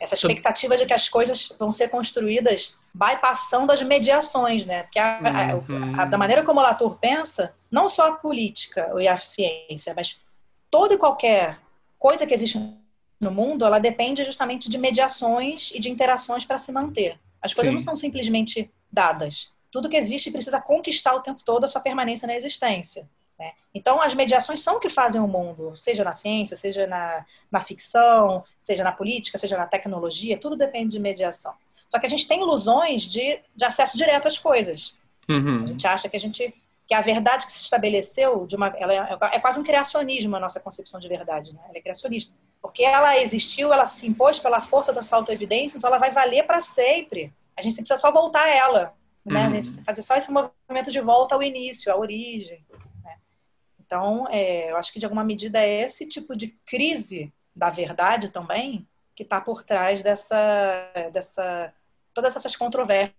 [0.00, 4.84] Essa expectativa de que as coisas vão ser construídas bypassando as mediações, né?
[4.84, 5.94] Porque a, uhum.
[5.94, 9.92] a, a, da maneira como o Latour pensa, não só a política e a ciência,
[9.94, 10.22] mas
[10.70, 11.58] toda e qualquer
[11.98, 12.58] coisa que existe
[13.20, 17.18] no mundo, ela depende justamente de mediações e de interações para se manter.
[17.42, 17.76] As coisas Sim.
[17.76, 19.52] não são simplesmente dadas.
[19.70, 23.06] Tudo que existe precisa conquistar o tempo todo a sua permanência na existência.
[23.40, 23.52] Né?
[23.74, 27.58] Então, as mediações são o que fazem o mundo, seja na ciência, seja na, na
[27.58, 31.54] ficção, seja na política, seja na tecnologia, tudo depende de mediação.
[31.88, 34.94] Só que a gente tem ilusões de, de acesso direto às coisas.
[35.26, 35.56] Uhum.
[35.56, 36.54] A gente acha que a gente
[36.86, 40.40] que a verdade que se estabeleceu de uma, ela é, é, quase um criacionismo a
[40.40, 41.60] nossa concepção de verdade, né?
[41.68, 45.86] Ela é criacionista, porque ela existiu, ela se impôs pela força da sua autoevidência, então
[45.86, 47.32] ela vai valer para sempre.
[47.56, 48.94] A gente precisa só voltar a ela,
[49.24, 49.42] né?
[49.42, 49.46] Uhum.
[49.46, 52.60] A gente fazer só esse movimento de volta ao início, à origem.
[53.90, 58.28] Então, é, eu acho que de alguma medida é esse tipo de crise da verdade
[58.28, 58.86] também
[59.16, 61.74] que está por trás dessa, dessa,
[62.14, 63.12] todas essas controvérsias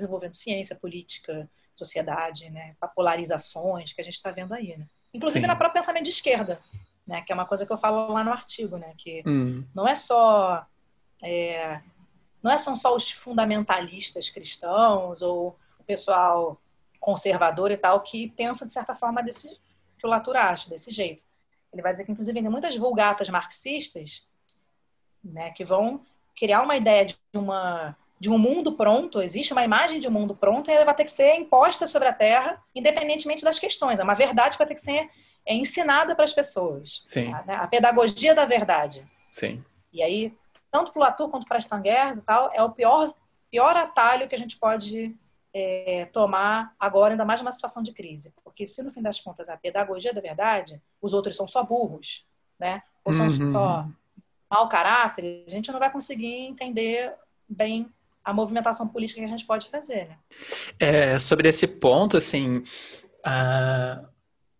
[0.00, 2.76] envolvendo ciência, política, sociedade, né?
[2.94, 4.86] polarizações que a gente está vendo aí, né?
[5.12, 5.48] Inclusive Sim.
[5.48, 6.62] na própria pensamento de esquerda,
[7.04, 7.22] né?
[7.22, 8.94] Que é uma coisa que eu falo lá no artigo, né?
[8.96, 9.64] Que hum.
[9.74, 10.64] não é só
[11.24, 11.80] é,
[12.40, 16.62] não é são só os fundamentalistas cristãos ou o pessoal
[17.00, 19.60] conservador e tal que pensa de certa forma desse
[20.02, 21.22] que o Latour acha desse jeito.
[21.72, 24.26] Ele vai dizer que inclusive tem muitas vulgatas marxistas,
[25.24, 25.52] né?
[25.52, 26.04] Que vão
[26.36, 30.32] criar uma ideia de uma de um mundo pronto, existe uma imagem de um mundo
[30.32, 33.98] pronto e ela vai ter que ser imposta sobre a Terra, independentemente das questões.
[33.98, 35.10] É uma verdade que vai ter que ser
[35.44, 37.02] é, ensinada para as pessoas.
[37.04, 37.32] Sim.
[37.32, 37.54] A, né?
[37.56, 39.04] a, pedagogia da verdade.
[39.32, 39.64] Sim.
[39.92, 40.32] E aí,
[40.70, 43.12] tanto para o Latour quanto para as Tanguers e tal, é o pior,
[43.50, 45.12] pior atalho que a gente pode
[45.54, 48.32] é, tomar agora, ainda mais numa situação de crise.
[48.42, 52.26] Porque se, no fim das contas, a pedagogia da verdade, os outros são só burros,
[52.58, 52.82] né?
[53.04, 53.52] Ou são uhum.
[53.52, 53.88] só
[54.50, 57.14] mau caráter, a gente não vai conseguir entender
[57.48, 57.90] bem
[58.24, 60.18] a movimentação política que a gente pode fazer, né?
[60.78, 62.62] É, sobre esse ponto, assim,
[63.26, 64.11] é,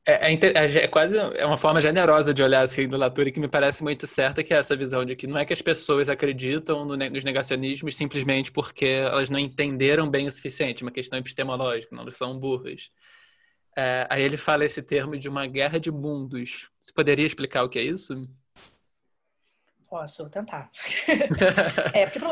[0.05, 3.47] é, é, é, quase é uma forma generosa de olhar assim do Latour que me
[3.47, 6.85] parece muito certa, que é essa visão de que não é que as pessoas acreditam
[6.85, 12.11] no, nos negacionismos simplesmente porque elas não entenderam bem o suficiente, uma questão epistemológica, não,
[12.11, 12.91] são burras.
[13.77, 16.69] É, aí ele fala esse termo de uma guerra de mundos.
[16.81, 18.29] Você poderia explicar o que é isso?
[19.89, 20.69] Posso tentar.
[21.95, 22.29] é, porque pro,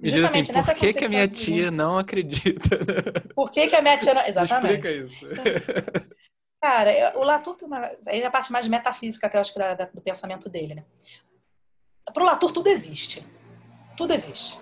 [0.00, 2.78] me diz assim, por que, que a minha tia não acredita?
[3.34, 4.22] Por que, que a minha tia não...
[4.26, 4.88] Exatamente.
[4.88, 6.16] Explica isso.
[6.60, 7.90] Cara, o Latour tem uma...
[8.06, 10.84] Aí é a parte mais metafísica, até, eu acho, da, da, do pensamento dele, né?
[12.12, 13.26] Para o Latour, tudo existe.
[13.96, 14.58] Tudo existe.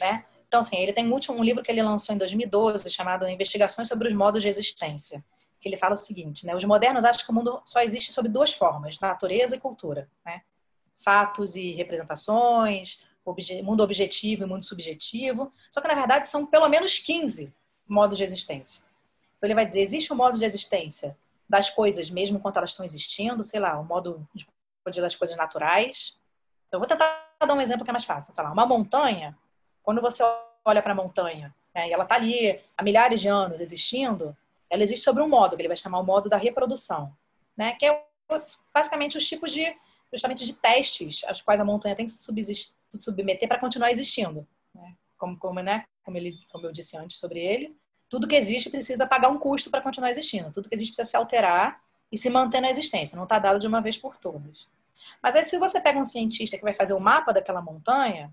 [0.00, 0.24] Né?
[0.46, 3.88] Então, assim, ele tem um último um livro que ele lançou em 2012, chamado Investigações
[3.88, 5.24] sobre os Modos de Existência,
[5.60, 6.54] que ele fala o seguinte, né?
[6.54, 10.42] Os modernos acham que o mundo só existe sob duas formas, natureza e cultura, né?
[11.02, 15.52] Fatos e representações, obje mundo objetivo e mundo subjetivo.
[15.72, 17.52] Só que, na verdade, são pelo menos 15
[17.88, 18.84] modos de existência.
[19.44, 21.14] Então, ele vai dizer: existe um modo de existência
[21.46, 24.46] das coisas, mesmo enquanto elas estão existindo, sei lá, um modo de,
[25.02, 26.18] das coisas naturais.
[26.66, 28.34] Então, vou tentar dar um exemplo que é mais fácil.
[28.34, 29.36] Sei lá, uma montanha,
[29.82, 30.22] quando você
[30.64, 34.34] olha para a montanha né, e ela está ali há milhares de anos existindo,
[34.70, 37.14] ela existe sobre um modo, que ele vai chamar o modo da reprodução,
[37.54, 38.02] né, que é
[38.72, 39.76] basicamente os tipos de
[40.10, 44.46] justamente de testes aos quais a montanha tem que se submeter para continuar existindo.
[44.74, 44.94] Né?
[45.18, 45.84] Como, como, né?
[46.02, 47.76] como, ele, como eu disse antes sobre ele,
[48.14, 50.52] tudo que existe precisa pagar um custo para continuar existindo.
[50.52, 51.80] Tudo que existe precisa se alterar
[52.12, 53.16] e se manter na existência.
[53.16, 54.68] Não está dado de uma vez por todas.
[55.20, 58.32] Mas aí, se você pega um cientista que vai fazer o mapa daquela montanha,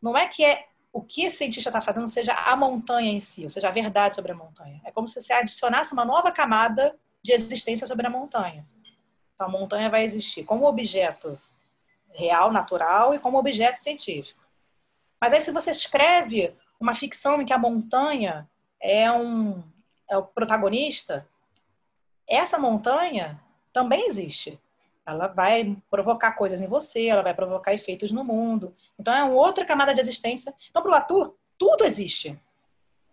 [0.00, 3.44] não é que é o que esse cientista está fazendo seja a montanha em si,
[3.44, 4.80] ou seja, a verdade sobre a montanha.
[4.86, 8.66] É como se você adicionasse uma nova camada de existência sobre a montanha.
[9.34, 11.38] Então, a montanha vai existir como objeto
[12.14, 14.40] real, natural e como objeto científico.
[15.20, 18.48] Mas aí, se você escreve uma ficção em que a montanha
[18.80, 19.62] é, um,
[20.08, 21.26] é o protagonista,
[22.26, 23.40] essa montanha
[23.72, 24.60] também existe.
[25.04, 28.74] Ela vai provocar coisas em você, ela vai provocar efeitos no mundo.
[28.98, 30.54] Então, é uma outra camada de existência.
[30.68, 32.40] Então, para o Latour, tudo existe.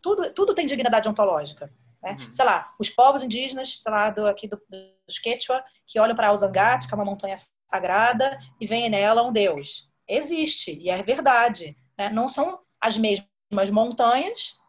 [0.01, 1.71] Tudo, tudo tem dignidade ontológica.
[2.03, 2.17] Né?
[2.19, 2.33] Uhum.
[2.33, 6.87] Sei lá, os povos indígenas lá do, aqui do, dos Quechua, que olham para Uzangate,
[6.87, 7.35] que é uma montanha
[7.69, 9.89] sagrada, e veem nela um deus.
[10.07, 11.75] Existe, e é verdade.
[11.97, 12.09] Né?
[12.09, 14.59] Não são as mesmas montanhas,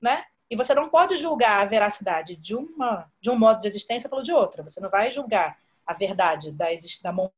[0.00, 0.24] né?
[0.50, 4.22] E você não pode julgar a veracidade de, uma, de um modo de existência pelo
[4.22, 4.62] de outra.
[4.62, 6.66] Você não vai julgar a verdade da,
[7.02, 7.30] da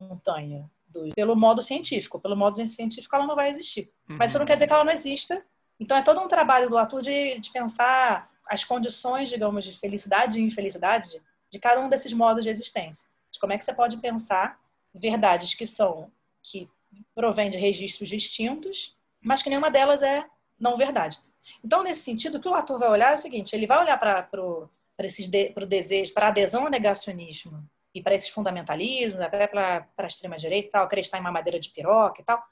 [0.00, 2.18] montanha do, pelo modo científico.
[2.18, 3.92] Pelo modo científico, ela não vai existir.
[4.08, 4.16] Uhum.
[4.16, 5.44] Mas isso não quer dizer que ela não exista.
[5.78, 10.38] Então, é todo um trabalho do Latour de, de pensar as condições, digamos, de felicidade
[10.38, 13.08] e infelicidade de, de cada um desses modos de existência.
[13.30, 14.58] De como é que você pode pensar
[14.94, 16.10] verdades que são
[16.42, 16.70] que
[17.14, 20.24] provém de registros distintos, mas que nenhuma delas é
[20.58, 21.18] não verdade.
[21.64, 23.98] Então, nesse sentido, o que o Latour vai olhar é o seguinte: ele vai olhar
[23.98, 24.68] para o
[24.98, 27.62] de, desejo, para a adesão ao negacionismo
[27.94, 31.70] e para esses fundamentalismos, até para a extrema-direita e tal, acreditar em uma madeira de
[31.70, 32.42] piroca e tal,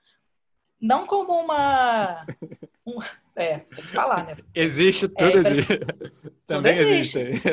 [0.80, 2.26] não como uma.
[2.84, 2.98] Um,
[3.36, 4.36] é, tem que falar, né?
[4.52, 5.80] Existe, tudo é, existe.
[6.48, 7.18] Também tudo existe.
[7.20, 7.50] existe.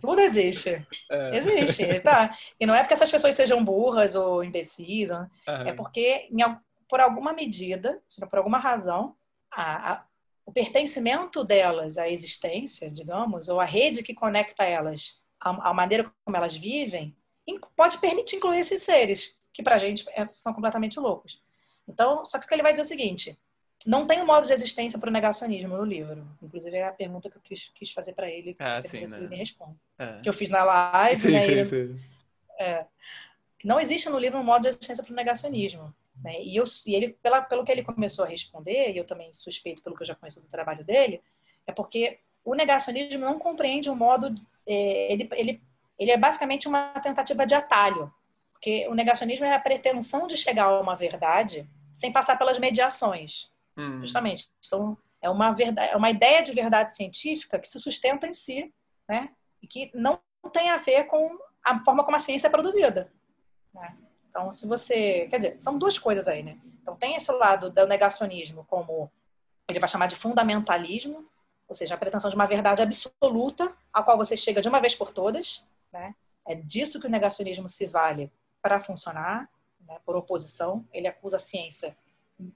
[0.00, 0.86] tudo existe.
[1.10, 1.36] É.
[1.36, 2.38] Existe, tá?
[2.60, 5.26] E não é porque essas pessoas sejam burras ou imbecis, uhum.
[5.48, 6.28] é porque,
[6.88, 8.00] por alguma medida,
[8.30, 9.16] por alguma razão,
[9.50, 10.04] a, a,
[10.44, 16.10] o pertencimento delas à existência, digamos, ou a rede que conecta elas à, à maneira
[16.24, 17.16] como elas vivem,
[17.76, 21.40] pode permitir incluir esses seres, que para a gente é, são completamente loucos.
[21.88, 23.38] Então, só que ele vai dizer o seguinte:
[23.86, 26.26] não tem um modo de existência para o negacionismo no livro.
[26.40, 29.16] Inclusive, é a pergunta que eu quis, quis fazer para ele, que, ah, sim, né?
[29.16, 29.76] ele me responde.
[29.98, 30.20] É.
[30.20, 31.40] Que eu fiz na live, sim, né?
[31.40, 32.04] Sim, ele, sim.
[32.58, 32.86] É,
[33.64, 35.92] não existe no livro um modo de existência para o negacionismo.
[36.22, 36.42] Né?
[36.42, 39.82] E, eu, e ele, pela, pelo que ele começou a responder, e eu também suspeito
[39.82, 41.20] pelo que eu já conheço do trabalho dele,
[41.66, 44.34] é porque o negacionismo não compreende um modo.
[44.66, 45.62] É, ele, ele,
[45.98, 48.12] ele é basicamente uma tentativa de atalho.
[48.52, 53.50] Porque o negacionismo é a pretensão de chegar a uma verdade sem passar pelas mediações.
[53.76, 54.00] Hum.
[54.00, 54.48] Justamente.
[54.64, 58.72] Então, é uma, verdade, é uma ideia de verdade científica que se sustenta em si,
[59.08, 59.30] né?
[59.60, 60.20] E que não
[60.52, 63.12] tem a ver com a forma como a ciência é produzida.
[63.72, 63.96] Né?
[64.32, 65.26] Então, se você.
[65.28, 66.58] Quer dizer, são duas coisas aí, né?
[66.80, 69.10] Então, tem esse lado do negacionismo, como
[69.68, 71.28] ele vai chamar de fundamentalismo,
[71.68, 74.94] ou seja, a pretensão de uma verdade absoluta, a qual você chega de uma vez
[74.94, 76.14] por todas, né?
[76.46, 78.32] É disso que o negacionismo se vale
[78.62, 79.48] para funcionar,
[79.86, 79.98] né?
[80.04, 80.84] por oposição.
[80.92, 81.94] Ele acusa a ciência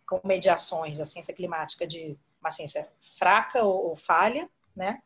[0.09, 5.03] com mediações, a ciência climática, de uma ciência fraca ou, ou falha, né?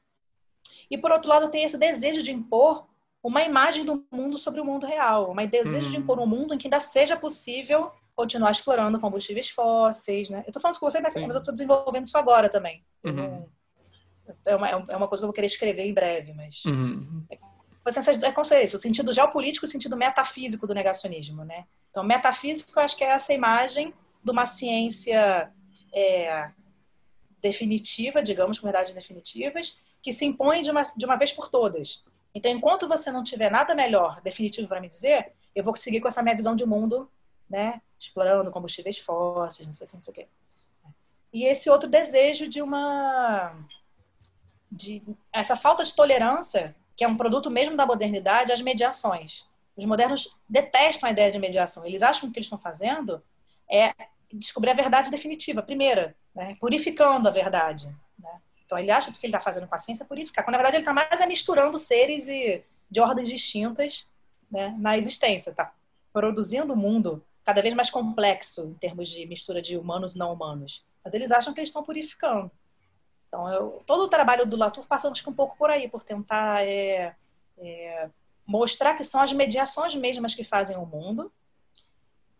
[0.88, 2.86] E por outro lado, tem esse desejo de impor
[3.22, 5.90] uma imagem do mundo sobre o mundo real, um desejo uhum.
[5.90, 10.44] de impor um mundo em que ainda seja possível continuar explorando combustíveis fósseis, né?
[10.46, 12.82] Eu tô falando isso com você, mas eu tô desenvolvendo isso agora também.
[13.04, 13.46] Uhum.
[14.44, 16.64] É, uma, é uma coisa que eu vou querer escrever em breve, mas...
[16.64, 17.24] Uhum.
[17.30, 17.38] É,
[18.26, 21.64] é como se o sentido geopolítico e o sentido metafísico do negacionismo, né?
[21.90, 23.92] Então, metafísico, eu acho que é essa imagem
[24.22, 25.50] de uma ciência
[25.92, 26.50] é,
[27.40, 32.04] definitiva, digamos, com verdades definitivas, que se impõe de uma, de uma vez por todas.
[32.34, 36.08] Então, enquanto você não tiver nada melhor, definitivo para me dizer, eu vou seguir com
[36.08, 37.10] essa minha visão de mundo,
[37.48, 37.80] né?
[37.98, 40.28] Explorando combustíveis fósseis, não sei o que, não sei o que.
[41.32, 43.54] E esse outro desejo de uma.
[44.70, 45.02] de
[45.32, 49.44] essa falta de tolerância, que é um produto mesmo da modernidade, às mediações.
[49.76, 51.86] Os modernos detestam a ideia de mediação.
[51.86, 53.22] Eles acham que o que eles estão fazendo
[53.70, 53.94] é
[54.32, 56.56] descobrir a verdade definitiva, primeira, né?
[56.60, 57.94] purificando a verdade.
[58.70, 60.52] Então ele acha que o que ele está fazendo com a ciência é purificar, quando
[60.52, 64.08] na verdade ele está mais é misturando seres e, de ordens distintas
[64.48, 65.74] né, na existência, está
[66.12, 70.32] produzindo um mundo cada vez mais complexo em termos de mistura de humanos e não
[70.32, 70.84] humanos.
[71.04, 72.48] Mas eles acham que eles estão purificando.
[73.26, 76.04] Então, eu, todo o trabalho do Latour passa acho que um pouco por aí, por
[76.04, 77.16] tentar é,
[77.58, 78.08] é,
[78.46, 81.32] mostrar que são as mediações mesmas que fazem o mundo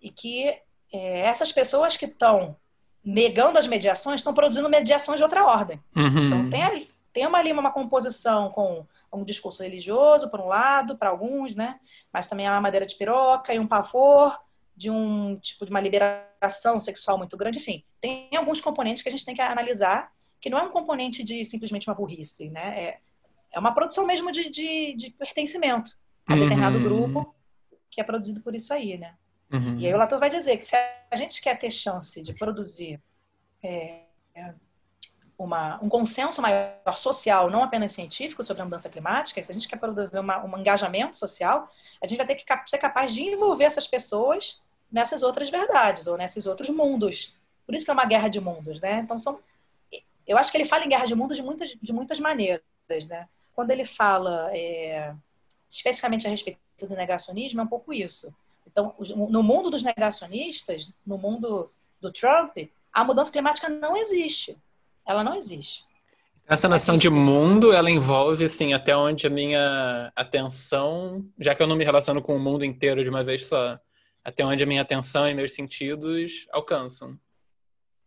[0.01, 0.47] e que
[0.93, 2.57] é, essas pessoas que estão
[3.05, 5.81] negando as mediações, estão produzindo mediações de outra ordem.
[5.97, 6.27] Uhum.
[6.27, 10.97] Então, tem, ali, tem uma, ali uma composição com um discurso religioso, por um lado,
[10.97, 11.78] para alguns, né?
[12.12, 14.39] Mas também há uma madeira de piroca e um pavor
[14.77, 17.59] de um tipo de uma liberação sexual muito grande.
[17.59, 21.24] Enfim, tem alguns componentes que a gente tem que analisar, que não é um componente
[21.24, 22.82] de simplesmente uma burrice, né?
[22.82, 22.98] É,
[23.52, 26.85] é uma produção mesmo de, de, de pertencimento a determinado uhum.
[26.85, 27.35] grupo
[27.90, 29.14] que é produzido por isso aí, né?
[29.52, 29.78] Uhum.
[29.78, 30.77] E aí o Latour vai dizer que se
[31.10, 33.01] a gente quer ter chance de produzir
[33.62, 34.02] é,
[35.36, 39.66] uma, um consenso maior social, não apenas científico, sobre a mudança climática, se a gente
[39.66, 41.70] quer produzir uma, um engajamento social,
[42.02, 46.16] a gente vai ter que ser capaz de envolver essas pessoas nessas outras verdades ou
[46.16, 47.35] nesses outros mundos.
[47.64, 49.01] Por isso que é uma guerra de mundos, né?
[49.01, 49.40] Então são,
[50.27, 52.62] eu acho que ele fala em guerra de mundos de muitas, de muitas maneiras,
[53.09, 53.28] né?
[53.55, 55.14] Quando ele fala é,
[55.68, 58.35] especificamente a respeito do negacionismo, é um pouco isso.
[58.70, 58.94] Então,
[59.28, 61.68] no mundo dos negacionistas, no mundo
[62.01, 62.56] do Trump,
[62.92, 64.56] a mudança climática não existe.
[65.06, 65.84] Ela não existe.
[66.47, 71.66] Essa noção de mundo, ela envolve, assim, até onde a minha atenção, já que eu
[71.66, 73.78] não me relaciono com o mundo inteiro de uma vez só,
[74.24, 77.18] até onde a minha atenção e meus sentidos alcançam.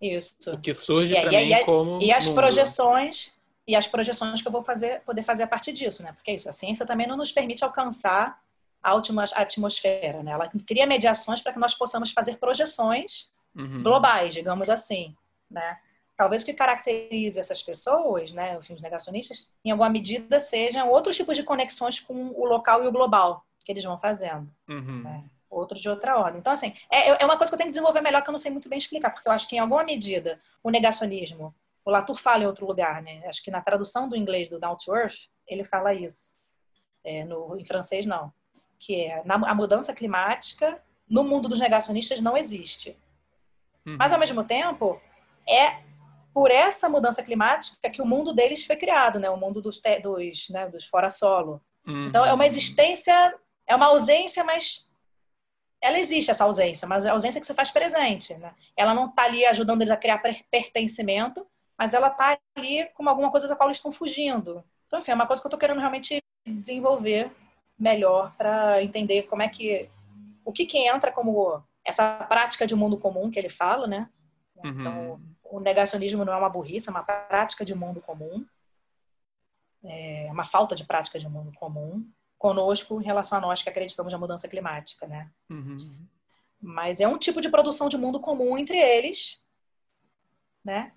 [0.01, 0.35] Isso.
[0.47, 2.01] O que surge para mim e, como.
[2.01, 2.35] E as mundo.
[2.35, 3.33] projeções
[3.65, 6.11] e as projeções que eu vou fazer, poder fazer a partir disso, né?
[6.11, 8.42] Porque é isso, a ciência também não nos permite alcançar
[8.83, 10.31] a atmosfera, né?
[10.31, 13.81] Ela cria mediações para que nós possamos fazer projeções uhum.
[13.81, 15.15] globais, digamos assim,
[15.49, 15.79] né?
[16.15, 21.35] Talvez o que caracterize essas pessoas, né, os negacionistas, em alguma medida sejam outros tipos
[21.35, 24.47] de conexões com o local e o global que eles vão fazendo.
[24.69, 25.01] Uhum.
[25.01, 25.23] Né?
[25.49, 26.39] Outro de outra ordem.
[26.39, 28.39] Então, assim, é, é uma coisa que eu tenho que desenvolver melhor que eu não
[28.39, 31.53] sei muito bem explicar, porque eu acho que em alguma medida o negacionismo
[31.85, 33.21] o Latour fala em outro lugar, né?
[33.27, 36.37] Acho que na tradução do inglês do Down to Earth, ele fala isso.
[37.03, 38.33] É, no, em francês, não.
[38.83, 42.97] Que é a mudança climática no mundo dos negacionistas não existe.
[43.85, 43.97] Uhum.
[43.97, 44.99] Mas, ao mesmo tempo,
[45.47, 45.81] é
[46.33, 49.29] por essa mudança climática que o mundo deles foi criado, né?
[49.29, 51.61] O mundo dos, te, dos, né, dos fora-solo.
[51.85, 52.07] Uhum.
[52.07, 53.35] Então, é uma existência,
[53.67, 54.89] é uma ausência, mas
[55.81, 58.53] ela existe, essa ausência, mas é a ausência que você faz presente, né?
[58.75, 61.45] Ela não está ali ajudando eles a criar pertencimento,
[61.77, 64.63] mas ela tá ali com alguma coisa da qual eles estão fugindo.
[64.87, 67.29] Então, enfim, é uma coisa que eu estou querendo realmente desenvolver
[67.77, 69.89] melhor para entender como é que
[70.45, 74.09] o que que entra como essa prática de mundo comum que ele fala, né?
[74.57, 74.69] Uhum.
[74.69, 78.45] Então, o negacionismo não é uma burrice, é uma prática de mundo comum,
[79.83, 82.05] é uma falta de prática de mundo comum
[82.37, 85.29] conosco em relação a nós que acreditamos na mudança climática, né?
[85.49, 86.07] Uhum.
[86.61, 89.41] Mas é um tipo de produção de mundo comum entre eles,
[90.63, 90.91] né?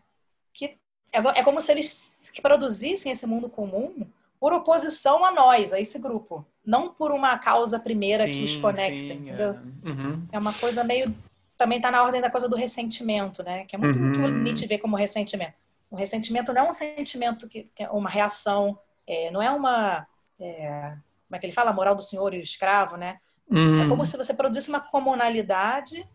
[0.57, 0.79] que
[1.13, 5.99] é, é como se eles produzissem esse mundo comum por oposição a nós, a esse
[5.99, 6.45] grupo.
[6.67, 9.55] Não por uma causa primeira sim, que os conecta, sim, entendeu?
[9.85, 9.89] É.
[9.89, 10.27] Uhum.
[10.33, 10.39] é.
[10.39, 11.15] uma coisa meio...
[11.57, 13.65] Também está na ordem da coisa do ressentimento, né?
[13.65, 14.19] Que é muito, uhum.
[14.19, 15.55] muito nítido ver como ressentimento.
[15.91, 20.07] O ressentimento não é um sentimento que, que é uma reação, é, não é uma...
[20.39, 21.71] É, como é que ele fala?
[21.71, 23.19] A moral do senhor e o escravo, né?
[23.49, 23.85] Uhum.
[23.85, 26.07] É como se você produzisse uma comunalidade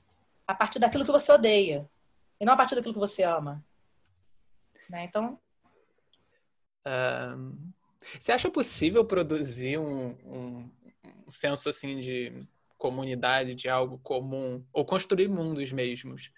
[0.45, 1.89] a partir daquilo que você odeia.
[2.39, 3.63] E não a partir daquilo que você ama.
[4.89, 5.05] Né?
[5.05, 5.39] Então.
[8.19, 10.71] Você acha possível produzir um, um,
[11.27, 12.47] um senso assim de
[12.77, 16.31] comunidade, de algo comum, ou construir mundos mesmos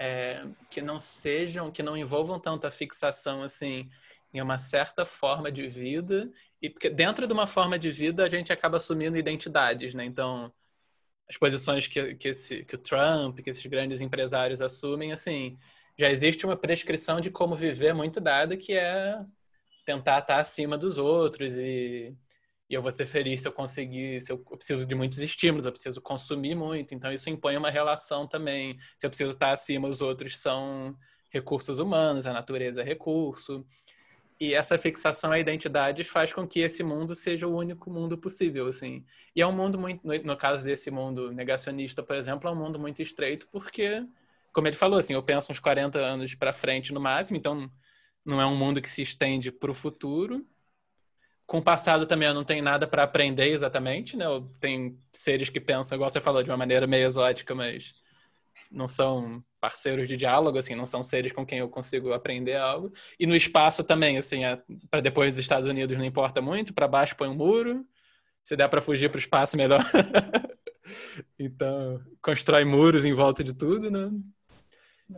[0.00, 3.90] é, que não sejam, que não envolvam tanta fixação assim
[4.32, 6.30] em uma certa forma de vida
[6.62, 10.04] e porque dentro de uma forma de vida a gente acaba assumindo identidades, né?
[10.04, 10.50] Então
[11.28, 15.58] as posições que, que, esse, que o Trump, que esses grandes empresários assumem, assim,
[15.98, 19.22] já existe uma prescrição de como viver muito dada, que é
[19.90, 22.14] tentar estar acima dos outros e,
[22.68, 25.66] e eu vou ser feliz se eu conseguir, se eu, eu, preciso de muitos estímulos,
[25.66, 28.78] eu preciso consumir muito, então isso impõe uma relação também.
[28.96, 30.96] Se eu preciso estar acima, os outros são
[31.30, 33.66] recursos humanos, a natureza é recurso.
[34.38, 38.68] E essa fixação à identidade faz com que esse mundo seja o único mundo possível,
[38.68, 39.04] assim.
[39.36, 42.78] E é um mundo muito, no caso desse mundo negacionista, por exemplo, é um mundo
[42.78, 44.06] muito estreito porque
[44.52, 47.70] como ele falou, assim, eu penso uns 40 anos para frente no máximo, então
[48.24, 50.46] não é um mundo que se estende para o futuro.
[51.46, 54.26] Com o passado também eu não tenho nada para aprender exatamente, né?
[54.60, 57.94] Tenho seres que pensam, igual você falou, de uma maneira meio exótica, mas
[58.70, 62.92] não são parceiros de diálogo, assim, não são seres com quem eu consigo aprender algo.
[63.18, 64.60] E no espaço também, assim, é,
[64.90, 67.86] para depois dos Estados Unidos não importa muito, para baixo põe um muro,
[68.42, 69.82] se der para fugir para o espaço melhor.
[71.38, 74.10] então, constrói muros em volta de tudo, né?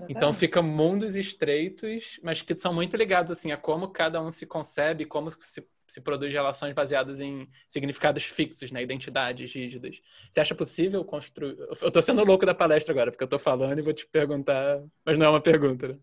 [0.09, 4.47] Então fica mundos estreitos, mas que são muito ligados assim a como cada um se
[4.47, 10.01] concebe, como se, se produz relações baseadas em significados fixos, né, identidades rígidas.
[10.31, 11.57] Você acha possível construir?
[11.81, 14.83] Eu tô sendo louco da palestra agora, porque eu tô falando e vou te perguntar,
[15.05, 15.89] mas não é uma pergunta.
[15.89, 15.99] Né?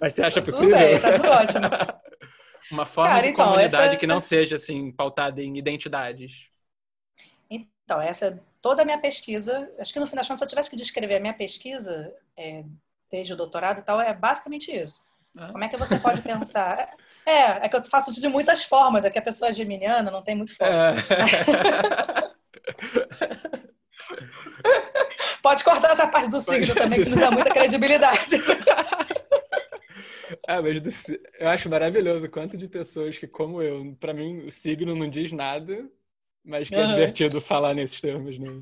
[0.00, 0.76] Mas você acha possível?
[0.76, 1.66] Tudo bem, tá tudo ótimo.
[2.70, 3.96] uma forma Cara, de então, comunidade essa...
[3.96, 6.48] que não seja assim pautada em identidades.
[7.50, 9.68] Então, essa é toda a minha pesquisa.
[9.78, 12.64] Acho que no final das contas, se eu tivesse que descrever a minha pesquisa, é,
[13.10, 15.02] desde o doutorado e tal, é basicamente isso.
[15.36, 15.50] Ah.
[15.52, 16.90] Como é que você pode pensar?
[17.26, 20.10] É, é que eu faço isso de muitas formas, é que a pessoa é geminiana,
[20.10, 20.70] não tem muito foco.
[20.70, 20.94] É.
[25.42, 28.36] pode cortar essa parte do signo também, que não dá muita credibilidade.
[30.46, 30.90] Ah, mas do,
[31.38, 35.08] eu acho maravilhoso o quanto de pessoas que, como eu, para mim, o signo não
[35.08, 35.88] diz nada,
[36.44, 36.82] mas que uhum.
[36.82, 38.60] é divertido falar nesses termos, né?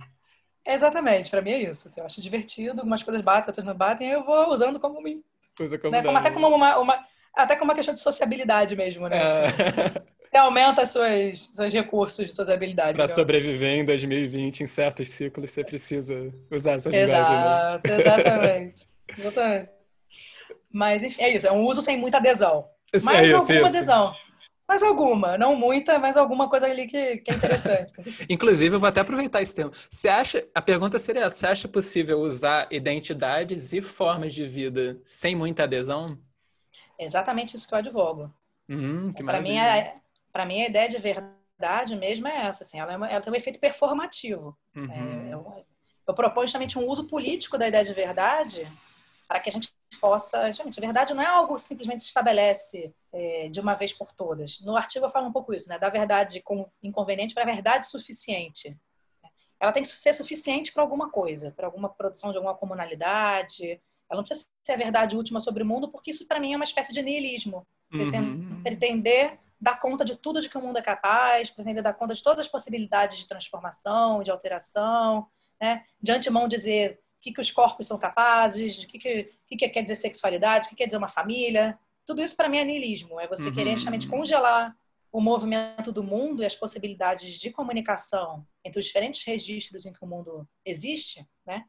[0.68, 1.88] Exatamente, para mim é isso.
[1.88, 5.02] Assim, eu acho divertido, algumas coisas batem, outras não batem, aí eu vou usando como
[5.02, 5.24] me.
[5.56, 6.02] Coisa como, né?
[6.02, 9.16] como até como uma, uma, até como uma questão de sociabilidade mesmo, né?
[9.16, 10.18] É.
[10.30, 12.98] Você aumenta suas, seus recursos de sociabilidade.
[12.98, 17.14] Para sobreviver em 2020, em certos ciclos, você precisa usar essa linguagem.
[17.14, 17.20] Né?
[17.22, 18.00] Exato, né?
[18.00, 18.88] exatamente.
[19.16, 19.70] exatamente.
[20.70, 21.46] Mas, enfim, é isso.
[21.46, 22.68] É um uso sem muita adesão.
[22.92, 23.76] Isso Mas é isso, alguma isso.
[23.78, 24.14] adesão.
[24.68, 27.92] Mas alguma, não muita, mas alguma coisa ali que, que é interessante.
[28.28, 29.72] Inclusive, eu vou até aproveitar esse termo.
[29.90, 35.00] Você acha, a pergunta seria essa, você acha possível usar identidades e formas de vida
[35.02, 36.18] sem muita adesão?
[36.98, 38.30] É exatamente isso que eu advogo.
[38.68, 39.56] Hum, para mim,
[40.30, 43.36] para mim, a ideia de verdade mesmo é essa, assim, ela, é ela tem um
[43.36, 44.54] efeito performativo.
[44.76, 44.92] Uhum.
[44.92, 45.64] É, eu,
[46.06, 48.68] eu proponho justamente um uso político da ideia de verdade
[49.26, 50.50] para que a gente possa.
[50.52, 54.12] Gente, a verdade não é algo que simplesmente se estabelece é, de uma vez por
[54.12, 54.60] todas.
[54.60, 55.78] No artigo eu falo um pouco isso, né?
[55.78, 56.42] Da verdade
[56.82, 58.76] inconveniente para a verdade suficiente.
[59.60, 63.80] Ela tem que ser suficiente para alguma coisa, para alguma produção de alguma comunalidade.
[64.08, 66.56] Ela não precisa ser a verdade última sobre o mundo, porque isso para mim é
[66.56, 67.66] uma espécie de niilismo.
[67.90, 68.62] Você uhum.
[68.62, 72.22] pretender dar conta de tudo de que o mundo é capaz, pretender dar conta de
[72.22, 75.26] todas as possibilidades de transformação, de alteração,
[75.60, 75.84] né?
[76.00, 79.82] de antemão dizer que, que os corpos são capazes, o que, que, que, que quer
[79.82, 81.78] dizer sexualidade, o que quer dizer uma família.
[82.06, 83.52] Tudo isso para mim é niilismo, é você uhum.
[83.52, 84.76] querer justamente congelar
[85.10, 90.04] o movimento do mundo e as possibilidades de comunicação entre os diferentes registros em que
[90.04, 91.64] o mundo existe, né?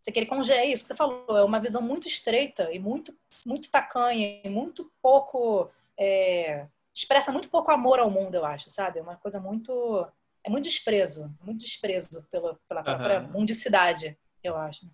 [0.00, 3.16] Você querer congelar é isso que você falou, é uma visão muito estreita e muito
[3.46, 8.98] muito tacanha e muito pouco é, expressa muito pouco amor ao mundo, eu acho, sabe?
[8.98, 10.06] É uma coisa muito
[10.44, 13.32] é muito desprezo, muito desprezo pela, pela própria uhum.
[13.32, 14.86] mundicidade eu acho.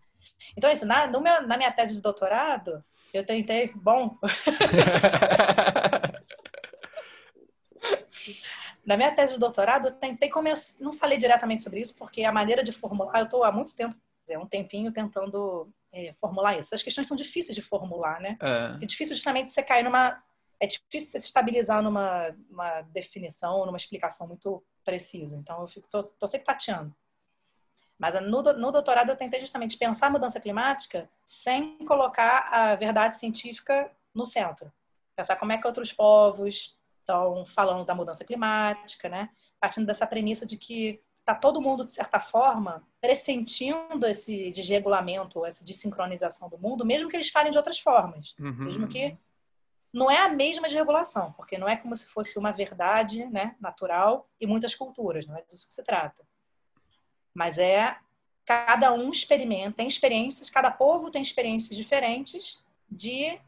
[0.57, 3.73] Então, isso, na, meu, na minha tese de doutorado, eu tentei.
[3.75, 4.17] Bom.
[8.85, 10.75] na minha tese de doutorado, eu tentei começar.
[10.81, 13.19] Não falei diretamente sobre isso, porque a maneira de formular.
[13.19, 13.97] Eu estou há muito tempo,
[14.37, 16.75] um tempinho, tentando é, formular isso.
[16.75, 18.37] As questões são difíceis de formular, né?
[18.41, 20.23] É, é difícil justamente você cair numa.
[20.61, 25.37] É difícil você se estabilizar numa uma definição, numa explicação muito precisa.
[25.37, 26.95] Então, eu fico, tô, tô sempre tateando.
[27.99, 33.19] Mas no, no doutorado eu tentei justamente pensar a mudança climática sem colocar a verdade
[33.19, 34.73] científica no centro.
[35.17, 39.31] Pensar como é que outros povos estão falando da mudança climática, né?
[39.61, 45.65] Partindo dessa premissa de que está todo mundo, de certa forma, pressentindo esse desregulamento, essa
[45.65, 48.35] desincronização do mundo, mesmo que eles falem de outras formas.
[48.39, 48.65] Uhum.
[48.65, 49.19] Mesmo que
[49.93, 54.29] não é a mesma desregulação, porque não é como se fosse uma verdade né, natural
[54.41, 56.25] e muitas culturas, não é disso que se trata.
[57.39, 57.97] Mas é
[58.45, 63.39] cada um experimenta, tem experiências, cada povo tem experiências diferentes de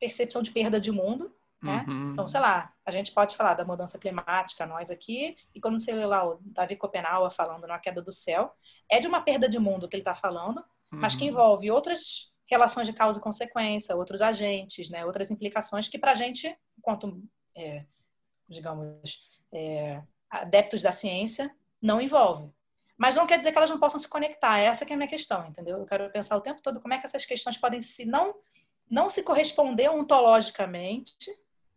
[0.00, 1.32] percepção de perda de mundo.
[1.62, 1.84] Né?
[1.86, 2.12] Uhum.
[2.12, 5.92] Então, sei lá, a gente pode falar da mudança climática, nós aqui, e quando você
[5.92, 8.52] lê lá o Davi Copenhague falando na queda do céu,
[8.90, 10.58] é de uma perda de mundo que ele está falando,
[10.90, 10.98] uhum.
[10.98, 11.30] mas que uhum.
[11.30, 15.06] envolve outras relações de causa e consequência, outros agentes, né?
[15.06, 17.22] outras implicações que para a gente, enquanto,
[17.54, 17.84] é,
[18.48, 22.50] digamos, é, adeptos da ciência, não envolve.
[22.98, 24.58] Mas não quer dizer que elas não possam se conectar.
[24.58, 25.78] Essa que é a minha questão, entendeu?
[25.78, 28.34] Eu quero pensar o tempo todo como é que essas questões podem se não
[28.90, 31.30] não se corresponder ontologicamente,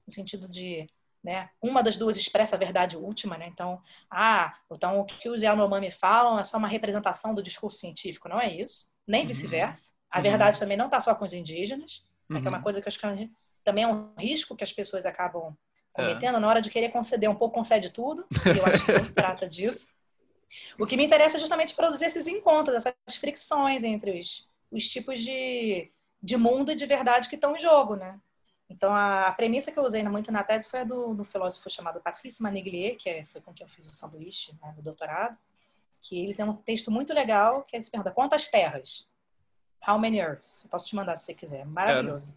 [0.07, 0.87] no sentido de
[1.23, 3.47] né, uma das duas expressa a verdade última, né?
[3.47, 8.27] Então, ah, então o que os Yanomami falam é só uma representação do discurso científico,
[8.27, 8.87] não é isso?
[9.05, 9.27] Nem uhum.
[9.27, 9.93] vice-versa.
[10.09, 10.23] A uhum.
[10.23, 12.37] verdade também não está só com os indígenas, uhum.
[12.37, 12.63] né, que é uma uhum.
[12.63, 13.31] coisa que eu acho que
[13.63, 15.55] também é um risco que as pessoas acabam
[15.93, 16.39] cometendo é.
[16.39, 18.25] na hora de querer conceder um pouco, concede tudo.
[18.45, 19.93] eu acho que não se trata disso.
[20.79, 25.21] O que me interessa é justamente produzir esses encontros, essas fricções entre os, os tipos
[25.21, 25.91] de,
[26.21, 28.19] de mundo e de verdade que estão em jogo, né?
[28.69, 31.99] Então, a, premissa que eu usei muito na tese foi a do, do filósofo chamado
[31.99, 35.37] Patrice Maniglier, que é, foi com quem eu fiz o sanduíche né, no doutorado,
[36.01, 39.09] que ele tem um texto muito legal que é se pergunta quantas terras?
[39.85, 40.67] How many earths?
[40.71, 41.65] Posso te mandar se você quiser.
[41.65, 42.33] Maravilhoso.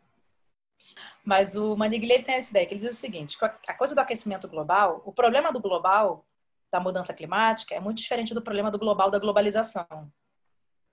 [1.24, 4.48] Mas o Maniglier tem essa ideia, que ele diz o seguinte, a coisa do aquecimento
[4.48, 6.26] global, o problema do global
[6.74, 9.86] da mudança climática é muito diferente do problema do global da globalização.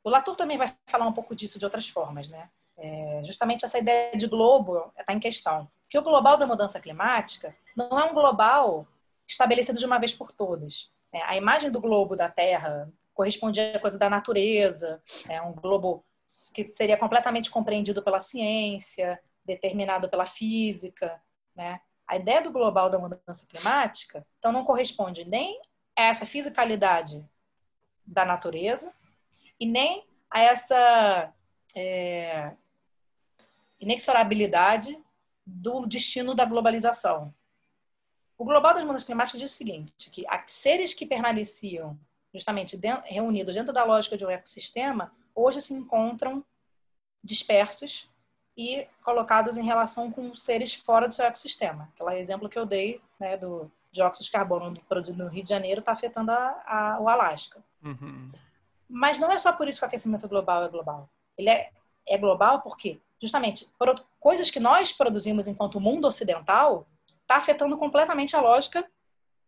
[0.04, 2.52] O Latour também vai falar um pouco disso de outras formas, né?
[2.78, 5.68] É, justamente essa ideia de globo está em questão.
[5.90, 8.88] Que o global da mudança climática não é um global
[9.28, 10.92] estabelecido de uma vez por todas.
[11.12, 16.06] É, a imagem do globo da Terra corresponde à coisa da natureza, é um globo
[16.54, 21.20] que seria completamente compreendido pela ciência, determinado pela física,
[21.56, 21.82] né?
[22.08, 25.60] A ideia do global da mudança climática, então, não corresponde nem
[26.02, 27.24] a essa fisicalidade
[28.06, 28.94] da natureza
[29.60, 31.34] e nem a essa
[31.76, 32.52] é,
[33.80, 34.98] inexorabilidade
[35.46, 37.34] do destino da globalização.
[38.38, 42.00] O Global das Mudanças Climáticas diz o seguinte, que seres que permaneciam
[42.34, 46.44] justamente dentro, reunidos dentro da lógica de um ecossistema, hoje se encontram
[47.24, 48.10] dispersos
[48.58, 51.92] e colocados em relação com seres fora do seu ecossistema.
[51.94, 55.80] Aquele exemplo que eu dei né, do, dióxido de carbono produzido no Rio de Janeiro
[55.80, 57.64] está afetando a, a, o Alasca.
[57.84, 58.32] Uhum.
[58.88, 61.10] Mas não é só por isso que o aquecimento global é global.
[61.38, 61.72] Ele é,
[62.08, 66.88] é global porque, justamente, por coisas que nós produzimos enquanto mundo ocidental
[67.22, 68.86] está afetando completamente a lógica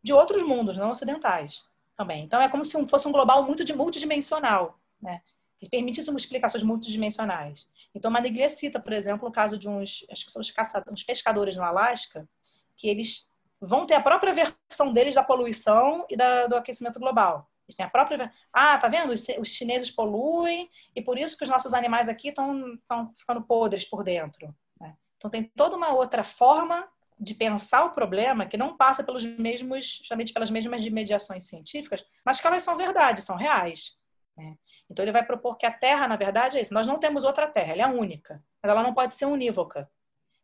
[0.02, 1.66] de outros mundos, não ocidentais
[1.96, 2.24] também.
[2.24, 5.22] Então é como se fosse um global muito de multidimensional, né?
[5.58, 7.68] Que permitisse explicações multidimensionais.
[7.94, 11.04] Então Maniglia cita, por exemplo, o caso de uns, acho que são os caçadores, uns
[11.04, 12.28] pescadores no Alasca,
[12.76, 13.32] que eles
[13.66, 17.50] vão ter a própria versão deles da poluição e da, do aquecimento global.
[17.68, 18.32] Eles têm a própria.
[18.52, 19.14] Ah, tá vendo?
[19.14, 22.78] Os, chineses poluem e por isso que os nossos animais aqui estão
[23.18, 24.54] ficando podres por dentro.
[24.80, 24.96] Né?
[25.18, 26.88] Então tem toda uma outra forma
[27.18, 32.42] de pensar o problema que não passa pelos mesmos, justamente pelas mesmas mediações científicas, mas
[32.42, 33.98] que elas são verdade, são reais.
[34.36, 34.58] Né?
[34.90, 36.74] Então ele vai propor que a Terra, na verdade, é isso.
[36.74, 39.90] Nós não temos outra Terra, ela é única, mas ela não pode ser unívoca.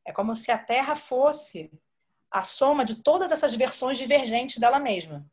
[0.06, 1.70] É como se a Terra fosse
[2.32, 5.26] a soma de todas essas versões divergentes dela mesma.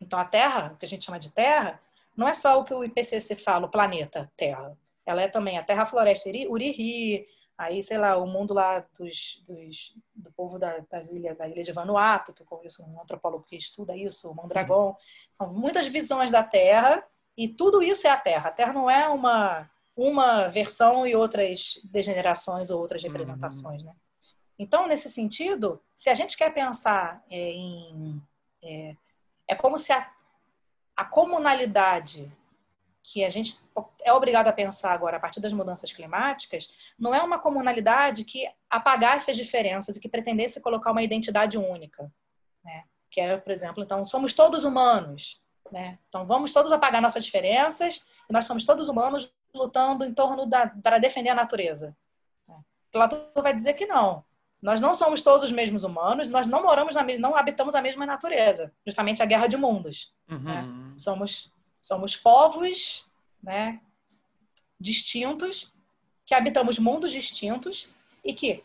[0.00, 1.80] Então a Terra, o que a gente chama de Terra,
[2.16, 4.76] não é só o que o IPCC fala, o planeta Terra.
[5.04, 7.26] Ela é também a Terra Floresta Uriri,
[7.58, 11.62] Aí, sei lá, o mundo lá dos, dos do povo da, das ilhas, da ilha
[11.62, 14.88] de Vanuatu, que eu conheço um antropólogo que estuda isso, o Mondragon.
[14.88, 14.96] Uhum.
[15.32, 17.02] São muitas visões da Terra
[17.34, 18.50] e tudo isso é a Terra.
[18.50, 23.88] A Terra não é uma, uma versão e outras degenerações ou outras representações, uhum.
[23.88, 23.96] né?
[24.58, 28.22] Então, nesse sentido, se a gente quer pensar é, em...
[28.62, 28.96] É,
[29.48, 30.10] é como se a,
[30.96, 32.32] a comunalidade
[33.06, 33.56] que a gente
[34.02, 36.68] é obrigado a pensar agora a partir das mudanças climáticas,
[36.98, 42.12] não é uma comunalidade que apagasse as diferenças e que pretendesse colocar uma identidade única.
[42.64, 42.84] Né?
[43.08, 45.40] Que é, por exemplo, então, somos todos humanos.
[45.70, 46.00] Né?
[46.08, 50.66] Então, vamos todos apagar nossas diferenças e nós somos todos humanos lutando em torno da
[50.66, 51.96] para defender a natureza.
[52.48, 52.56] Né?
[52.90, 54.24] Platão vai dizer que não.
[54.62, 58.06] Nós não somos todos os mesmos humanos, nós não moramos na não habitamos a mesma
[58.06, 60.14] natureza, justamente a guerra de mundos.
[60.28, 60.38] Uhum.
[60.38, 60.64] Né?
[60.96, 61.52] Somos
[61.86, 63.06] Somos povos
[63.40, 63.80] né,
[64.80, 65.72] distintos,
[66.24, 67.88] que habitamos mundos distintos
[68.24, 68.64] e que,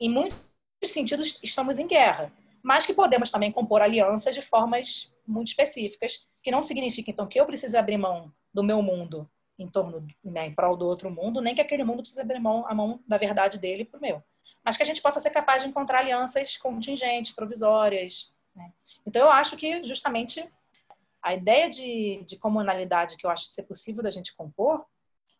[0.00, 0.40] em muitos
[0.86, 2.32] sentidos, estamos em guerra,
[2.62, 7.38] mas que podemos também compor alianças de formas muito específicas, que não significa, então, que
[7.38, 9.28] eu precise abrir mão do meu mundo
[9.58, 12.66] em torno, né, em prol do outro mundo, nem que aquele mundo precise abrir mão,
[12.66, 14.22] a mão da verdade dele para o meu.
[14.64, 18.32] Mas que a gente possa ser capaz de encontrar alianças contingentes, provisórias.
[18.54, 18.72] Né?
[19.06, 20.48] Então, eu acho que, justamente,
[21.22, 24.84] a ideia de, de comunalidade que eu acho ser possível da gente compor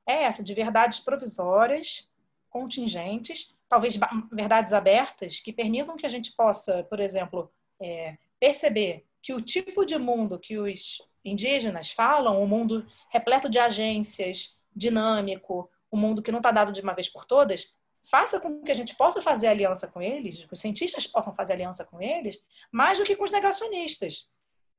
[0.07, 2.09] é essa, de verdades provisórias,
[2.51, 3.99] contingentes, talvez
[4.31, 9.85] verdades abertas, que permitam que a gente possa, por exemplo, é, perceber que o tipo
[9.85, 16.31] de mundo que os indígenas falam, um mundo repleto de agências, dinâmico, um mundo que
[16.31, 17.75] não está dado de uma vez por todas,
[18.05, 21.55] faça com que a gente possa fazer aliança com eles, que os cientistas possam fazer
[21.55, 24.29] aliança com eles, mais do que com os negacionistas.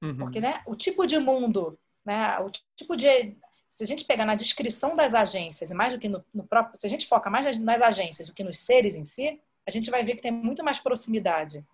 [0.02, 0.18] Uhum.
[0.18, 3.36] Porque né, o tipo de mundo, né, o tipo de.
[3.70, 6.80] Se a gente pegar na descrição das agências, mais do que no, no próprio.
[6.80, 9.72] Se a gente foca mais nas, nas agências do que nos seres em si, a
[9.72, 11.66] gente vai ver que tem muito mais proximidade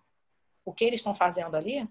[0.64, 1.88] o que eles estão fazendo ali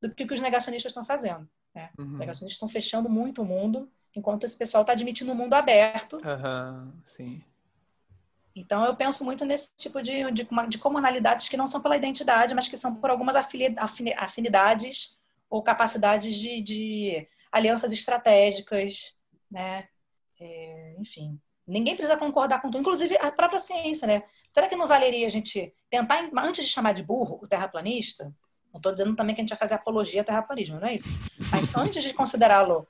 [0.00, 1.48] do que o que os negacionistas estão fazendo.
[1.74, 1.90] Né?
[1.98, 2.12] Uhum.
[2.12, 5.54] Os negacionistas estão fechando muito o mundo, enquanto esse pessoal está admitindo o um mundo
[5.54, 6.16] aberto.
[6.16, 6.92] Uhum.
[7.04, 7.42] Sim.
[8.54, 12.54] Então, eu penso muito nesse tipo de, de, de, comunalidades que não são pela identidade,
[12.54, 15.18] mas que são por algumas afinidades
[15.50, 19.14] ou capacidades de, de alianças estratégicas,
[19.50, 19.88] né?
[20.40, 24.22] É, enfim, ninguém precisa concordar com tudo, inclusive a própria ciência, né?
[24.48, 28.32] Será que não valeria a gente tentar, antes de chamar de burro o terraplanista,
[28.72, 31.08] não estou dizendo também que a gente vai fazer apologia ao terraplanismo, não é isso?
[31.50, 32.86] Mas antes de considerá-lo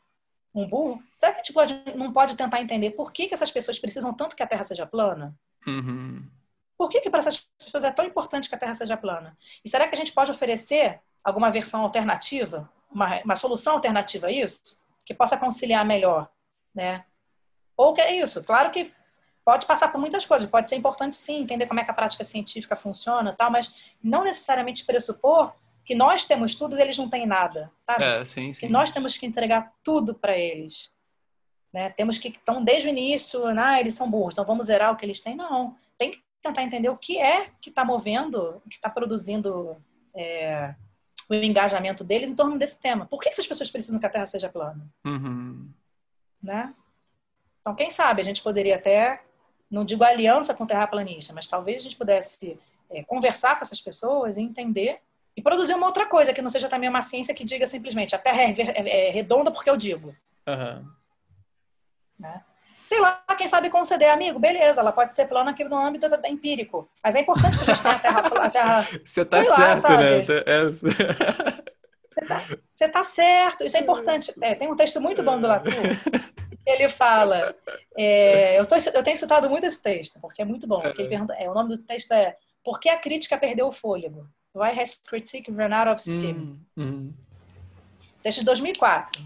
[0.54, 3.50] um burro, será que a gente pode, não pode tentar entender por que, que essas
[3.50, 5.36] pessoas precisam tanto que a Terra seja plana?
[5.66, 6.26] Uhum.
[6.76, 9.36] Por que, que para essas pessoas é tão importante que a Terra seja plana?
[9.64, 14.30] E será que a gente pode oferecer alguma versão alternativa, uma, uma solução alternativa a
[14.32, 16.28] isso, que possa conciliar melhor,
[16.74, 17.04] né?
[17.76, 18.92] Ou que é isso, claro que
[19.44, 22.24] pode passar por muitas coisas, pode ser importante sim entender como é que a prática
[22.24, 25.54] científica funciona, tal, mas não necessariamente pressupor
[25.84, 28.04] que nós temos tudo e eles não têm nada, sabe?
[28.04, 28.66] É, sim, sim.
[28.66, 30.92] Que nós temos que entregar tudo para eles.
[31.74, 31.90] Né?
[31.90, 35.04] Temos que, então, desde o início, ah, eles são burros, então vamos zerar o que
[35.04, 35.34] eles têm.
[35.34, 39.76] Não, tem que tentar entender o que é que está movendo, que está produzindo
[40.14, 40.72] é,
[41.28, 43.06] o engajamento deles em torno desse tema.
[43.06, 44.86] Por que essas pessoas precisam que a Terra seja plana?
[45.04, 45.68] Uhum.
[46.40, 46.72] Né?
[47.60, 49.24] Então, quem sabe a gente poderia até,
[49.68, 52.56] não digo aliança com o terraplanista, mas talvez a gente pudesse
[52.88, 55.00] é, conversar com essas pessoas e entender
[55.36, 58.18] e produzir uma outra coisa, que não seja também uma ciência que diga simplesmente a
[58.18, 60.14] Terra é, é, é redonda porque eu digo.
[60.46, 60.94] Uhum.
[62.24, 62.42] Né?
[62.84, 66.88] sei lá, quem sabe conceder, amigo, beleza, ela pode ser plana aqui no âmbito empírico.
[67.02, 68.20] Mas é importante que a gente tenha a Terra.
[68.20, 70.26] A terra Você tá certo, lá, né?
[70.46, 71.64] É...
[72.14, 72.42] Você, tá,
[72.76, 74.32] você tá certo, isso é importante.
[74.40, 75.72] É, tem um texto muito bom do Latour.
[76.64, 77.52] Ele fala,
[77.98, 80.80] é, eu, tô, eu tenho citado muito esse texto, porque é muito bom.
[80.84, 84.28] Ele pergunta, é, o nome do texto é Por que a crítica perdeu o fôlego?
[84.54, 86.60] Why Has Critique Run Out of Steam?
[86.76, 87.12] Hum,
[88.22, 89.20] Texto de 2004,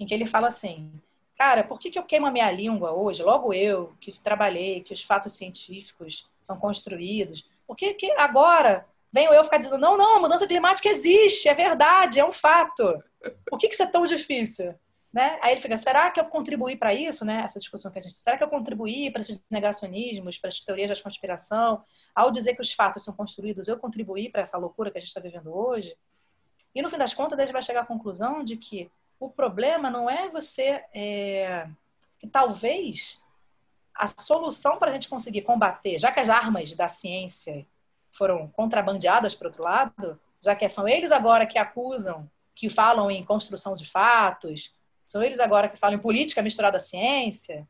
[0.00, 0.90] em que ele fala assim,
[1.36, 3.22] cara, por que, que eu queimo a minha língua hoje?
[3.22, 7.48] Logo eu, que trabalhei, que os fatos científicos são construídos.
[7.66, 11.54] Por que, que agora venho eu ficar dizendo, não, não, a mudança climática existe, é
[11.54, 13.00] verdade, é um fato.
[13.46, 14.74] Por que, que isso é tão difícil?
[15.12, 15.38] Né?
[15.40, 17.42] Aí ele fica, será que eu contribuí para isso, né?
[17.44, 20.90] Essa discussão que a gente, será que eu contribuí para esses negacionismos, para as teorias
[20.90, 24.98] da conspiração, ao dizer que os fatos são construídos, eu contribuí para essa loucura que
[24.98, 25.96] a gente está vivendo hoje?
[26.74, 29.90] E no fim das contas, a gente vai chegar à conclusão de que o problema
[29.90, 31.68] não é você é,
[32.18, 33.22] que talvez
[33.94, 37.66] a solução para a gente conseguir combater, já que as armas da ciência
[38.10, 43.24] foram contrabandeadas por outro lado, já que são eles agora que acusam, que falam em
[43.24, 44.74] construção de fatos,
[45.06, 47.66] são eles agora que falam em política misturada à ciência.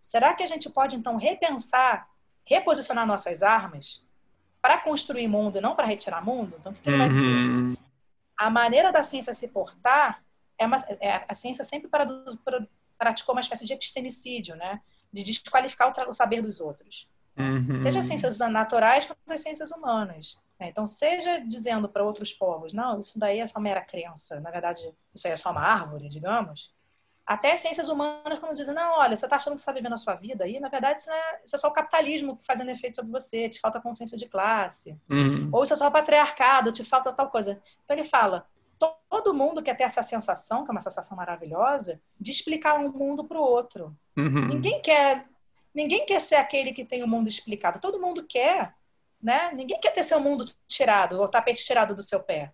[0.00, 2.08] Será que a gente pode então repensar,
[2.44, 4.04] reposicionar nossas armas
[4.60, 6.56] para construir mundo e não para retirar mundo?
[6.58, 7.20] Então, o que, ele vai dizer?
[7.20, 7.76] Uhum.
[8.36, 10.23] A maneira da ciência se portar
[10.64, 11.88] é, uma, é a ciência sempre
[12.98, 14.80] praticou uma espécie de epistemicídio, né?
[15.12, 17.08] De desqualificar o, o saber dos outros.
[17.36, 17.78] Uhum.
[17.80, 20.40] Seja as ciências naturais quanto as ciências humanas.
[20.58, 20.68] Né?
[20.68, 24.94] Então, seja dizendo para outros povos, não, isso daí é só mera crença, na verdade,
[25.14, 26.72] isso aí é só uma árvore, digamos.
[27.26, 29.98] Até ciências humanas, quando dizem, não, olha, você está achando que você está vivendo a
[29.98, 33.10] sua vida aí, na verdade, isso é, isso é, só o capitalismo fazendo efeito sobre
[33.10, 34.98] você, te falta consciência de classe.
[35.08, 35.48] Uhum.
[35.50, 37.60] Ou isso é só o patriarcado, te falta tal coisa.
[37.82, 38.46] Então, ele fala,
[39.14, 43.24] todo mundo quer ter essa sensação, que é uma sensação maravilhosa, de explicar um mundo
[43.24, 43.96] para o outro.
[44.16, 44.48] Uhum.
[44.48, 45.26] Ninguém quer
[45.72, 47.80] ninguém quer ser aquele que tem o mundo explicado.
[47.80, 48.74] Todo mundo quer,
[49.20, 49.52] né?
[49.52, 52.52] Ninguém quer ter seu mundo tirado, o tapete tirado do seu pé,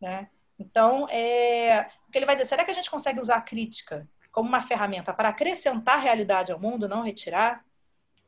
[0.00, 0.28] né?
[0.58, 4.08] Então, é, o que ele vai dizer, será que a gente consegue usar a crítica
[4.30, 7.64] como uma ferramenta para acrescentar realidade ao mundo, não retirar?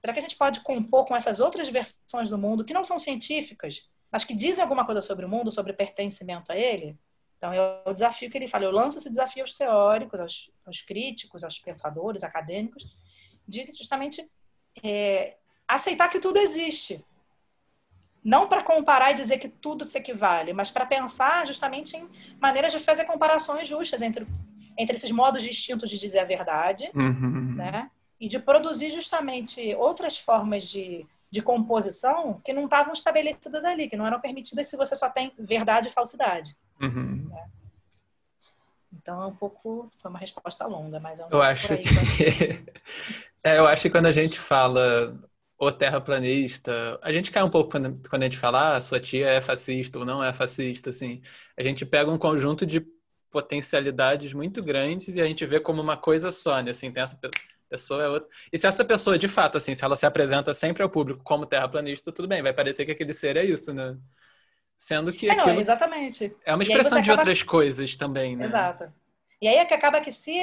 [0.01, 2.99] Será que a gente pode compor com essas outras versões do mundo que não são
[2.99, 6.99] científicas, mas que dizem alguma coisa sobre o mundo, sobre pertencimento a ele?
[7.37, 8.65] Então, é o desafio que ele fala.
[8.65, 12.87] Eu lanço esse desafio aos teóricos, aos, aos críticos, aos pensadores, acadêmicos,
[13.47, 14.29] de justamente
[14.83, 15.37] é,
[15.69, 17.05] aceitar que tudo existe.
[18.25, 22.09] Não para comparar e dizer que tudo se equivale, mas para pensar justamente em
[22.41, 24.27] maneiras de fazer comparações justas entre,
[24.77, 27.55] entre esses modos distintos de dizer a verdade, Uhum.
[27.55, 27.91] né?
[28.19, 33.97] E de produzir justamente outras formas de, de composição que não estavam estabelecidas ali, que
[33.97, 36.57] não eram permitidas se você só tem verdade e falsidade.
[36.81, 37.31] Uhum.
[38.93, 39.91] Então é um pouco.
[39.99, 41.89] Foi uma resposta longa, mas é um Eu pouco acho aí que.
[43.45, 45.19] é, eu acho que quando a gente fala
[45.59, 49.27] o terraplanista, a gente cai um pouco quando, quando a gente fala, ah, sua tia
[49.29, 51.23] é fascista ou não é fascista, assim.
[51.57, 52.85] A gente pega um conjunto de
[53.31, 56.71] potencialidades muito grandes e a gente vê como uma coisa só, né?
[56.71, 57.31] Assim, tem essa pe-
[57.69, 58.29] pessoa é outra.
[58.53, 61.47] E se essa pessoa, de fato, assim, se ela se apresenta sempre ao público como
[61.47, 63.97] terraplanista, tudo bem, vai parecer que aquele ser é isso, né?
[64.77, 66.35] Sendo que É, não, exatamente.
[66.45, 68.45] é uma expressão de acaba- outras coisas também, né?
[68.45, 68.93] Exato.
[69.41, 70.39] E aí é que acaba que se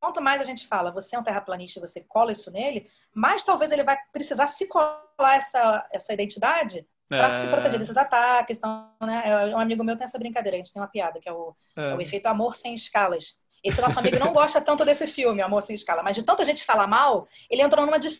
[0.00, 3.44] quanto mais a gente fala, você é um terraplanista e você cola isso nele, mais
[3.44, 4.96] talvez ele vai precisar se colar
[5.36, 8.56] essa, essa identidade para É, se proteger desses ataques.
[8.56, 11.28] Então, né, é, um amigo meu tem essa brincadeira, a gente tem uma piada, que
[11.28, 11.90] é o, é.
[11.90, 13.38] é o efeito amor sem escalas.
[13.62, 16.64] Esse nosso amigo não gosta tanto desse filme, Amor Sem Escala, mas de tanta gente
[16.64, 18.18] falar mal, ele entrou numa de,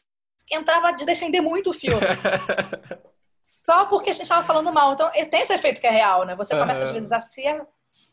[0.50, 1.98] entrava de defender muito o filme.
[3.70, 4.92] só porque a gente estava falando mal.
[4.94, 6.34] Então, tem esse efeito que é real, né?
[6.34, 6.94] Você começa, às Aham.
[6.98, 7.44] vezes, a se,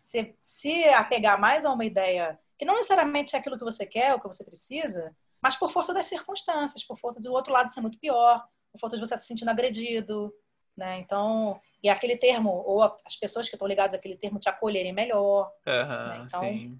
[0.05, 4.13] se, se apegar mais a uma ideia que não necessariamente é aquilo que você quer,
[4.13, 7.81] ou que você precisa, mas por força das circunstâncias, por força do outro lado ser
[7.81, 10.31] muito pior, por força de você se sentindo agredido,
[10.75, 10.99] né?
[10.99, 15.51] Então, e aquele termo, ou as pessoas que estão ligadas àquele termo te acolherem melhor.
[15.65, 16.79] Aham, Então, sim.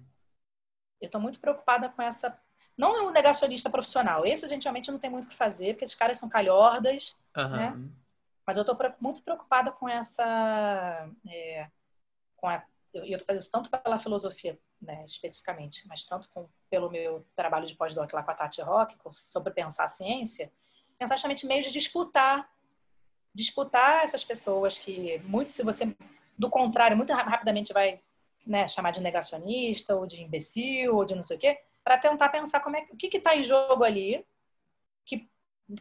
[1.00, 2.36] Eu estou muito preocupada com essa.
[2.76, 4.24] Não é um negacionista profissional.
[4.24, 7.16] Esse, a gente realmente não tem muito o que fazer, porque esses caras são calhordas.
[7.36, 7.98] Aham.
[8.48, 11.06] Mas eu estou muito preocupada com essa.
[11.28, 11.68] é,
[12.34, 12.64] com a,
[12.94, 17.66] eu estou fazendo isso tanto pela filosofia, né, especificamente, mas tanto com, pelo meu trabalho
[17.66, 20.50] de pós-doc lá com a Tati Rock, sobre pensar a ciência,
[20.98, 22.50] pensar justamente meios de disputar,
[23.34, 25.94] disputar essas pessoas que, muito, se você,
[26.38, 28.00] do contrário, muito ra- rapidamente vai
[28.46, 32.30] né, chamar de negacionista, ou de imbecil, ou de não sei o quê, para tentar
[32.30, 34.24] pensar como é, o que está em jogo ali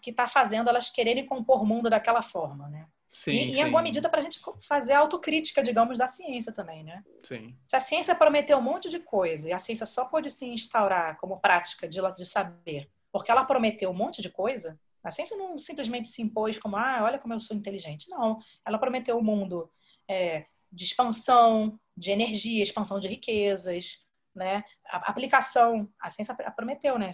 [0.02, 2.88] que está fazendo elas quererem compor o mundo daquela forma, né?
[3.12, 6.06] Sim, e, e sim, em alguma medida para a gente fazer a autocrítica, digamos, da
[6.06, 7.04] ciência também, né?
[7.24, 7.58] sim.
[7.68, 11.18] Se a ciência prometeu um monte de coisa e a ciência só pode se instaurar
[11.18, 15.58] como prática de, de saber, porque ela prometeu um monte de coisa, a ciência não
[15.58, 18.10] simplesmente se impôs como, ah, olha como eu sou inteligente.
[18.10, 19.72] Não, ela prometeu um mundo
[20.08, 24.06] é, de expansão, de energia, expansão de riquezas,
[24.36, 24.64] né?
[24.86, 27.14] A aplicação, a ciência prometeu, né?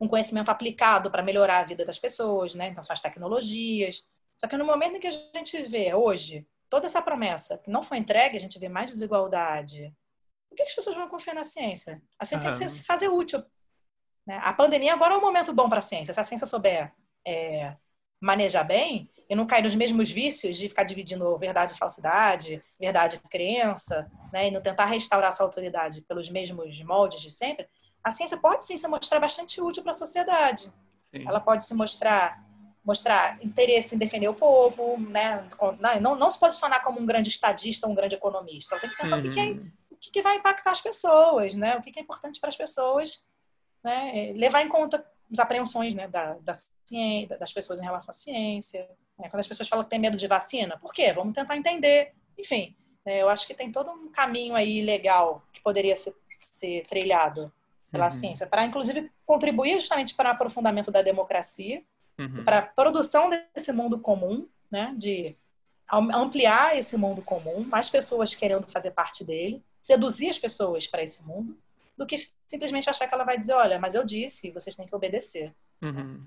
[0.00, 2.68] Um conhecimento aplicado para melhorar a vida das pessoas, né?
[2.68, 4.04] Então, são as tecnologias.
[4.36, 7.82] Só que no momento em que a gente vê hoje toda essa promessa que não
[7.82, 9.92] foi entregue, a gente vê mais desigualdade.
[10.48, 12.00] Por que as pessoas vão confiar na ciência?
[12.18, 13.42] A ciência tem que se fazer útil.
[14.26, 14.38] Né?
[14.42, 16.14] A pandemia agora é um momento bom para a ciência.
[16.14, 16.92] Se a ciência souber
[17.26, 17.74] é,
[18.20, 23.16] manejar bem e não cair nos mesmos vícios de ficar dividindo verdade e falsidade, verdade
[23.16, 24.48] e crença, né?
[24.48, 27.68] e não tentar restaurar sua autoridade pelos mesmos moldes de sempre,
[28.08, 30.72] a ciência pode sim se mostrar bastante útil para a sociedade.
[31.02, 31.26] Sim.
[31.26, 32.46] Ela pode se mostrar
[32.84, 35.46] mostrar interesse em defender o povo, né?
[36.00, 38.74] não, não se posicionar como um grande estadista, um grande economista.
[38.74, 39.20] Ela tem que pensar uhum.
[39.20, 39.52] o, que, que, é,
[39.90, 41.76] o que, vai impactar as pessoas, né?
[41.76, 43.22] o que, é importante para as pessoas,
[43.84, 44.32] né?
[44.34, 46.08] levar em conta as apreensões né?
[46.08, 48.88] da, da ciência, das pessoas em relação à ciência.
[49.18, 49.28] Né?
[49.28, 51.12] Quando as pessoas falam que tem medo de vacina, por quê?
[51.12, 52.14] Vamos tentar entender.
[52.38, 52.74] Enfim,
[53.04, 53.18] né?
[53.18, 57.52] eu acho que tem todo um caminho aí legal que poderia ser, ser trilhado
[57.90, 58.10] pela uhum.
[58.10, 61.82] ciência, para inclusive contribuir justamente para o aprofundamento da democracia
[62.18, 62.44] uhum.
[62.44, 64.94] para a produção desse mundo comum, né?
[64.98, 65.36] De
[65.90, 71.24] ampliar esse mundo comum, mais pessoas querendo fazer parte dele, seduzir as pessoas para esse
[71.24, 71.56] mundo,
[71.96, 72.16] do que
[72.46, 75.54] simplesmente achar que ela vai dizer, olha, mas eu disse, vocês têm que obedecer.
[75.80, 76.26] Uhum.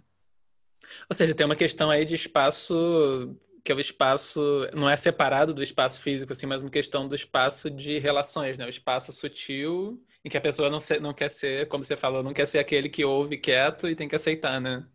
[1.08, 5.54] Ou seja, tem uma questão aí de espaço que é o espaço não é separado
[5.54, 8.66] do espaço físico assim, mas uma questão do espaço de relações, né?
[8.66, 12.22] O espaço sutil em que a pessoa não, se, não quer ser, como você falou,
[12.22, 14.86] não quer ser aquele que ouve quieto e tem que aceitar, né?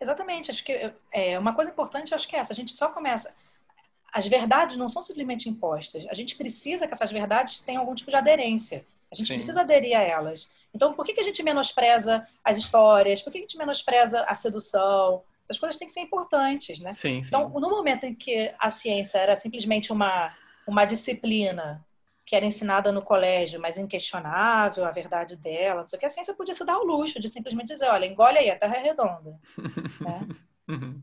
[0.00, 0.50] Exatamente.
[0.50, 2.52] Acho que é, uma coisa importante, acho que é essa.
[2.52, 3.34] A gente só começa.
[4.12, 6.06] As verdades não são simplesmente impostas.
[6.08, 8.84] A gente precisa que essas verdades tenham algum tipo de aderência.
[9.10, 9.34] A gente Sim.
[9.34, 10.50] precisa aderir a elas.
[10.74, 13.22] Então, por que, que a gente menospreza as histórias?
[13.22, 15.22] Por que a gente menospreza a sedução?
[15.44, 16.92] Essas coisas têm que ser importantes, né?
[16.92, 17.28] Sim, sim.
[17.28, 20.34] Então, no momento em que a ciência era simplesmente uma,
[20.66, 21.84] uma disciplina
[22.28, 26.10] que era ensinada no colégio, mas inquestionável a verdade dela, não sei o que, a
[26.10, 28.82] ciência podia se dar o luxo de simplesmente dizer, olha, engole aí, a Terra é
[28.82, 29.40] redonda.
[29.98, 30.28] né?
[30.68, 31.00] uhum.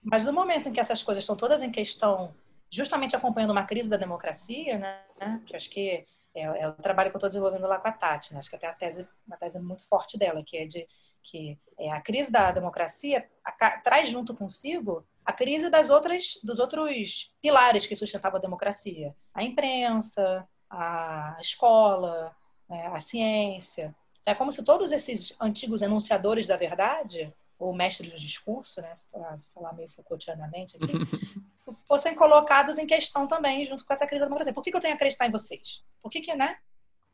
[0.00, 2.32] Mas no momento em que essas coisas estão todas em questão,
[2.70, 7.16] justamente acompanhando uma crise da democracia, né, que acho que é, é o trabalho que
[7.16, 8.38] eu estou desenvolvendo lá com a Tati, né?
[8.38, 10.86] acho que até a tese, uma tese muito forte dela, que é de
[11.24, 16.60] que é, a crise da democracia a, traz junto consigo a crise das outras, dos
[16.60, 19.12] outros pilares que sustentavam a democracia.
[19.34, 22.34] A imprensa, a escola,
[22.68, 23.94] né, a ciência.
[24.26, 29.38] É como se todos esses antigos enunciadores da verdade, ou mestres do discurso, né, para
[29.54, 30.92] falar meio Foucaultianamente aqui,
[31.88, 34.52] fossem colocados em questão também junto com essa crise da democracia.
[34.52, 35.82] Por que, que eu tenho que acreditar em vocês?
[36.02, 36.58] Por que, que né?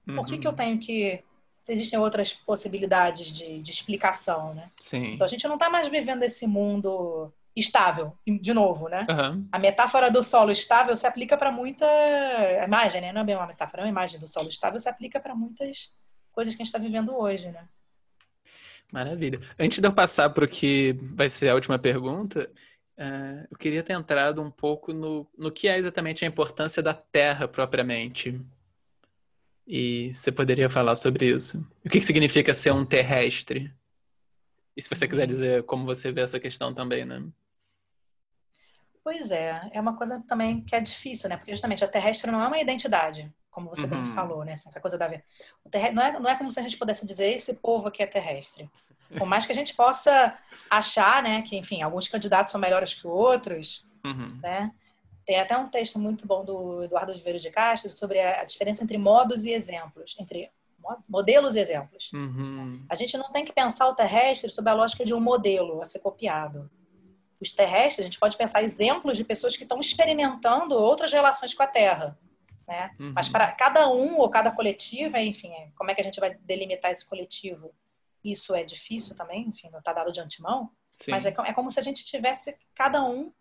[0.04, 0.56] Por que, que eu uhum.
[0.56, 1.24] tenho que
[1.62, 4.70] se existem outras possibilidades de, de explicação, né?
[4.78, 5.14] Sim.
[5.14, 9.06] Então a gente não está mais vivendo esse mundo estável, de novo, né?
[9.08, 9.46] Uhum.
[9.52, 11.86] A metáfora do solo estável se aplica para muita
[12.64, 13.12] imagem, né?
[13.12, 15.94] Não é bem uma metáfora, é uma imagem do solo estável se aplica para muitas
[16.32, 17.68] coisas que a gente está vivendo hoje, né?
[18.92, 19.40] Maravilha.
[19.58, 22.50] Antes de eu passar para o que vai ser a última pergunta,
[22.98, 26.94] uh, eu queria ter entrado um pouco no, no que é exatamente a importância da
[26.94, 28.40] Terra propriamente.
[29.66, 31.58] E você poderia falar sobre isso?
[31.84, 33.72] O que, que significa ser um terrestre?
[34.76, 37.24] E se você quiser dizer como você vê essa questão também, né?
[39.04, 41.36] Pois é, é uma coisa também que é difícil, né?
[41.36, 43.88] Porque justamente a terrestre não é uma identidade, como você uhum.
[43.88, 44.52] bem falou, né?
[44.54, 45.06] Essa coisa da
[45.92, 48.68] não, é, não é como se a gente pudesse dizer esse povo aqui é terrestre.
[49.18, 50.34] Por mais que a gente possa
[50.70, 54.38] achar, né, que enfim, alguns candidatos são melhores que outros, uhum.
[54.42, 54.72] né?
[55.26, 58.96] Tem até um texto muito bom do Eduardo Oliveira de Castro sobre a diferença entre
[58.96, 60.50] modos e exemplos, entre
[61.06, 62.10] modelos e exemplos.
[62.12, 62.84] Uhum.
[62.88, 65.84] A gente não tem que pensar o terrestre sob a lógica de um modelo a
[65.84, 66.70] ser copiado
[67.44, 71.62] os terrestres, a gente pode pensar exemplos de pessoas que estão experimentando outras relações com
[71.62, 72.18] a Terra.
[72.66, 72.90] Né?
[72.98, 73.12] Uhum.
[73.14, 76.34] Mas para cada um ou cada coletivo, enfim, é, como é que a gente vai
[76.34, 77.72] delimitar esse coletivo?
[78.24, 80.70] Isso é difícil também, enfim, não está dado de antemão.
[80.96, 81.10] Sim.
[81.10, 83.32] Mas é, é, como se a gente tivesse cada um,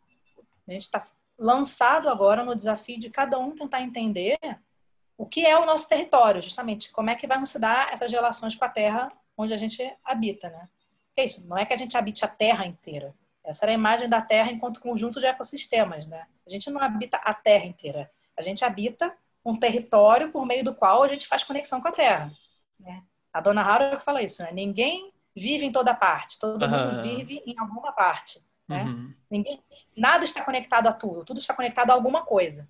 [0.67, 1.01] a gente está
[1.37, 4.37] lançado agora no desafio de cada um tentar entender
[5.17, 8.55] o que é o nosso território, justamente, como é que vamos se dar essas relações
[8.55, 9.07] com a Terra
[9.37, 10.67] onde a gente habita, né?
[11.15, 13.13] é isso, não é que a gente habite a Terra inteira,
[13.43, 16.25] essa era a imagem da Terra enquanto conjunto de ecossistemas, né?
[16.45, 18.09] A gente não habita a Terra inteira.
[18.37, 19.13] A gente habita
[19.45, 22.31] um território por meio do qual a gente faz conexão com a Terra.
[22.79, 23.03] Né?
[23.33, 24.51] A dona Haru fala isso, né?
[24.51, 26.69] Ninguém vive em toda parte, todo uhum.
[26.69, 28.39] mundo vive em alguma parte.
[28.67, 28.83] Né?
[28.83, 29.13] Uhum.
[29.29, 29.61] Ninguém,
[29.95, 32.69] nada está conectado a tudo, tudo está conectado a alguma coisa.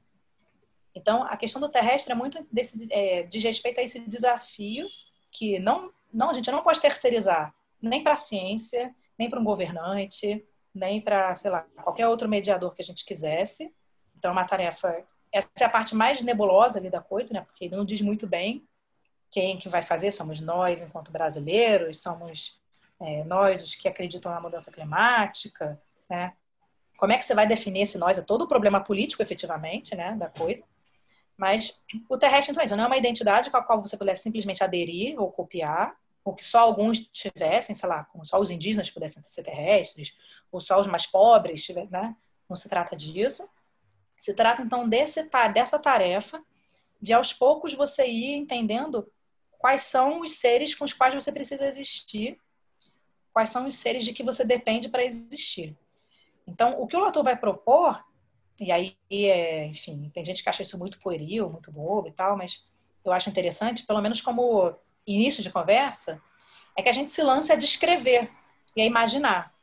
[0.96, 4.88] Então, a questão do terrestre é muito desse, é, diz respeito a esse desafio
[5.32, 9.44] que não, não a gente não pode terceirizar nem para a ciência, nem para um
[9.44, 13.74] governante, nem para, sei lá, qualquer outro mediador que a gente quisesse.
[14.18, 15.04] Então, é uma tarefa.
[15.32, 17.42] Essa é a parte mais nebulosa ali da coisa, né?
[17.42, 18.68] Porque ele não diz muito bem
[19.30, 20.12] quem que vai fazer.
[20.12, 22.62] Somos nós, enquanto brasileiros, somos
[23.00, 26.34] é, nós os que acreditam na mudança climática, né?
[27.04, 28.18] como é que você vai definir esse nós?
[28.18, 30.64] É todo o problema político, efetivamente, né, da coisa.
[31.36, 34.24] Mas o terrestre, então, é isso não é uma identidade com a qual você pudesse
[34.24, 38.90] simplesmente aderir ou copiar, ou que só alguns tivessem, sei lá, como só os indígenas
[38.90, 40.16] pudessem ser terrestres,
[40.52, 42.16] ou só os mais pobres, né?
[42.50, 43.48] Não se trata disso.
[44.20, 46.42] Se trata, então, desse, dessa tarefa
[47.02, 49.12] de, aos poucos, você ir entendendo
[49.60, 52.40] quais são os seres com os quais você precisa existir,
[53.34, 55.78] quais são os seres de que você depende para existir.
[56.48, 58.04] Então, o que o Latour vai propor,
[58.60, 62.38] e aí, é, enfim, tem gente que acha isso muito pueril, muito bobo e tal,
[62.38, 62.66] mas
[63.04, 64.74] eu acho interessante, pelo menos como
[65.06, 66.22] início de conversa,
[66.76, 68.30] é que a gente se lance a descrever
[68.76, 69.54] e a imaginar.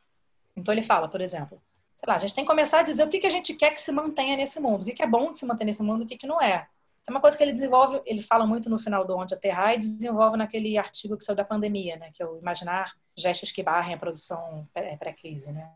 [0.55, 1.61] Então, ele fala, por exemplo,
[1.95, 3.71] sei lá, a gente tem que começar a dizer o que, que a gente quer
[3.73, 6.03] que se mantenha nesse mundo, o que, que é bom de se manter nesse mundo
[6.03, 6.67] o que, que não é.
[7.07, 9.79] É uma coisa que ele desenvolve, ele fala muito no final do Onde Aterrar e
[9.79, 12.11] desenvolve naquele artigo que saiu da pandemia, né?
[12.13, 15.69] Que é o Imaginar Gestos que Barrem a Produção Pré-Crise, né?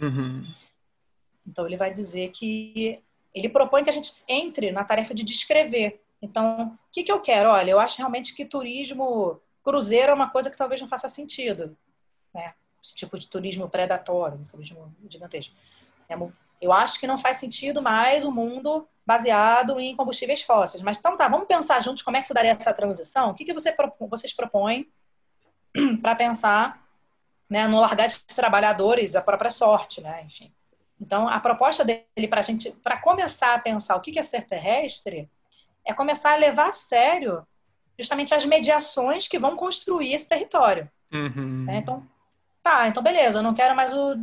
[0.00, 0.42] Uhum.
[1.46, 3.02] Então, ele vai dizer que
[3.34, 6.00] ele propõe que a gente entre na tarefa de descrever.
[6.20, 7.50] Então, o que, que eu quero?
[7.50, 11.76] Olha, eu acho realmente que turismo cruzeiro é uma coisa que talvez não faça sentido,
[12.34, 12.54] né?
[12.82, 15.54] Esse tipo de turismo predatório, turismo gigantesco.
[16.08, 16.16] É
[16.60, 20.82] eu acho que não faz sentido mais o um mundo baseado em combustíveis fósseis.
[20.82, 23.30] Mas então tá, vamos pensar juntos como é que se daria essa transição?
[23.30, 24.90] O que, que você, vocês propõem
[26.02, 26.84] para pensar
[27.48, 30.22] né, no largar de trabalhadores a própria sorte, né?
[30.24, 30.52] Enfim.
[31.00, 34.46] Então, a proposta dele para a gente, para começar a pensar o que é ser
[34.46, 35.30] terrestre,
[35.88, 37.44] é começar a levar a sério
[37.98, 40.88] justamente as mediações que vão construir esse território.
[41.12, 41.64] Uhum.
[41.66, 41.78] Né?
[41.78, 42.06] Então,
[42.62, 44.14] tá, então beleza, eu não quero mais o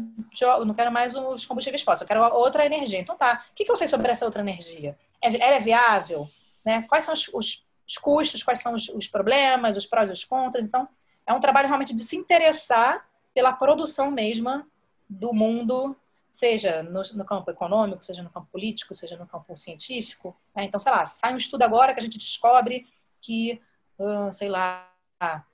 [0.64, 3.00] não quero mais os combustíveis fósseis, eu quero outra energia.
[3.00, 4.98] Então tá, o que, que eu sei sobre essa outra energia?
[5.22, 6.30] É, ela é viável?
[6.64, 6.84] Né?
[6.84, 10.24] Quais são os, os, os custos, quais são os, os problemas, os prós e os
[10.24, 10.68] contras?
[10.68, 10.88] Então,
[11.26, 14.68] é um trabalho realmente de se interessar pela produção mesma
[15.10, 15.96] do mundo,
[16.36, 20.36] seja no, no, campo econômico, seja no campo político, seja no campo científico.
[20.54, 20.66] Né?
[20.66, 22.86] Então, sei lá, sai um estudo agora que a gente descobre
[23.22, 23.62] que,
[23.98, 24.92] uh, sei lá,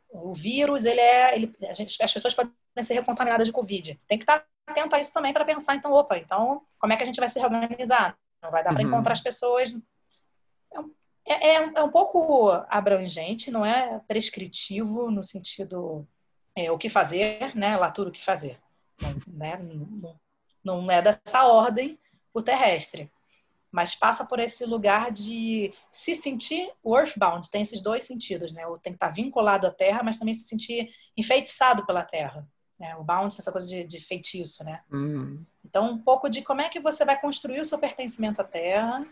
[0.09, 2.51] o vírus, ele é, ele, a gente, as pessoas podem
[2.81, 3.99] ser recontaminadas de Covid.
[4.07, 7.03] Tem que estar atento a isso também para pensar, então, opa, então, como é que
[7.03, 8.17] a gente vai se reorganizar?
[8.41, 8.89] Não vai dar para uhum.
[8.89, 9.77] encontrar as pessoas.
[11.27, 16.07] É, é, é, um pouco abrangente, não é prescritivo no sentido
[16.55, 17.77] é, o que fazer, né?
[17.77, 18.59] Lá tudo o que fazer.
[19.27, 19.57] Né?
[20.63, 21.97] Não, é dessa ordem
[22.33, 23.11] o terrestre.
[23.71, 27.49] Mas passa por esse lugar de se sentir earthbound.
[27.49, 28.67] Tem esses dois sentidos, né?
[28.67, 32.45] O tem que estar vinculado à terra, mas também se sentir enfeitiçado pela terra.
[32.77, 32.95] Né?
[32.97, 34.81] O bound, essa coisa de, de feitiço, né?
[34.91, 35.37] Uhum.
[35.63, 39.05] Então, um pouco de como é que você vai construir o seu pertencimento à terra,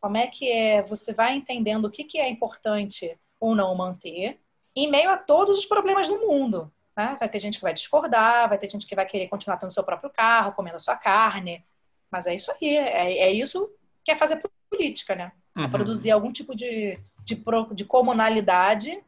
[0.00, 4.40] como é que é, você vai entendendo o que, que é importante ou não manter,
[4.74, 6.72] em meio a todos os problemas do mundo.
[6.96, 7.16] Né?
[7.18, 9.84] Vai ter gente que vai discordar, vai ter gente que vai querer continuar tendo seu
[9.84, 11.64] próprio carro, comendo a sua carne.
[12.10, 13.70] Mas é isso aí, é, é isso
[14.04, 14.40] que é fazer
[14.70, 15.32] política, né?
[15.56, 15.70] É uhum.
[15.70, 17.42] produzir algum tipo de, de,
[17.74, 18.98] de, comunalidade,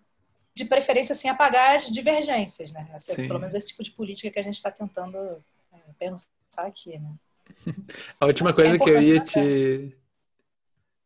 [0.55, 2.89] de preferência sem assim, apagar as divergências, né?
[2.95, 5.17] Esse, pelo menos esse tipo de política que a gente está tentando
[5.73, 7.13] é, pensar aqui, né?
[8.21, 9.97] A última Mas é coisa é que eu ia te,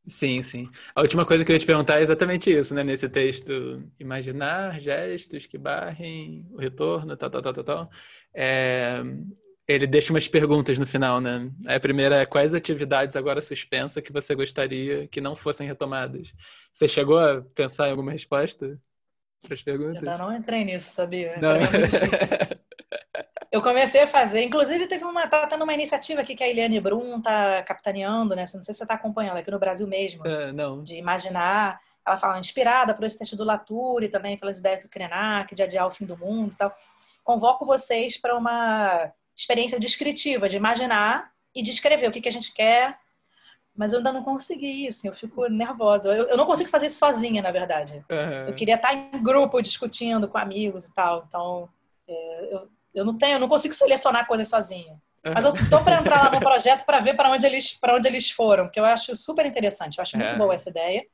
[0.07, 0.69] Sim, sim.
[0.95, 2.83] A última coisa que eu ia te perguntar é exatamente isso, né?
[2.83, 7.91] Nesse texto, imaginar gestos que barrem o retorno, tal, tal, tal, tal, tal.
[8.35, 9.01] É...
[9.67, 11.49] Ele deixa umas perguntas no final, né?
[11.67, 16.33] A primeira é quais atividades agora suspensas que você gostaria que não fossem retomadas?
[16.75, 18.79] Você chegou a pensar em alguma resposta
[19.41, 20.03] para as perguntas?
[20.03, 21.37] Eu ainda não entrei nisso, sabia?
[21.41, 21.55] Não.
[21.55, 22.59] É
[23.53, 26.81] Eu comecei a fazer, inclusive teve uma, tá tendo uma iniciativa aqui que a Eliane
[26.81, 28.45] Brum tá capitaneando, né?
[28.55, 30.23] Não sei se você tá acompanhando, aqui no Brasil mesmo.
[30.23, 30.83] Uh, não.
[30.83, 34.89] De imaginar, ela fala, inspirada por esse texto do Latour e também pelas ideias do
[34.89, 36.75] Krenak, de adiar o fim do mundo e tal.
[37.23, 42.55] Convoco vocês para uma experiência descritiva, de imaginar e descrever o que, que a gente
[42.55, 42.99] quer,
[43.77, 46.09] mas eu ainda não consegui isso, eu fico nervosa.
[46.17, 48.03] Eu, eu não consigo fazer isso sozinha, na verdade.
[48.11, 48.49] Uhum.
[48.49, 51.69] Eu queria estar em grupo discutindo com amigos e tal, então
[52.09, 55.01] é, eu eu não tenho, eu não consigo selecionar coisas sozinha.
[55.25, 58.09] Mas eu tô para entrar lá no projeto para ver para onde eles para onde
[58.09, 59.99] eles foram, que eu acho super interessante.
[59.99, 60.37] Eu acho muito é.
[60.37, 61.07] boa essa ideia.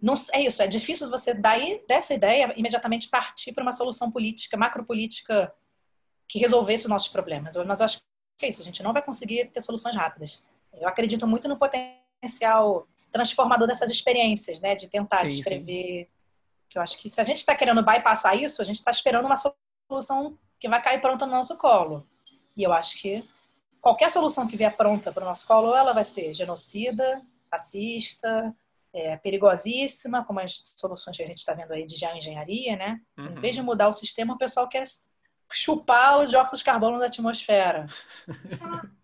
[0.00, 4.56] Não, é isso, é difícil você daí dessa ideia imediatamente partir para uma solução política,
[4.56, 5.52] macropolítica
[6.26, 7.54] que resolvesse os nossos problemas.
[7.56, 8.00] Mas eu acho
[8.38, 10.42] que é isso, a gente não vai conseguir ter soluções rápidas.
[10.72, 16.04] Eu acredito muito no potencial transformador dessas experiências, né, de tentar sim, descrever.
[16.04, 16.20] Sim.
[16.70, 19.26] Que eu acho que se a gente está querendo bypassar isso, a gente está esperando
[19.26, 19.59] uma solução
[19.90, 22.06] solução que vai cair pronta no nosso colo.
[22.56, 23.28] E eu acho que
[23.80, 28.54] qualquer solução que vier pronta para o nosso colo, ela vai ser genocida, racista,
[28.92, 33.00] é, perigosíssima, como as soluções que a gente está vendo aí de geoengenharia, né?
[33.18, 33.26] Uhum.
[33.26, 34.84] Em vez de mudar o sistema, o pessoal quer
[35.52, 37.86] chupar o dióxido de carbono da atmosfera.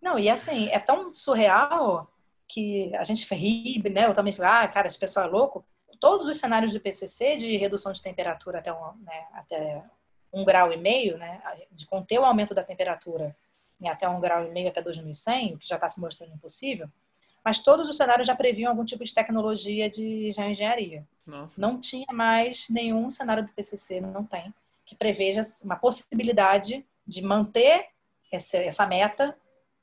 [0.00, 2.10] Não, e assim, é tão surreal
[2.48, 4.06] que a gente ri, né?
[4.06, 5.64] Eu também falo, ah, cara, esse pessoal é louco.
[6.00, 9.84] Todos os cenários do PCC de redução de temperatura até um, né, até
[10.32, 11.42] um grau e meio, né?
[11.70, 13.34] De conter o aumento da temperatura
[13.80, 16.88] em até um grau e meio até 2100, o que já está se mostrando impossível,
[17.44, 21.06] mas todos os cenários já previam algum tipo de tecnologia de geoengenharia.
[21.26, 21.60] Nossa.
[21.60, 24.52] Não tinha mais nenhum cenário do PCC, não tem,
[24.84, 27.88] que preveja uma possibilidade de manter
[28.30, 29.36] essa, essa meta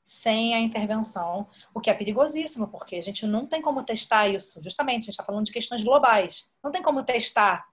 [0.08, 4.58] sem a intervenção, o que é perigosíssimo, porque a gente não tem como testar isso.
[4.62, 6.50] Justamente, a gente está falando de questões globais.
[6.64, 7.68] Não tem como testar.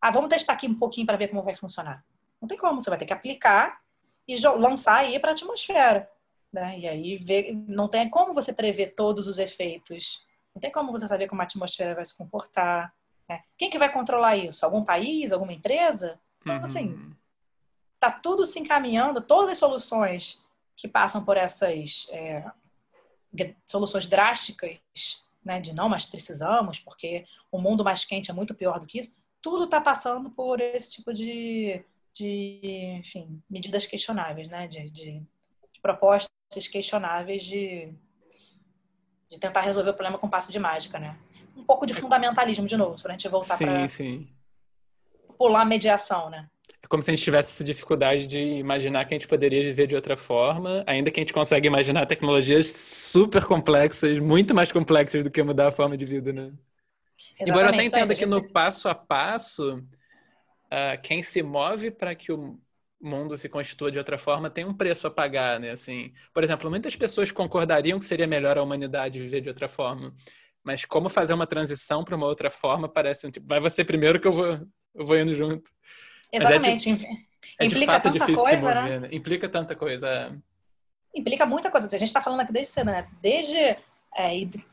[0.00, 2.02] Ah, vamos testar aqui um pouquinho para ver como vai funcionar.
[2.40, 3.82] Não tem como, você vai ter que aplicar
[4.26, 6.10] e lançar aí para a atmosfera.
[6.50, 6.78] Né?
[6.78, 10.26] E aí ver, não tem como você prever todos os efeitos.
[10.54, 12.94] Não tem como você saber como a atmosfera vai se comportar.
[13.28, 13.42] Né?
[13.58, 14.64] Quem que vai controlar isso?
[14.64, 15.32] Algum país?
[15.32, 16.18] Alguma empresa?
[16.40, 16.64] Então, uhum.
[16.64, 17.14] assim,
[18.00, 20.42] tá tudo se encaminhando, todas as soluções
[20.78, 22.44] que passam por essas é,
[23.66, 24.78] soluções drásticas,
[25.44, 29.00] né, de não, mas precisamos, porque o mundo mais quente é muito pior do que
[29.00, 31.84] isso, tudo está passando por esse tipo de,
[32.14, 35.20] de enfim, medidas questionáveis, né, de, de,
[35.72, 36.30] de propostas
[36.70, 37.92] questionáveis de,
[39.28, 41.18] de tentar resolver o problema com passe de mágica, né?
[41.56, 43.84] Um pouco de fundamentalismo de novo, para a gente voltar para
[45.36, 46.48] pular a mediação, né?
[46.88, 49.86] É como se a gente tivesse essa dificuldade de imaginar que a gente poderia viver
[49.86, 55.22] de outra forma, ainda que a gente consiga imaginar tecnologias super complexas, muito mais complexas
[55.22, 56.42] do que mudar a forma de vida, né?
[56.42, 57.50] Exatamente.
[57.50, 62.32] Embora eu até entenda que no passo a passo, uh, quem se move para que
[62.32, 62.58] o
[63.00, 65.72] mundo se constitua de outra forma tem um preço a pagar, né?
[65.72, 70.14] Assim, por exemplo, muitas pessoas concordariam que seria melhor a humanidade viver de outra forma,
[70.64, 74.18] mas como fazer uma transição para uma outra forma parece um tipo, vai você primeiro
[74.20, 74.46] que eu vou,
[74.94, 75.70] eu vou indo junto.
[76.32, 76.90] Exatamente.
[76.90, 77.02] Mas
[77.58, 79.00] é de, é de fato difícil coisa, se mover, né?
[79.00, 79.08] né?
[79.12, 80.08] Implica tanta coisa.
[80.08, 80.32] É.
[81.14, 81.86] Implica muita coisa.
[81.86, 83.08] A gente está falando aqui desde cedo, né?
[83.20, 83.78] Desde é,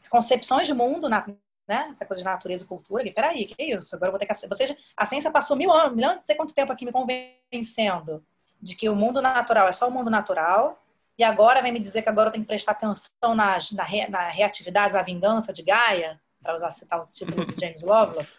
[0.10, 1.26] concepções de mundo, na,
[1.68, 1.88] né?
[1.90, 3.04] Essa coisa de natureza e cultura.
[3.04, 3.96] Que, peraí, que é isso?
[3.96, 4.48] Agora eu vou ter que.
[4.48, 8.24] Você, a ciência passou mil anos, milhão, não sei quanto tempo aqui me convencendo
[8.62, 10.82] de que o mundo natural é só o mundo natural.
[11.18, 14.08] E agora vem me dizer que agora eu tenho que prestar atenção na, na, re,
[14.10, 18.30] na reatividade, na vingança de Gaia, para usar citar o título de James Lovelock.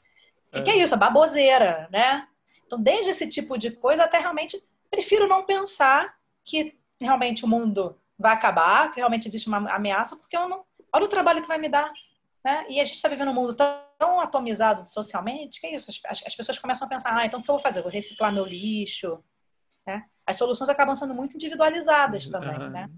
[0.49, 0.95] O que, que é isso?
[0.95, 2.29] A baboseira, né?
[2.67, 7.99] Então, desde esse tipo de coisa até realmente prefiro não pensar que realmente o mundo
[8.19, 10.65] vai acabar, que realmente existe uma ameaça, porque eu não.
[10.93, 11.93] Olha o trabalho que vai me dar.
[12.45, 12.65] Né?
[12.69, 15.91] E a gente está vivendo um mundo tão, atomizado socialmente, que é isso?
[16.07, 17.81] As, as, pessoas começam a pensar, ah, então o que eu vou fazer?
[17.81, 19.19] Eu vou reciclar meu lixo.
[19.85, 20.05] Né?
[20.25, 22.71] As soluções acabam sendo muito individualizadas também, uhum.
[22.71, 22.91] né?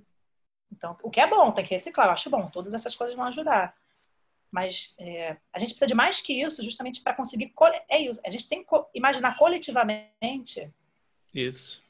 [0.71, 3.25] Então, o que é bom, tem que reciclar, eu acho bom, todas essas coisas vão
[3.27, 3.75] ajudar.
[4.51, 7.53] Mas é, a gente precisa de mais que isso, justamente para conseguir.
[7.89, 8.21] É isso.
[8.25, 10.71] A gente tem que imaginar coletivamente.
[11.35, 11.83] Isso.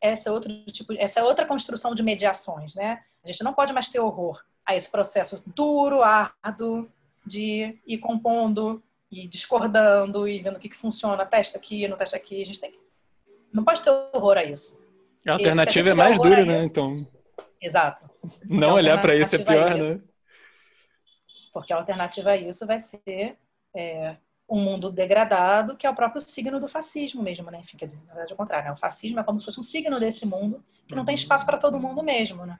[0.00, 3.02] Essa é outro tipo, essa é outra construção de mediações, né?
[3.24, 6.88] A gente não pode mais ter horror a esse processo duro, árduo
[7.24, 12.16] de ir compondo e discordando e vendo o que, que funciona, testa aqui, não testa
[12.16, 12.42] aqui.
[12.42, 12.80] A gente tem que...
[13.52, 14.78] não pode ter horror a isso.
[15.26, 16.64] A alternativa a é mais dura, né?
[16.64, 17.06] Então.
[17.60, 18.10] Exato.
[18.44, 20.00] Não olhar para isso é pior, né?
[21.52, 23.36] Porque a alternativa a isso vai ser
[23.74, 24.16] é,
[24.48, 27.58] um mundo degradado, que é o próprio signo do fascismo mesmo, né?
[27.60, 28.72] Enfim, quer dizer, na verdade é o contrário, né?
[28.72, 31.58] O fascismo é como se fosse um signo desse mundo que não tem espaço para
[31.58, 32.58] todo mundo mesmo, né?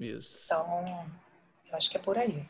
[0.00, 0.44] Isso.
[0.44, 1.06] Então,
[1.70, 2.46] eu acho que é por aí.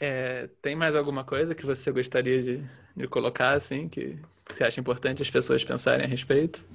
[0.00, 2.64] É, tem mais alguma coisa que você gostaria de,
[2.96, 6.66] de colocar, assim, que, que, você acha importante as pessoas pensarem a respeito?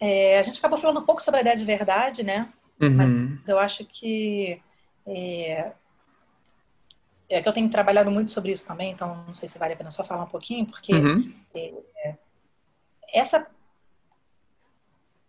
[0.00, 2.52] É, a gente acabou falando um pouco sobre a ideia de verdade, né?
[2.82, 3.38] Uhum.
[3.40, 4.60] Mas eu acho que
[5.06, 5.72] é,
[7.28, 9.76] é, que eu tenho trabalhado muito sobre isso também, então não sei se vale a
[9.76, 11.32] pena só falar um pouquinho, porque uhum.
[11.54, 12.14] é,
[13.12, 13.46] essa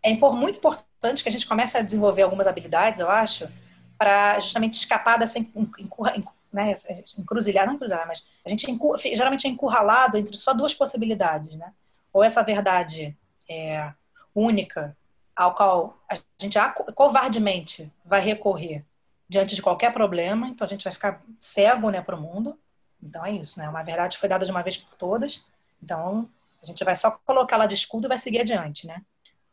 [0.02, 3.48] é muito importante que a gente comece a desenvolver algumas habilidades, eu acho,
[3.96, 6.14] para justamente escapar dessa encurra,
[6.52, 6.74] né,
[7.18, 8.66] encruzilhada, não encruzilhada, mas a gente
[9.14, 11.72] geralmente é encurralado entre só duas possibilidades, né?
[12.12, 13.16] Ou essa verdade
[13.48, 13.92] é,
[14.34, 14.96] única
[15.36, 16.58] ao qual a gente
[16.94, 18.84] covardemente vai recorrer
[19.28, 22.58] diante de qualquer problema, então a gente vai ficar cego né, para o mundo.
[23.02, 23.68] Então é isso, né?
[23.68, 25.44] Uma verdade foi dada de uma vez por todas,
[25.82, 26.28] então
[26.62, 29.02] a gente vai só colocar lá de escudo e vai seguir adiante, né?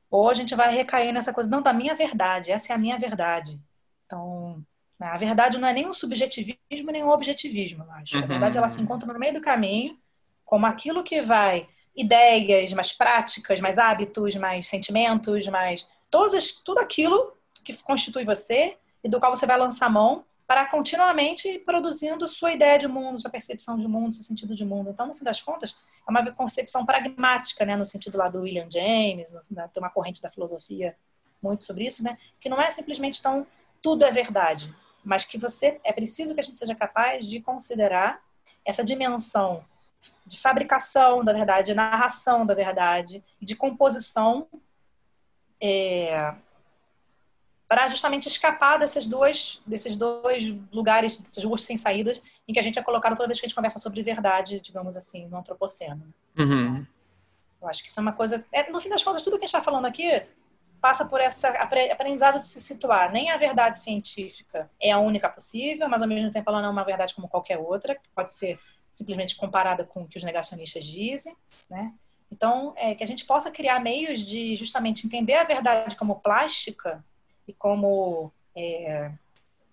[0.10, 2.98] Ou a gente vai recair nessa coisa, não, da minha verdade, essa é a minha
[2.98, 3.60] verdade.
[4.06, 4.64] Então,
[5.00, 8.18] né, a verdade não é nem um subjetivismo, nem um objetivismo, eu acho.
[8.18, 8.24] Uhum.
[8.24, 9.98] A verdade, ela se encontra no meio do caminho,
[10.46, 17.34] como aquilo que vai ideias, mais práticas, mais hábitos, mais sentimentos, mais todas, tudo aquilo
[17.64, 22.78] que constitui você e do qual você vai lançar mão para continuamente produzindo sua ideia
[22.78, 24.90] de mundo, sua percepção de mundo, seu sentido de mundo.
[24.90, 28.68] Então, no fim das contas, é uma concepção pragmática, né, no sentido lá do William
[28.70, 30.96] James, no, tem uma corrente da filosofia
[31.42, 33.48] muito sobre isso, né, que não é simplesmente tão
[33.82, 38.22] tudo é verdade, mas que você é preciso que a gente seja capaz de considerar
[38.66, 39.64] essa dimensão
[40.26, 44.48] de fabricação da verdade, de narração da verdade, de composição
[45.62, 46.34] é,
[47.68, 52.64] para justamente escapar desses dois, desses dois lugares, dessas ruas sem saídas, em que a
[52.64, 56.14] gente é colocado toda vez que a gente conversa sobre verdade, digamos assim, no antropoceno.
[56.38, 56.86] Uhum.
[57.62, 58.44] Eu acho que isso é uma coisa.
[58.52, 60.26] É, no fim das contas, tudo que a gente está falando aqui
[60.82, 63.12] passa por esse aprendizado de se situar.
[63.12, 66.72] Nem a verdade científica é a única possível, mas ao mesmo tempo ela não é
[66.72, 68.60] uma verdade como qualquer outra, que pode ser
[68.94, 71.36] simplesmente comparada com o que os negacionistas dizem,
[71.70, 71.94] né?
[72.32, 77.04] Então, é, que a gente possa criar meios de justamente entender a verdade como plástica
[77.46, 79.12] e como é,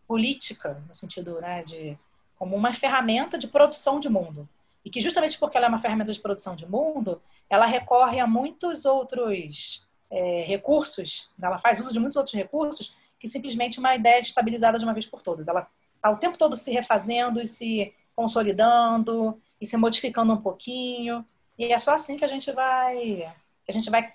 [0.08, 1.96] política, no sentido né, de
[2.36, 4.48] como uma ferramenta de produção de mundo.
[4.84, 8.26] E que justamente porque ela é uma ferramenta de produção de mundo, ela recorre a
[8.26, 14.20] muitos outros é, recursos, ela faz uso de muitos outros recursos que simplesmente uma ideia
[14.20, 15.46] estabilizada de uma vez por todas.
[15.46, 21.24] Ela está o tempo todo se refazendo e se consolidando e se modificando um pouquinho.
[21.56, 23.32] E é só assim que a gente vai,
[23.64, 24.12] que a gente vai,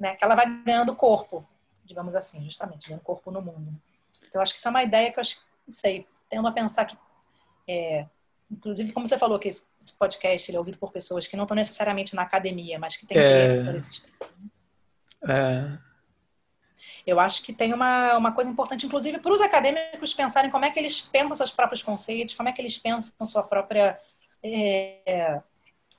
[0.00, 1.46] né, que ela vai ganhando corpo,
[1.84, 3.78] digamos assim, justamente, ganhando corpo no mundo.
[4.26, 6.86] Então, acho que isso é uma ideia que eu acho, não sei, tendo a pensar
[6.86, 6.96] que,
[7.68, 8.06] é,
[8.50, 9.68] inclusive, como você falou, que esse
[9.98, 13.18] podcast ele é ouvido por pessoas que não estão necessariamente na academia, mas que têm
[13.18, 13.64] interesse é...
[13.64, 14.22] por esses temas.
[15.28, 15.85] É...
[17.06, 20.70] Eu acho que tem uma, uma coisa importante, inclusive, para os acadêmicos pensarem como é
[20.70, 23.98] que eles pensam seus próprios conceitos, como é que eles pensam sua própria
[24.42, 25.40] é,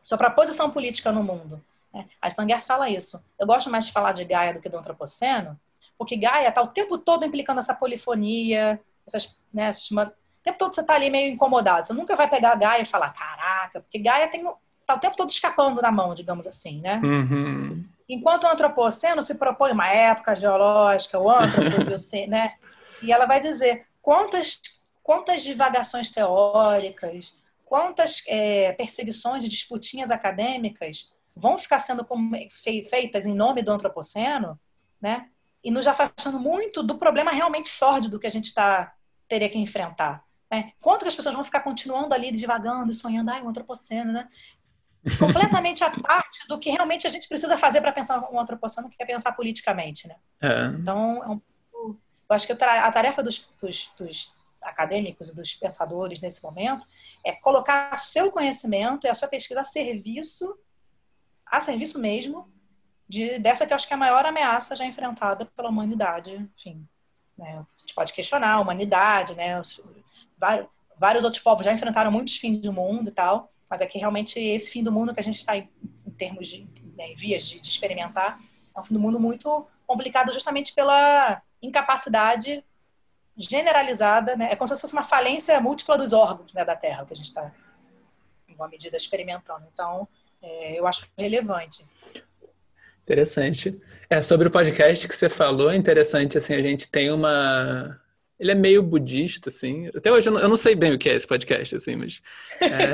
[0.03, 1.63] sua própria posição política no mundo.
[1.93, 2.05] Né?
[2.21, 3.21] A Stangers fala isso.
[3.39, 5.59] Eu gosto mais de falar de Gaia do que do antropoceno,
[5.97, 10.11] porque Gaia está o tempo todo implicando essa polifonia, essas, né, essas, o
[10.43, 11.87] tempo todo você está ali meio incomodado.
[11.87, 14.45] Você nunca vai pegar a Gaia e falar, caraca, porque Gaia tem
[14.85, 17.01] tá o tempo todo escapando da mão, digamos assim, né?
[17.03, 17.83] Uhum.
[18.09, 22.55] Enquanto o antropoceno se propõe uma época geológica, o antropoceno, né?
[23.01, 24.61] E ela vai dizer quantas
[25.03, 32.05] quantas divagações teóricas, quantas é, perseguições e disputinhas acadêmicas vão ficar sendo
[32.89, 34.59] feitas em nome do antropoceno,
[34.99, 35.29] né?
[35.63, 38.93] E nos afastando muito do problema realmente sórdido que a gente está
[39.27, 40.23] teria que enfrentar.
[40.49, 40.71] Né?
[40.79, 44.29] Quanto que as pessoas vão ficar continuando ali divagando e sonhando, ai, o antropoceno, né?
[45.17, 49.01] Completamente a parte do que realmente a gente precisa fazer para pensar o antropoceno, que
[49.01, 50.15] é pensar politicamente, né?
[50.41, 50.65] É.
[50.67, 51.41] Então, é um,
[52.29, 56.85] eu acho que a tarefa dos, dos, dos acadêmicos e dos pensadores nesse momento
[57.25, 60.57] é colocar seu conhecimento e a sua pesquisa a serviço,
[61.45, 62.51] a serviço mesmo,
[63.07, 66.49] de, dessa que eu acho que é a maior ameaça já enfrentada pela humanidade.
[66.57, 66.85] Enfim,
[67.37, 67.59] né?
[67.59, 69.57] a gente pode questionar a humanidade, né?
[69.57, 69.81] Os,
[70.37, 70.67] vários,
[70.97, 74.39] vários outros povos já enfrentaram muitos fins do mundo e tal, mas é que realmente
[74.39, 75.69] esse fim do mundo que a gente está em,
[76.05, 78.39] em, termos de né, vias de, de experimentar
[78.75, 82.63] é um fim do mundo muito complicado justamente pela incapacidade
[83.37, 84.49] generalizada, né?
[84.51, 87.27] É como se fosse uma falência múltipla dos órgãos né, da Terra, que a gente
[87.27, 87.51] está,
[88.47, 89.65] em uma medida, experimentando.
[89.71, 90.07] Então,
[90.41, 91.85] é, eu acho relevante.
[93.03, 93.79] Interessante.
[94.09, 97.99] É, sobre o podcast que você falou, é interessante, assim, a gente tem uma...
[98.39, 99.87] Ele é meio budista, assim.
[99.87, 102.21] Até hoje eu não, eu não sei bem o que é esse podcast, assim, mas...
[102.61, 102.93] É...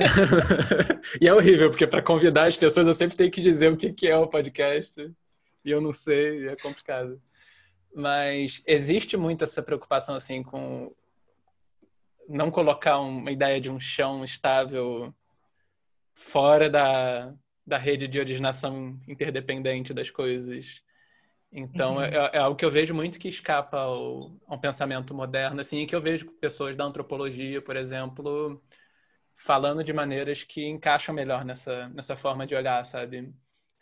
[1.22, 3.91] e é horrível, porque para convidar as pessoas eu sempre tenho que dizer o que,
[3.91, 5.11] que é o podcast.
[5.65, 7.22] E eu não sei, é complicado.
[7.94, 10.94] Mas existe muito essa preocupação assim com
[12.28, 15.14] não colocar uma ideia de um chão estável
[16.14, 17.34] fora da,
[17.65, 20.82] da rede de originação interdependente das coisas.
[21.53, 22.03] Então, uhum.
[22.03, 25.95] é, é, algo que eu vejo muito que escapa ao, ao pensamento moderno, assim, que
[25.95, 28.59] eu vejo pessoas da antropologia, por exemplo,
[29.35, 33.31] falando de maneiras que encaixam melhor nessa, nessa forma de olhar, sabe?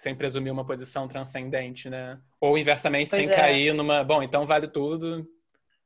[0.01, 2.19] sem presumir uma posição transcendente, né?
[2.39, 3.35] Ou inversamente, pois sem é.
[3.35, 5.29] cair numa, bom, então vale tudo.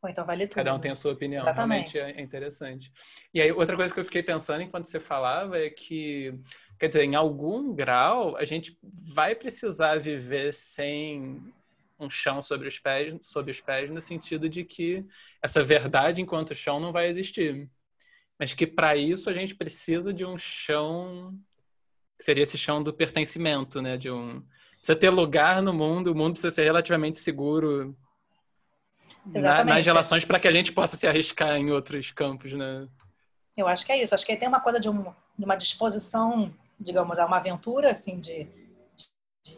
[0.02, 0.56] Ou então vale tudo.
[0.56, 1.42] Cada um tem a sua opinião.
[1.42, 1.96] Exatamente.
[1.96, 2.94] Realmente é interessante.
[3.34, 6.34] E aí, outra coisa que eu fiquei pensando enquanto você falava é que,
[6.80, 11.44] quer dizer, em algum grau, a gente vai precisar viver sem
[12.00, 15.06] um chão sobre os pés, sobre os pés no sentido de que
[15.42, 17.70] essa verdade enquanto chão não vai existir.
[18.38, 21.38] Mas que para isso a gente precisa de um chão
[22.18, 23.98] que seria esse chão do pertencimento, né?
[23.98, 24.44] De um
[24.78, 27.98] precisa ter lugar no mundo, o mundo precisa ser relativamente seguro
[29.26, 32.88] na, nas relações para que a gente possa se arriscar em outros campos, né?
[33.58, 34.14] Eu acho que é isso.
[34.14, 35.04] Acho que tem uma coisa de, um,
[35.38, 38.48] de uma disposição, digamos, a uma aventura, assim, de,
[39.44, 39.58] de,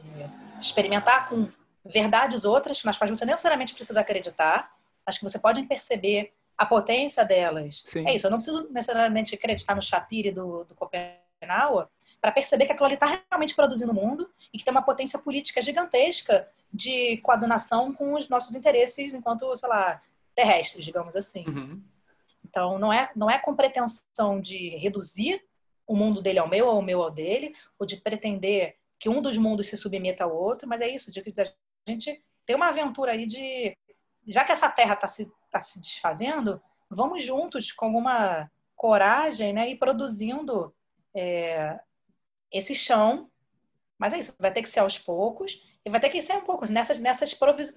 [0.61, 1.49] experimentar com
[1.87, 4.71] verdades outras nas quais você não necessariamente precisa acreditar,
[5.05, 7.83] mas que você pode perceber a potência delas.
[7.85, 8.07] Sim.
[8.07, 11.87] É isso, eu não preciso necessariamente acreditar no Shapiro do, do Copenhague
[12.19, 15.19] para perceber que aquilo ali está realmente produzindo o mundo e que tem uma potência
[15.19, 20.01] política gigantesca de coadunação com os nossos interesses enquanto, sei lá,
[20.35, 21.45] terrestres, digamos assim.
[21.47, 21.81] Uhum.
[22.43, 25.41] Então, não é, não é com pretensão de reduzir
[25.85, 29.21] o mundo dele ao meu ou o meu ao dele, ou de pretender que um
[29.21, 31.45] dos mundos se submeta ao outro, mas é isso, de que a
[31.89, 33.77] gente tem uma aventura aí de.
[34.25, 39.69] Já que essa terra está se, tá se desfazendo, vamos juntos com alguma coragem né,
[39.69, 40.73] e produzindo
[41.15, 41.79] é,
[42.51, 43.29] esse chão.
[43.97, 46.41] Mas é isso, vai ter que ser aos poucos e vai ter que ser um
[46.41, 47.73] pouco nessas, nessas provis...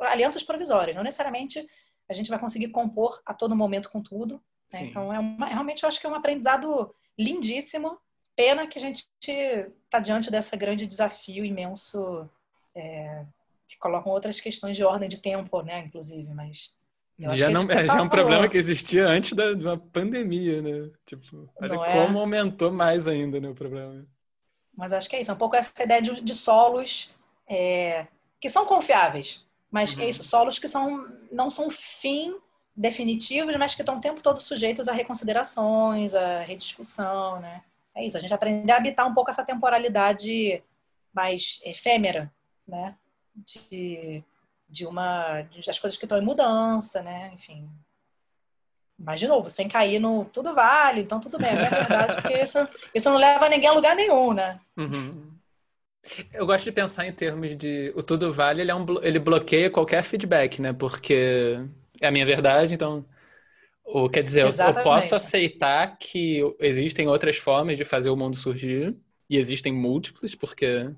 [0.00, 0.94] alianças provisórias.
[0.94, 1.66] Não necessariamente
[2.08, 4.42] a gente vai conseguir compor a todo momento com tudo.
[4.72, 4.82] Né?
[4.82, 7.98] Então, é uma, realmente eu acho que é um aprendizado lindíssimo.
[8.36, 12.28] Pena que a gente está diante desse grande desafio imenso
[12.74, 13.24] é,
[13.72, 15.80] que colocam outras questões de ordem de tempo, né?
[15.80, 16.70] Inclusive, mas
[17.18, 20.90] já não é, já é um problema que existia antes da, da pandemia, né?
[21.06, 21.92] Tipo, olha não é?
[21.92, 22.20] como é?
[22.20, 24.04] aumentou mais ainda, né, o problema.
[24.76, 27.10] Mas acho que é isso, é um pouco essa ideia de, de solos
[27.48, 28.06] é,
[28.40, 30.02] que são confiáveis, mas uhum.
[30.02, 32.34] é isso, solos que são não são fim
[32.74, 37.62] definitivos, mas que estão o tempo todo sujeitos a reconsiderações, a rediscussão, né?
[37.94, 40.62] É isso, a gente aprender a habitar um pouco essa temporalidade
[41.12, 42.32] mais efêmera,
[42.66, 42.96] né?
[43.34, 44.22] De,
[44.68, 47.32] de uma das coisas que estão em mudança, né?
[47.34, 47.68] Enfim.
[48.98, 52.58] Mas, de novo, sem cair no tudo vale, então tudo bem, é verdade, porque isso,
[52.94, 54.60] isso não leva ninguém a lugar nenhum, né?
[54.76, 55.32] Uhum.
[56.32, 59.70] Eu gosto de pensar em termos de o tudo vale, ele, é um, ele bloqueia
[59.70, 60.72] qualquer feedback, né?
[60.72, 61.58] Porque
[62.00, 63.04] é a minha verdade, então.
[63.84, 68.96] Ou, quer dizer, eu posso aceitar que existem outras formas de fazer o mundo surgir,
[69.28, 70.92] e existem múltiplas, porque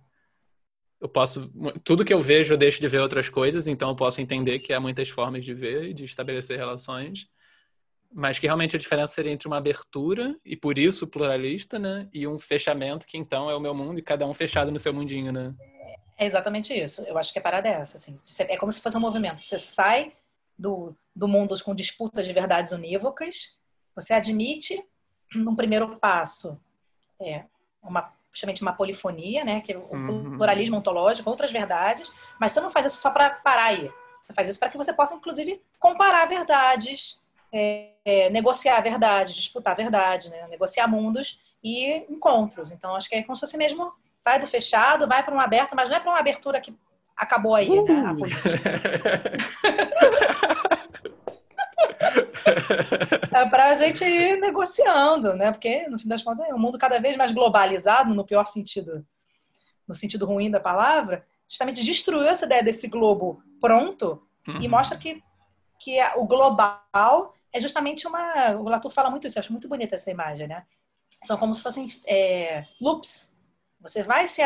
[1.05, 1.53] eu posso.
[1.85, 4.73] Tudo que eu vejo, eu deixo de ver outras coisas, então eu posso entender que
[4.73, 7.29] há muitas formas de ver e de estabelecer relações.
[8.11, 12.09] Mas que realmente a diferença seria entre uma abertura, e por isso pluralista, né?
[12.11, 14.95] E um fechamento, que então é o meu mundo, e cada um fechado no seu
[14.95, 15.55] mundinho, né?
[16.17, 17.03] É exatamente isso.
[17.03, 18.17] Eu acho que é parada essa, assim.
[18.49, 19.43] É como se fosse um movimento.
[19.43, 20.15] Você sai
[20.59, 23.59] do, do mundo com disputas de verdades unívocas,
[23.95, 24.83] você admite,
[25.35, 26.59] num primeiro passo,
[27.21, 27.45] é,
[27.83, 30.37] uma justamente uma polifonia, né, que é o uhum.
[30.37, 33.91] pluralismo ontológico, outras verdades, mas você não faz isso só para parar aí.
[34.27, 37.21] Você faz isso para que você possa, inclusive, comparar verdades,
[37.53, 42.73] é, é, negociar verdades, disputar verdade, né, negociar mundos e encontros.
[42.73, 43.93] Então, acho que é como se fosse mesmo
[44.23, 46.75] sai do fechado, vai para um aberto, mas não é para uma abertura que
[47.17, 47.85] acabou aí, uh!
[47.85, 48.49] né, a política.
[53.33, 55.51] é para a gente ir negociando, né?
[55.51, 59.07] Porque, no fim das contas, é um mundo cada vez mais globalizado, no pior sentido,
[59.87, 64.61] no sentido ruim da palavra, justamente destruiu essa ideia desse globo pronto uhum.
[64.61, 65.23] e mostra que,
[65.79, 68.51] que o global é justamente uma.
[68.57, 70.65] O Latour fala muito isso, eu acho muito bonita essa imagem, né?
[71.25, 73.41] São como se fossem é, loops.
[73.81, 74.43] Você vai se,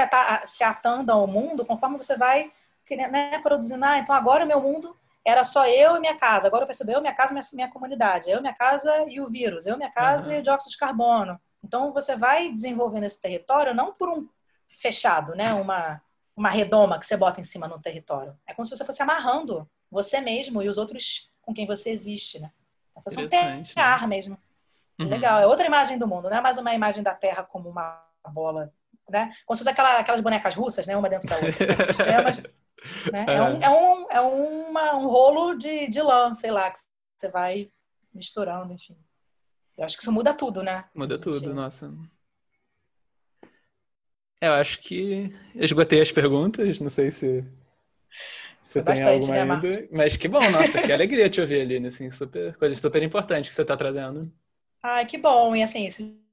[0.47, 2.53] se atando ao mundo conforme você vai
[2.91, 3.85] né, produzindo.
[3.85, 6.49] Ah, então agora o meu mundo era só eu e minha casa.
[6.49, 8.31] Agora eu percebo eu, minha casa minha, minha comunidade.
[8.31, 9.66] Eu, minha casa e o vírus.
[9.66, 10.36] Eu, minha casa uhum.
[10.36, 11.39] e o dióxido de carbono.
[11.62, 14.28] Então você vai desenvolvendo esse território não por um
[14.69, 15.53] fechado, né?
[15.55, 16.01] Uma,
[16.36, 18.36] uma redoma que você bota em cima no território.
[18.47, 22.39] É como se você fosse amarrando você mesmo e os outros com quem você existe,
[22.39, 22.51] né?
[22.97, 24.39] É fosse um tear mesmo.
[24.99, 25.09] Uhum.
[25.09, 25.40] Legal.
[25.40, 28.73] É outra imagem do mundo, não é mais uma imagem da Terra como uma bola,
[29.09, 29.32] né?
[29.47, 30.97] Como se fosse aquela, aquelas bonecas russas, né?
[30.97, 31.86] Uma dentro da outra.
[31.86, 32.43] Sistemas
[33.13, 33.27] né?
[33.29, 36.79] É, é um, é, um, é uma, um rolo de, de lã, sei lá, que
[37.17, 37.71] você vai
[38.15, 38.97] misturando, enfim.
[39.77, 40.85] Eu acho que isso muda tudo, né?
[40.95, 41.93] Muda tudo, nossa.
[44.41, 47.45] Eu acho que esgotei as perguntas, não sei se
[48.63, 49.89] você tem alguma né, ainda.
[49.91, 53.55] Mas que bom, nossa, que alegria te ouvir, Aline, assim, super, coisa super importante que
[53.55, 54.31] você está trazendo.
[54.83, 55.89] Ai, que bom, e assim,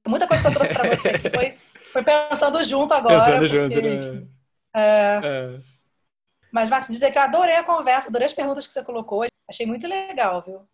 [0.06, 1.54] muita coisa que eu trouxe para você, que foi,
[1.92, 3.18] foi pensando junto agora.
[3.18, 4.28] Pensando porque, junto, né?
[4.74, 5.75] É, é.
[6.52, 9.24] Mas, Marcos, dizer que eu adorei a conversa, adorei as perguntas que você colocou.
[9.48, 10.68] Achei muito legal, viu?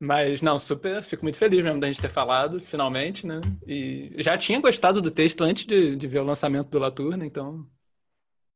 [0.00, 3.40] Mas, não, super, fico muito feliz mesmo da gente ter falado, finalmente, né?
[3.66, 7.26] E já tinha gostado do texto antes de, de ver o lançamento do Latour, né?
[7.26, 7.68] Então.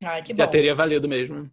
[0.04, 0.44] Ai, que bom.
[0.44, 1.50] Já teria valido mesmo.